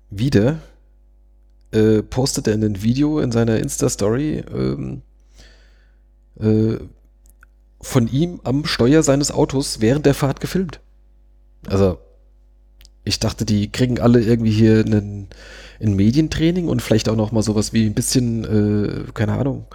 [0.09, 0.59] wieder
[1.71, 5.01] äh, postet er ein Video in seiner Insta-Story ähm,
[6.39, 6.77] äh,
[7.81, 10.79] von ihm am Steuer seines Autos während der Fahrt gefilmt.
[11.67, 11.99] Also,
[13.03, 15.27] ich dachte, die kriegen alle irgendwie hier einen,
[15.81, 19.65] ein Medientraining und vielleicht auch noch mal sowas wie ein bisschen, äh, keine Ahnung,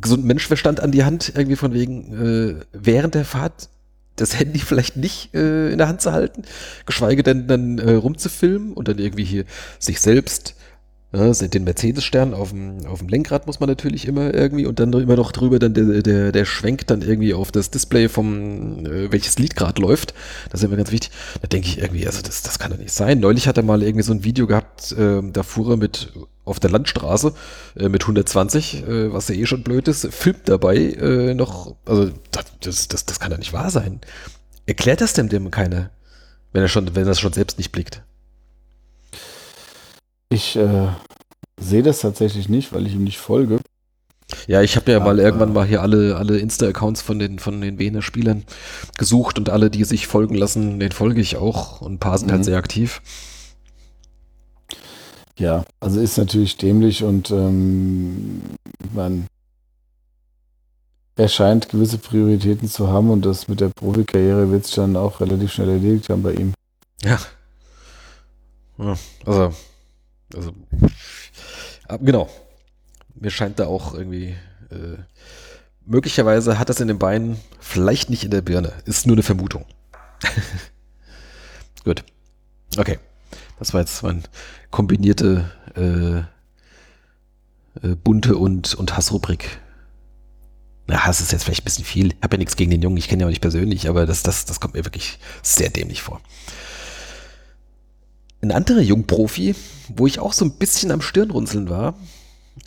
[0.00, 3.68] gesunden Menschenverstand an die Hand, irgendwie von wegen, äh, während der Fahrt
[4.16, 6.42] das Handy vielleicht nicht äh, in der Hand zu halten,
[6.86, 9.44] geschweige denn dann äh, rumzufilmen und dann irgendwie hier
[9.78, 10.54] sich selbst
[11.12, 14.92] ja, den Mercedes-Stern auf dem, auf dem Lenkrad muss man natürlich immer irgendwie und dann
[14.92, 19.10] immer noch drüber dann der, der, der Schwenk dann irgendwie auf das Display vom, äh,
[19.10, 20.12] welches Lied gerade läuft.
[20.50, 21.10] Das ist immer ganz wichtig.
[21.40, 23.20] Da denke ich irgendwie, also das, das kann doch nicht sein.
[23.20, 26.12] Neulich hat er mal irgendwie so ein Video gehabt, äh, da fuhr er mit
[26.44, 27.32] auf der Landstraße
[27.78, 32.10] äh, mit 120, äh, was ja eh schon blöd ist, filmt dabei äh, noch, also
[32.60, 34.00] das, das, das kann doch nicht wahr sein.
[34.66, 35.90] Erklärt das denn dem keiner,
[36.52, 38.02] wenn er schon, wenn er es schon selbst nicht blickt?
[40.30, 40.88] Ich äh,
[41.58, 43.58] sehe das tatsächlich nicht, weil ich ihm nicht folge.
[44.46, 47.78] Ja, ich habe ja mal irgendwann mal hier alle, alle Insta-Accounts von den, von den
[47.78, 48.44] Wiener Spielern
[48.98, 52.30] gesucht und alle, die sich folgen lassen, den folge ich auch und ein paar sind
[52.30, 52.42] halt mhm.
[52.42, 53.00] halt sehr aktiv.
[55.38, 58.42] Ja, also ist natürlich dämlich und ähm,
[58.92, 59.26] man
[61.16, 65.20] er scheint gewisse Prioritäten zu haben und das mit der Profikarriere wird sich dann auch
[65.20, 66.54] relativ schnell erledigt haben bei ihm.
[67.02, 67.18] Ja.
[68.78, 68.96] ja
[69.26, 69.52] also
[70.34, 70.52] also,
[72.00, 72.28] genau.
[73.14, 74.36] Mir scheint da auch irgendwie,
[74.70, 74.98] äh,
[75.84, 78.72] möglicherweise hat das in den Beinen, vielleicht nicht in der Birne.
[78.84, 79.64] Ist nur eine Vermutung.
[81.84, 82.04] Gut.
[82.76, 82.98] Okay.
[83.58, 84.22] Das war jetzt mein
[84.70, 86.18] kombinierte äh,
[87.82, 89.58] äh, bunte und, und Hassrubrik.
[90.86, 92.12] Na, Hass ist jetzt vielleicht ein bisschen viel.
[92.12, 94.22] Ich habe ja nichts gegen den Jungen, ich kenne ihn auch nicht persönlich, aber das,
[94.22, 96.20] das, das kommt mir wirklich sehr dämlich vor.
[98.40, 99.54] Ein anderer Jungprofi,
[99.88, 101.98] wo ich auch so ein bisschen am Stirnrunzeln war,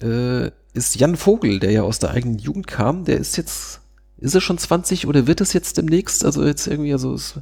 [0.01, 3.05] äh, ist Jan Vogel, der ja aus der eigenen Jugend kam.
[3.05, 3.81] Der ist jetzt,
[4.17, 6.25] ist er schon 20 oder wird es jetzt demnächst?
[6.25, 7.35] Also jetzt irgendwie, also ist,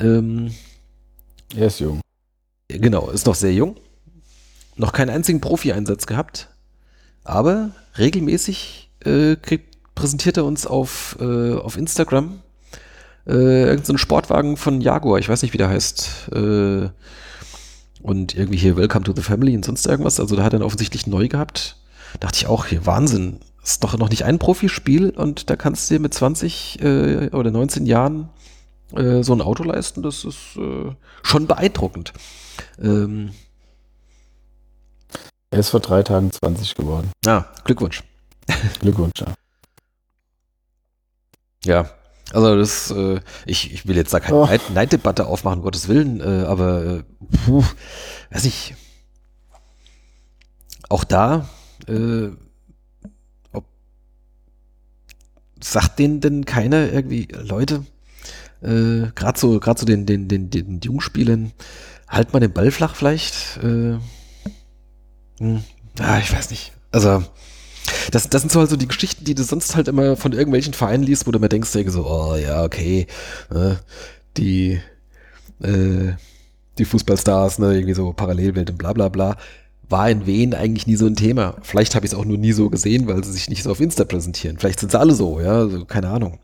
[0.00, 0.54] ähm,
[1.54, 2.00] er ist jung.
[2.68, 3.76] Genau, ist noch sehr jung.
[4.76, 6.48] Noch keinen einzigen Profi-Einsatz gehabt.
[7.22, 12.40] Aber regelmäßig äh, kriegt, präsentiert er uns auf, äh, auf Instagram
[13.26, 15.18] äh, irgendeinen Sportwagen von Jaguar.
[15.18, 16.30] Ich weiß nicht, wie der heißt.
[16.32, 16.88] Äh,
[18.02, 20.20] und irgendwie hier Welcome to the Family und sonst irgendwas.
[20.20, 21.76] Also da hat er offensichtlich neu gehabt.
[22.20, 23.40] Dachte ich auch, hier Wahnsinn.
[23.62, 27.50] ist doch noch nicht ein Profispiel und da kannst du dir mit 20 äh, oder
[27.50, 28.28] 19 Jahren
[28.94, 30.02] äh, so ein Auto leisten.
[30.02, 32.12] Das ist äh, schon beeindruckend.
[32.78, 33.30] Ähm,
[35.50, 37.10] er ist vor drei Tagen 20 geworden.
[37.24, 38.02] Ja, Glückwunsch.
[38.80, 39.34] Glückwunsch, ja.
[41.64, 41.90] Ja,
[42.34, 44.48] also das, äh, ich, ich will jetzt da keine oh.
[44.74, 47.02] Neiddebatte aufmachen, um Gottes Willen, äh, aber äh,
[47.44, 47.64] puh,
[48.30, 48.74] weiß ich.
[50.88, 51.48] Auch da,
[51.86, 52.28] äh,
[53.52, 53.64] ob,
[55.62, 57.84] sagt denen denn keiner irgendwie, Leute,
[58.62, 61.52] äh, gerade so, gerade so den, den, den, den Jungspielern,
[62.08, 63.58] halt mal den Ball flach vielleicht.
[63.58, 63.98] Äh,
[65.38, 65.64] hm,
[66.00, 66.72] ah, ich weiß nicht.
[66.90, 67.24] Also,
[68.10, 71.04] das, das sind so also die Geschichten, die du sonst halt immer von irgendwelchen Vereinen
[71.04, 73.06] liest, wo du mir denkst, so, oh ja, okay,
[73.54, 73.74] äh,
[74.36, 74.80] die,
[75.62, 76.12] äh,
[76.78, 79.36] die Fußballstars, ne, irgendwie so Parallelwelt und bla bla bla,
[79.88, 81.56] war in Wien eigentlich nie so ein Thema.
[81.62, 83.80] Vielleicht habe ich es auch nur nie so gesehen, weil sie sich nicht so auf
[83.80, 84.58] Insta präsentieren.
[84.58, 86.38] Vielleicht sind sie alle so, ja, also, keine Ahnung.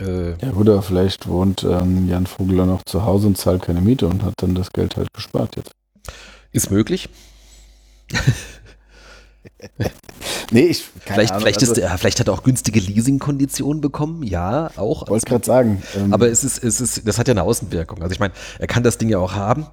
[0.00, 4.08] Äh, ja, oder vielleicht wohnt ähm, Jan Vogler noch zu Hause und zahlt keine Miete
[4.08, 5.70] und hat dann das Geld halt gespart jetzt.
[6.50, 7.08] Ist möglich.
[10.50, 14.70] nee, ich vielleicht, Ahnung, vielleicht, also, ist, vielleicht hat er auch günstige Leasing-Konditionen bekommen, ja,
[14.76, 15.08] auch.
[15.08, 15.82] Wollte gerade sagen.
[15.96, 18.02] Ähm, aber es ist, es ist, das hat ja eine Außenwirkung.
[18.02, 19.66] Also ich meine, er kann das Ding ja auch haben,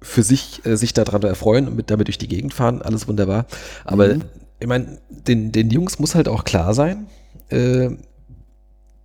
[0.00, 3.46] für sich, äh, sich daran erfreuen und mit, damit durch die Gegend fahren, alles wunderbar.
[3.84, 4.22] Aber mhm.
[4.58, 7.06] ich meine, den, den Jungs muss halt auch klar sein,
[7.50, 7.90] äh,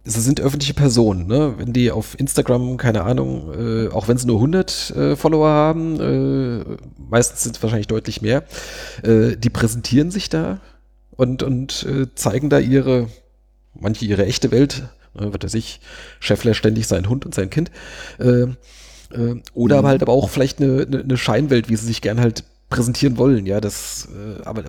[0.08, 1.56] sie sind öffentliche Personen, ne?
[1.58, 6.00] Wenn die auf Instagram, keine Ahnung, äh, auch wenn sie nur 100 äh, Follower haben,
[6.00, 6.78] äh,
[7.10, 8.44] meistens sind es wahrscheinlich deutlich mehr,
[9.04, 10.62] äh, die präsentieren sich da
[11.12, 13.08] und, und äh, zeigen da ihre,
[13.74, 15.82] manche ihre echte Welt, ne, wird er sich,
[16.20, 17.70] Scheffler ständig sein Hund und sein Kind,
[18.20, 18.48] äh,
[19.54, 19.88] oder mhm.
[19.88, 23.62] halt aber auch vielleicht eine, eine, Scheinwelt, wie sie sich gern halt präsentieren wollen, ja,
[23.62, 24.10] das,
[24.44, 24.66] aber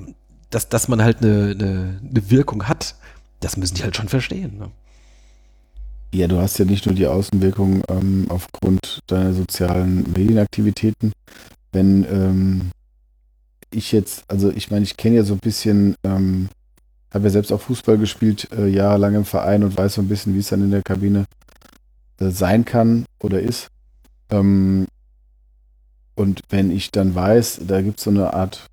[0.50, 2.94] dass, dass man halt eine, eine, eine Wirkung hat,
[3.40, 4.58] das müssen die halt schon verstehen.
[4.58, 4.70] Ne?
[6.12, 11.12] Ja, du hast ja nicht nur die Außenwirkung ähm, aufgrund deiner sozialen Medienaktivitäten.
[11.70, 12.70] Wenn ähm,
[13.70, 16.48] ich jetzt, also ich meine, ich kenne ja so ein bisschen, ähm,
[17.12, 20.34] habe ja selbst auch Fußball gespielt, äh, jahrelang im Verein und weiß so ein bisschen,
[20.34, 21.26] wie es dann in der Kabine
[22.20, 23.68] äh, sein kann oder ist.
[24.30, 24.86] Ähm,
[26.14, 28.66] und wenn ich dann weiß, da gibt es so eine Art,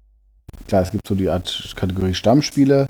[0.67, 2.87] klar, es gibt so die Art Kategorie Stammspieler,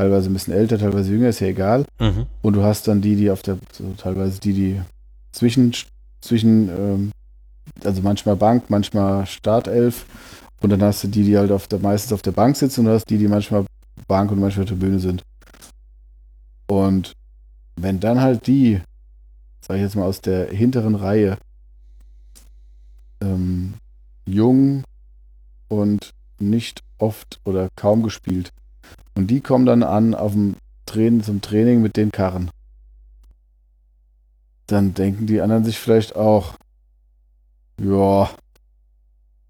[0.00, 1.84] teilweise ein bisschen älter, teilweise jünger, ist ja egal.
[1.98, 2.24] Mhm.
[2.40, 4.80] Und du hast dann die, die auf der, so teilweise die, die
[5.32, 5.74] zwischen,
[6.22, 7.12] zwischen, ähm,
[7.84, 10.06] also manchmal Bank, manchmal Startelf.
[10.62, 12.86] Und dann hast du die, die halt auf der, meistens auf der Bank sitzen und
[12.86, 13.66] du hast die, die manchmal
[14.08, 15.22] Bank und manchmal Tribüne sind.
[16.66, 17.12] Und
[17.76, 18.80] wenn dann halt die,
[19.60, 21.36] sag ich jetzt mal aus der hinteren Reihe,
[23.22, 23.74] ähm,
[24.24, 24.82] jung
[25.68, 28.50] und nicht oft oder kaum gespielt
[29.14, 30.56] und die kommen dann an auf dem
[30.86, 32.50] Training, zum Training mit den Karren.
[34.66, 36.54] Dann denken die anderen sich vielleicht auch,
[37.80, 38.30] ja,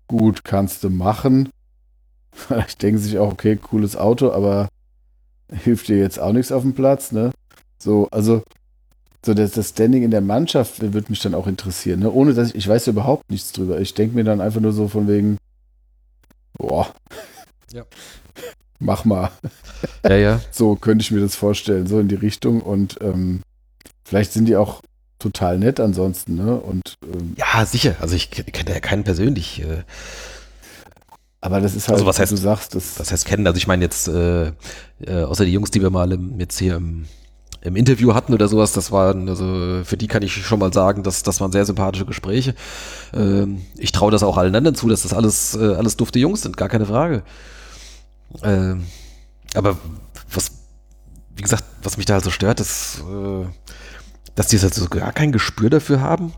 [0.07, 1.51] gut, kannst du machen.
[2.33, 4.69] Vielleicht denken sie sich auch, okay, cooles Auto, aber
[5.53, 7.33] hilft dir jetzt auch nichts auf dem Platz, ne?
[7.79, 8.43] So, also,
[9.25, 12.11] so das, das Standing in der Mannschaft wird mich dann auch interessieren, ne?
[12.11, 13.81] Ohne dass ich, ich weiß ja überhaupt nichts drüber.
[13.81, 15.39] Ich denke mir dann einfach nur so von wegen,
[16.57, 16.93] boah.
[17.73, 17.85] Ja
[18.81, 19.31] mach mal.
[20.05, 20.41] Ja, ja.
[20.51, 22.61] So könnte ich mir das vorstellen, so in die Richtung.
[22.61, 23.43] Und ähm,
[24.05, 24.83] vielleicht sind die auch
[25.19, 26.57] total nett ansonsten, ne?
[26.57, 27.95] Und ähm, ja, sicher.
[28.01, 29.63] Also ich kenne ja keinen persönlich.
[29.63, 29.85] Äh,
[31.43, 32.99] aber das ist halt, also was heißt, du sagst, das.
[32.99, 33.47] Was heißt kennen?
[33.47, 36.77] Also ich meine jetzt, äh, äh, außer die Jungs, die wir mal im, jetzt hier
[36.77, 37.07] im,
[37.63, 41.03] im Interview hatten oder sowas, das waren, also für die kann ich schon mal sagen,
[41.03, 42.55] dass das waren sehr sympathische Gespräche.
[43.15, 46.43] Ähm, ich traue das auch allen anderen zu, dass das alles, äh, alles dufte Jungs
[46.43, 47.23] sind, gar keine Frage.
[48.43, 48.77] Äh,
[49.55, 49.77] aber
[50.33, 50.53] was,
[51.35, 53.47] wie gesagt, was mich da halt so stört, ist, äh,
[54.35, 56.33] dass die halt so gar kein Gespür dafür haben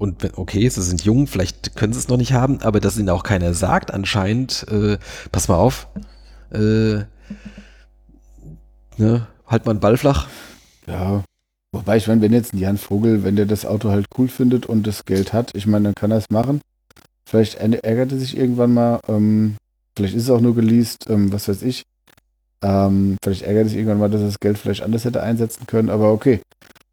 [0.00, 2.96] und wenn, okay, sie sind jung, vielleicht können sie es noch nicht haben, aber dass
[2.96, 4.96] ihnen auch keiner sagt anscheinend, äh,
[5.30, 5.88] pass mal auf,
[6.52, 7.04] äh,
[8.96, 10.26] ne, halt mal einen Ball flach.
[10.86, 11.22] Ja.
[11.72, 14.64] Wobei, ich meine, wenn jetzt ein Jan Vogel, wenn der das Auto halt cool findet
[14.64, 16.62] und das Geld hat, ich meine, dann kann er es machen.
[17.26, 19.56] Vielleicht ärgert er sich irgendwann mal, ähm,
[19.96, 21.82] vielleicht ist es auch nur geleast, ähm, was weiß ich.
[22.62, 25.66] Ähm, vielleicht ärgert er sich irgendwann mal, dass er das Geld vielleicht anders hätte einsetzen
[25.66, 26.40] können, aber okay,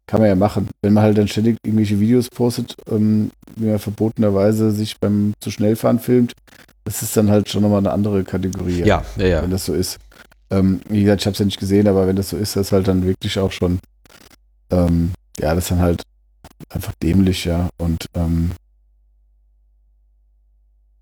[0.06, 0.68] kann man ja machen.
[0.80, 5.50] Wenn man halt dann ständig irgendwelche Videos postet, ähm, wie man verbotenerweise sich beim zu
[5.50, 6.32] schnell fahren filmt,
[6.84, 8.82] das ist dann halt schon nochmal eine andere Kategorie.
[8.82, 9.42] Ja, ja, ja.
[9.42, 9.98] Wenn das so ist.
[10.50, 12.68] Ähm, wie gesagt, ich habe es ja nicht gesehen, aber wenn das so ist, das
[12.68, 13.80] ist halt dann wirklich auch schon,
[14.70, 16.02] ähm, ja, das ist dann halt
[16.70, 17.68] einfach dämlich, ja.
[17.76, 18.52] Und ähm,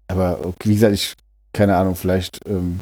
[0.08, 1.14] aber wie gesagt, ich,
[1.56, 2.80] keine Ahnung, vielleicht, ähm,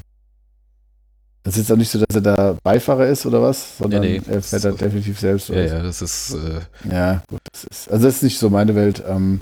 [1.44, 4.20] das ist jetzt auch nicht so, dass er da Beifahrer ist oder was, sondern nee,
[4.26, 5.48] nee, er fährt da definitiv selbst.
[5.50, 6.34] Ja, ja, das ist.
[6.34, 7.90] Äh, ja, gut, das ist.
[7.90, 9.02] Also, das ist nicht so meine Welt.
[9.06, 9.40] Ähm,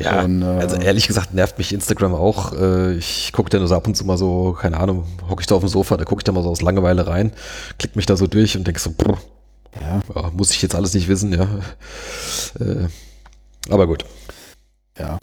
[0.00, 2.54] ja, und, äh, also ehrlich gesagt nervt mich Instagram auch.
[2.54, 5.46] Äh, ich gucke da nur so ab und zu mal so, keine Ahnung, hocke ich
[5.46, 7.32] da auf dem Sofa, da gucke ich da mal so aus Langeweile rein,
[7.78, 9.18] klick mich da so durch und denke so, brr,
[9.80, 10.00] ja.
[10.14, 10.30] ja.
[10.30, 11.46] muss ich jetzt alles nicht wissen, ja.
[12.58, 12.88] Äh,
[13.68, 14.06] aber gut.
[14.98, 15.18] Ja,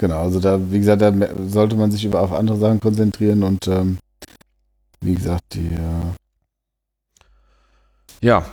[0.00, 1.12] Genau, also da, wie gesagt, da
[1.46, 3.98] sollte man sich über auf andere Sachen konzentrieren und ähm,
[5.02, 6.14] wie gesagt, die äh
[8.22, 8.46] Ja.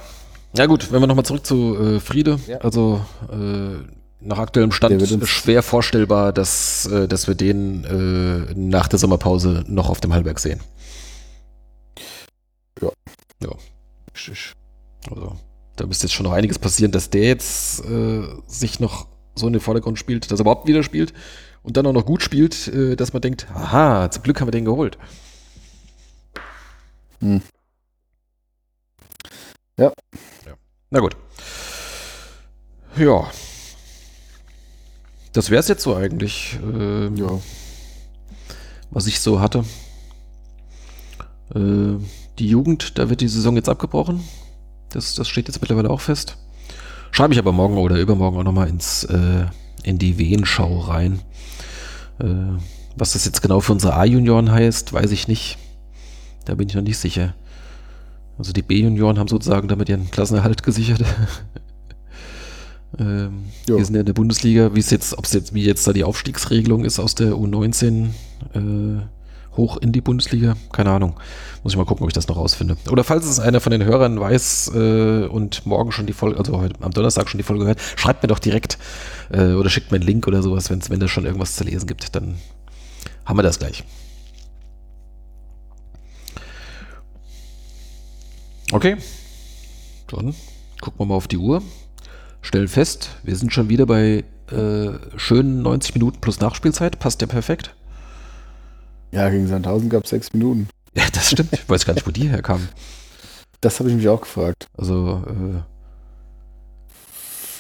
[0.58, 2.58] Ja gut, wenn wir nochmal zurück zu äh, Friede, ja.
[2.58, 3.00] also
[3.32, 3.78] äh,
[4.20, 9.90] nach aktuellem Stand schwer vorstellbar, dass, äh, dass wir den äh, nach der Sommerpause noch
[9.90, 10.60] auf dem Hallberg sehen.
[12.82, 12.92] Ja.
[13.42, 13.52] Ja.
[15.10, 15.38] Also,
[15.78, 19.08] da müsste jetzt schon noch einiges passieren, dass der jetzt äh, sich noch
[19.38, 21.14] so in den Vordergrund spielt, dass er überhaupt wieder spielt
[21.64, 24.52] und dann auch noch gut spielt, äh, dass man denkt, aha, zum Glück haben wir
[24.52, 24.98] den geholt.
[27.20, 27.42] Hm.
[29.78, 29.92] Ja.
[30.46, 30.54] ja.
[30.90, 31.16] Na gut.
[32.98, 33.30] Ja.
[35.34, 36.58] Das wäre es jetzt so eigentlich.
[36.64, 37.40] Ähm, ja.
[38.90, 39.66] Was ich so hatte.
[41.54, 41.98] Äh,
[42.40, 44.24] die Jugend, da wird die Saison jetzt abgebrochen.
[44.90, 46.38] Das, das steht jetzt mittlerweile auch fest.
[47.12, 49.46] Schreibe ich aber morgen oder übermorgen auch nochmal ins, äh,
[49.84, 51.20] in die Wehenschau rein.
[52.20, 52.26] Äh,
[52.96, 55.58] was das jetzt genau für unsere A-Junioren heißt, weiß ich nicht.
[56.46, 57.36] Da bin ich noch nicht sicher.
[58.38, 61.04] Also die B-Junioren haben sozusagen damit ihren Klassenerhalt gesichert.
[63.00, 65.88] ähm, wir sind ja in der Bundesliga, wie es jetzt, ob es jetzt, wie jetzt
[65.88, 68.10] da die Aufstiegsregelung ist aus der U19
[68.54, 69.02] äh,
[69.58, 70.56] hoch in die Bundesliga?
[70.72, 71.20] Keine Ahnung.
[71.64, 72.78] Muss ich mal gucken, ob ich das noch rausfinde.
[72.90, 76.58] Oder falls es einer von den Hörern weiß äh, und morgen schon die Folge, also
[76.60, 78.78] heute am Donnerstag schon die Folge hört, schreibt mir doch direkt
[79.32, 81.88] äh, oder schickt mir einen Link oder sowas, wenn's, wenn es schon irgendwas zu lesen
[81.88, 82.36] gibt, dann
[83.26, 83.84] haben wir das gleich.
[88.72, 88.98] Okay.
[90.08, 90.36] Dann
[90.82, 91.62] gucken wir mal auf die Uhr.
[92.42, 97.00] Stellen fest, wir sind schon wieder bei äh, schönen 90 Minuten plus Nachspielzeit.
[97.00, 97.74] Passt ja perfekt.
[99.12, 100.68] Ja, gegen Sandhausen gab es sechs Minuten.
[100.94, 101.54] Ja, das stimmt.
[101.54, 102.68] Ich weiß gar nicht, wo die herkamen.
[103.60, 104.68] Das habe ich mich auch gefragt.
[104.78, 105.62] Also äh,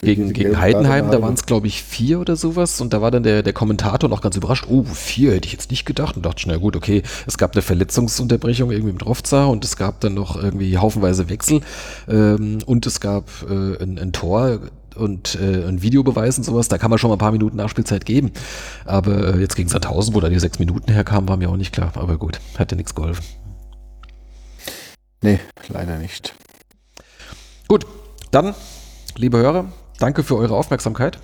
[0.01, 2.79] gegen, gegen Heidenheim, da waren es, glaube ich, vier oder sowas.
[2.81, 4.65] Und da war dann der, der Kommentator noch ganz überrascht.
[4.69, 6.15] Oh, vier hätte ich jetzt nicht gedacht.
[6.15, 9.75] Und dachte ich, na gut, okay, es gab eine Verletzungsunterbrechung irgendwie mit Rovza und es
[9.75, 11.61] gab dann noch irgendwie haufenweise Wechsel.
[12.07, 14.59] Ähm, und es gab äh, ein, ein Tor
[14.97, 18.05] und äh, ein Videobeweis und sowas, da kann man schon mal ein paar Minuten Nachspielzeit
[18.05, 18.31] geben.
[18.85, 21.73] Aber äh, jetzt gegen Sandhausen, wo da die sechs Minuten herkamen, war mir auch nicht
[21.73, 21.91] klar.
[21.95, 23.23] Aber gut, hat ja nichts geholfen.
[25.21, 26.35] Nee, leider nicht.
[27.67, 27.85] Gut,
[28.31, 28.53] dann,
[29.15, 31.19] liebe Hörer, danke für eure Aufmerksamkeit.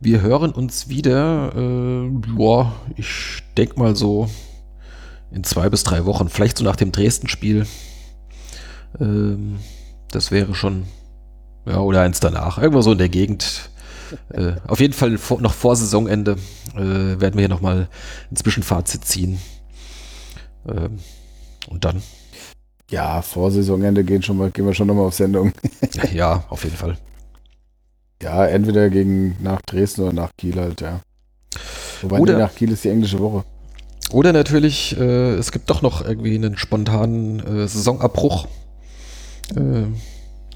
[0.00, 4.28] Wir hören uns wieder, äh, boah, ich denke mal so
[5.30, 7.66] in zwei bis drei Wochen, vielleicht so nach dem Dresden-Spiel.
[9.00, 9.58] Ähm,
[10.10, 10.84] das wäre schon
[11.66, 12.58] ja, oder eins danach.
[12.58, 13.70] Irgendwo so in der Gegend.
[14.32, 16.36] Äh, auf jeden Fall vor, noch vor Saisonende
[16.76, 17.88] äh, werden wir hier nochmal
[18.30, 19.40] ein Zwischenfazit ziehen.
[20.68, 21.00] Ähm,
[21.68, 22.02] und dann.
[22.90, 25.52] Ja, vor Saisonende gehen, schon mal, gehen wir schon nochmal auf Sendung.
[26.12, 26.96] ja, auf jeden Fall.
[28.22, 31.00] Ja, entweder gegen nach Dresden oder nach Kiel halt, ja.
[32.02, 33.44] Wobei oder, nach Kiel ist die englische Woche.
[34.12, 38.46] Oder natürlich, äh, es gibt doch noch irgendwie einen spontanen äh, Saisonabbruch.
[39.56, 39.86] Äh,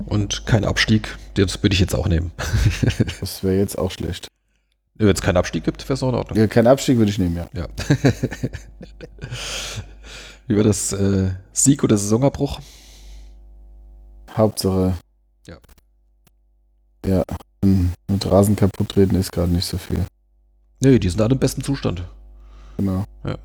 [0.06, 1.16] und kein Abstieg.
[1.34, 2.32] Das würde ich jetzt auch nehmen.
[3.20, 4.28] das wäre jetzt auch schlecht.
[4.94, 6.38] Wenn es keinen Abstieg gibt, wäre es auch in Ordnung.
[6.38, 7.48] Ja, keinen Abstieg würde ich nehmen, ja.
[7.54, 7.68] ja.
[10.48, 12.58] Über das äh, Sieg oder Saisonabbruch?
[14.36, 14.94] Hauptsache.
[15.46, 15.58] Ja.
[17.06, 17.22] Ja,
[17.62, 20.04] mit Rasen kaputt reden ist gerade nicht so viel.
[20.80, 22.02] Nee, die sind alle im besten Zustand.
[22.76, 23.04] Genau.
[23.24, 23.36] Ja.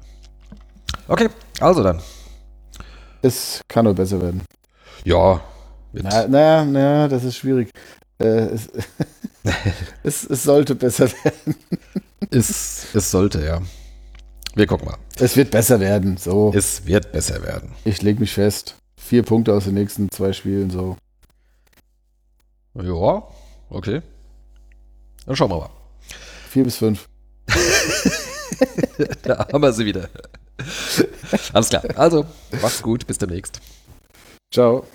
[1.08, 2.02] Okay, also dann.
[3.22, 4.42] Es kann nur besser werden.
[5.04, 5.42] Ja,
[5.94, 7.70] naja, naja, na, das ist schwierig.
[8.20, 8.70] Äh, es,
[10.04, 11.56] es, es sollte besser werden.
[12.30, 13.62] Es, es sollte, ja.
[14.56, 14.98] Wir gucken mal.
[15.18, 16.52] Es wird besser werden, so.
[16.56, 17.72] Es wird besser werden.
[17.86, 18.76] Ich lege mich fest.
[18.98, 20.98] Vier Punkte aus den nächsten zwei Spielen, so.
[22.76, 23.24] Ja,
[23.70, 24.02] okay.
[25.26, 25.70] Dann schauen wir mal.
[26.50, 27.08] Vier bis fünf.
[29.24, 30.10] da haben wir sie wieder.
[31.52, 31.84] Alles klar.
[31.96, 32.26] Also,
[32.62, 33.06] mach's gut.
[33.08, 33.60] Bis demnächst.
[34.52, 34.86] Ciao.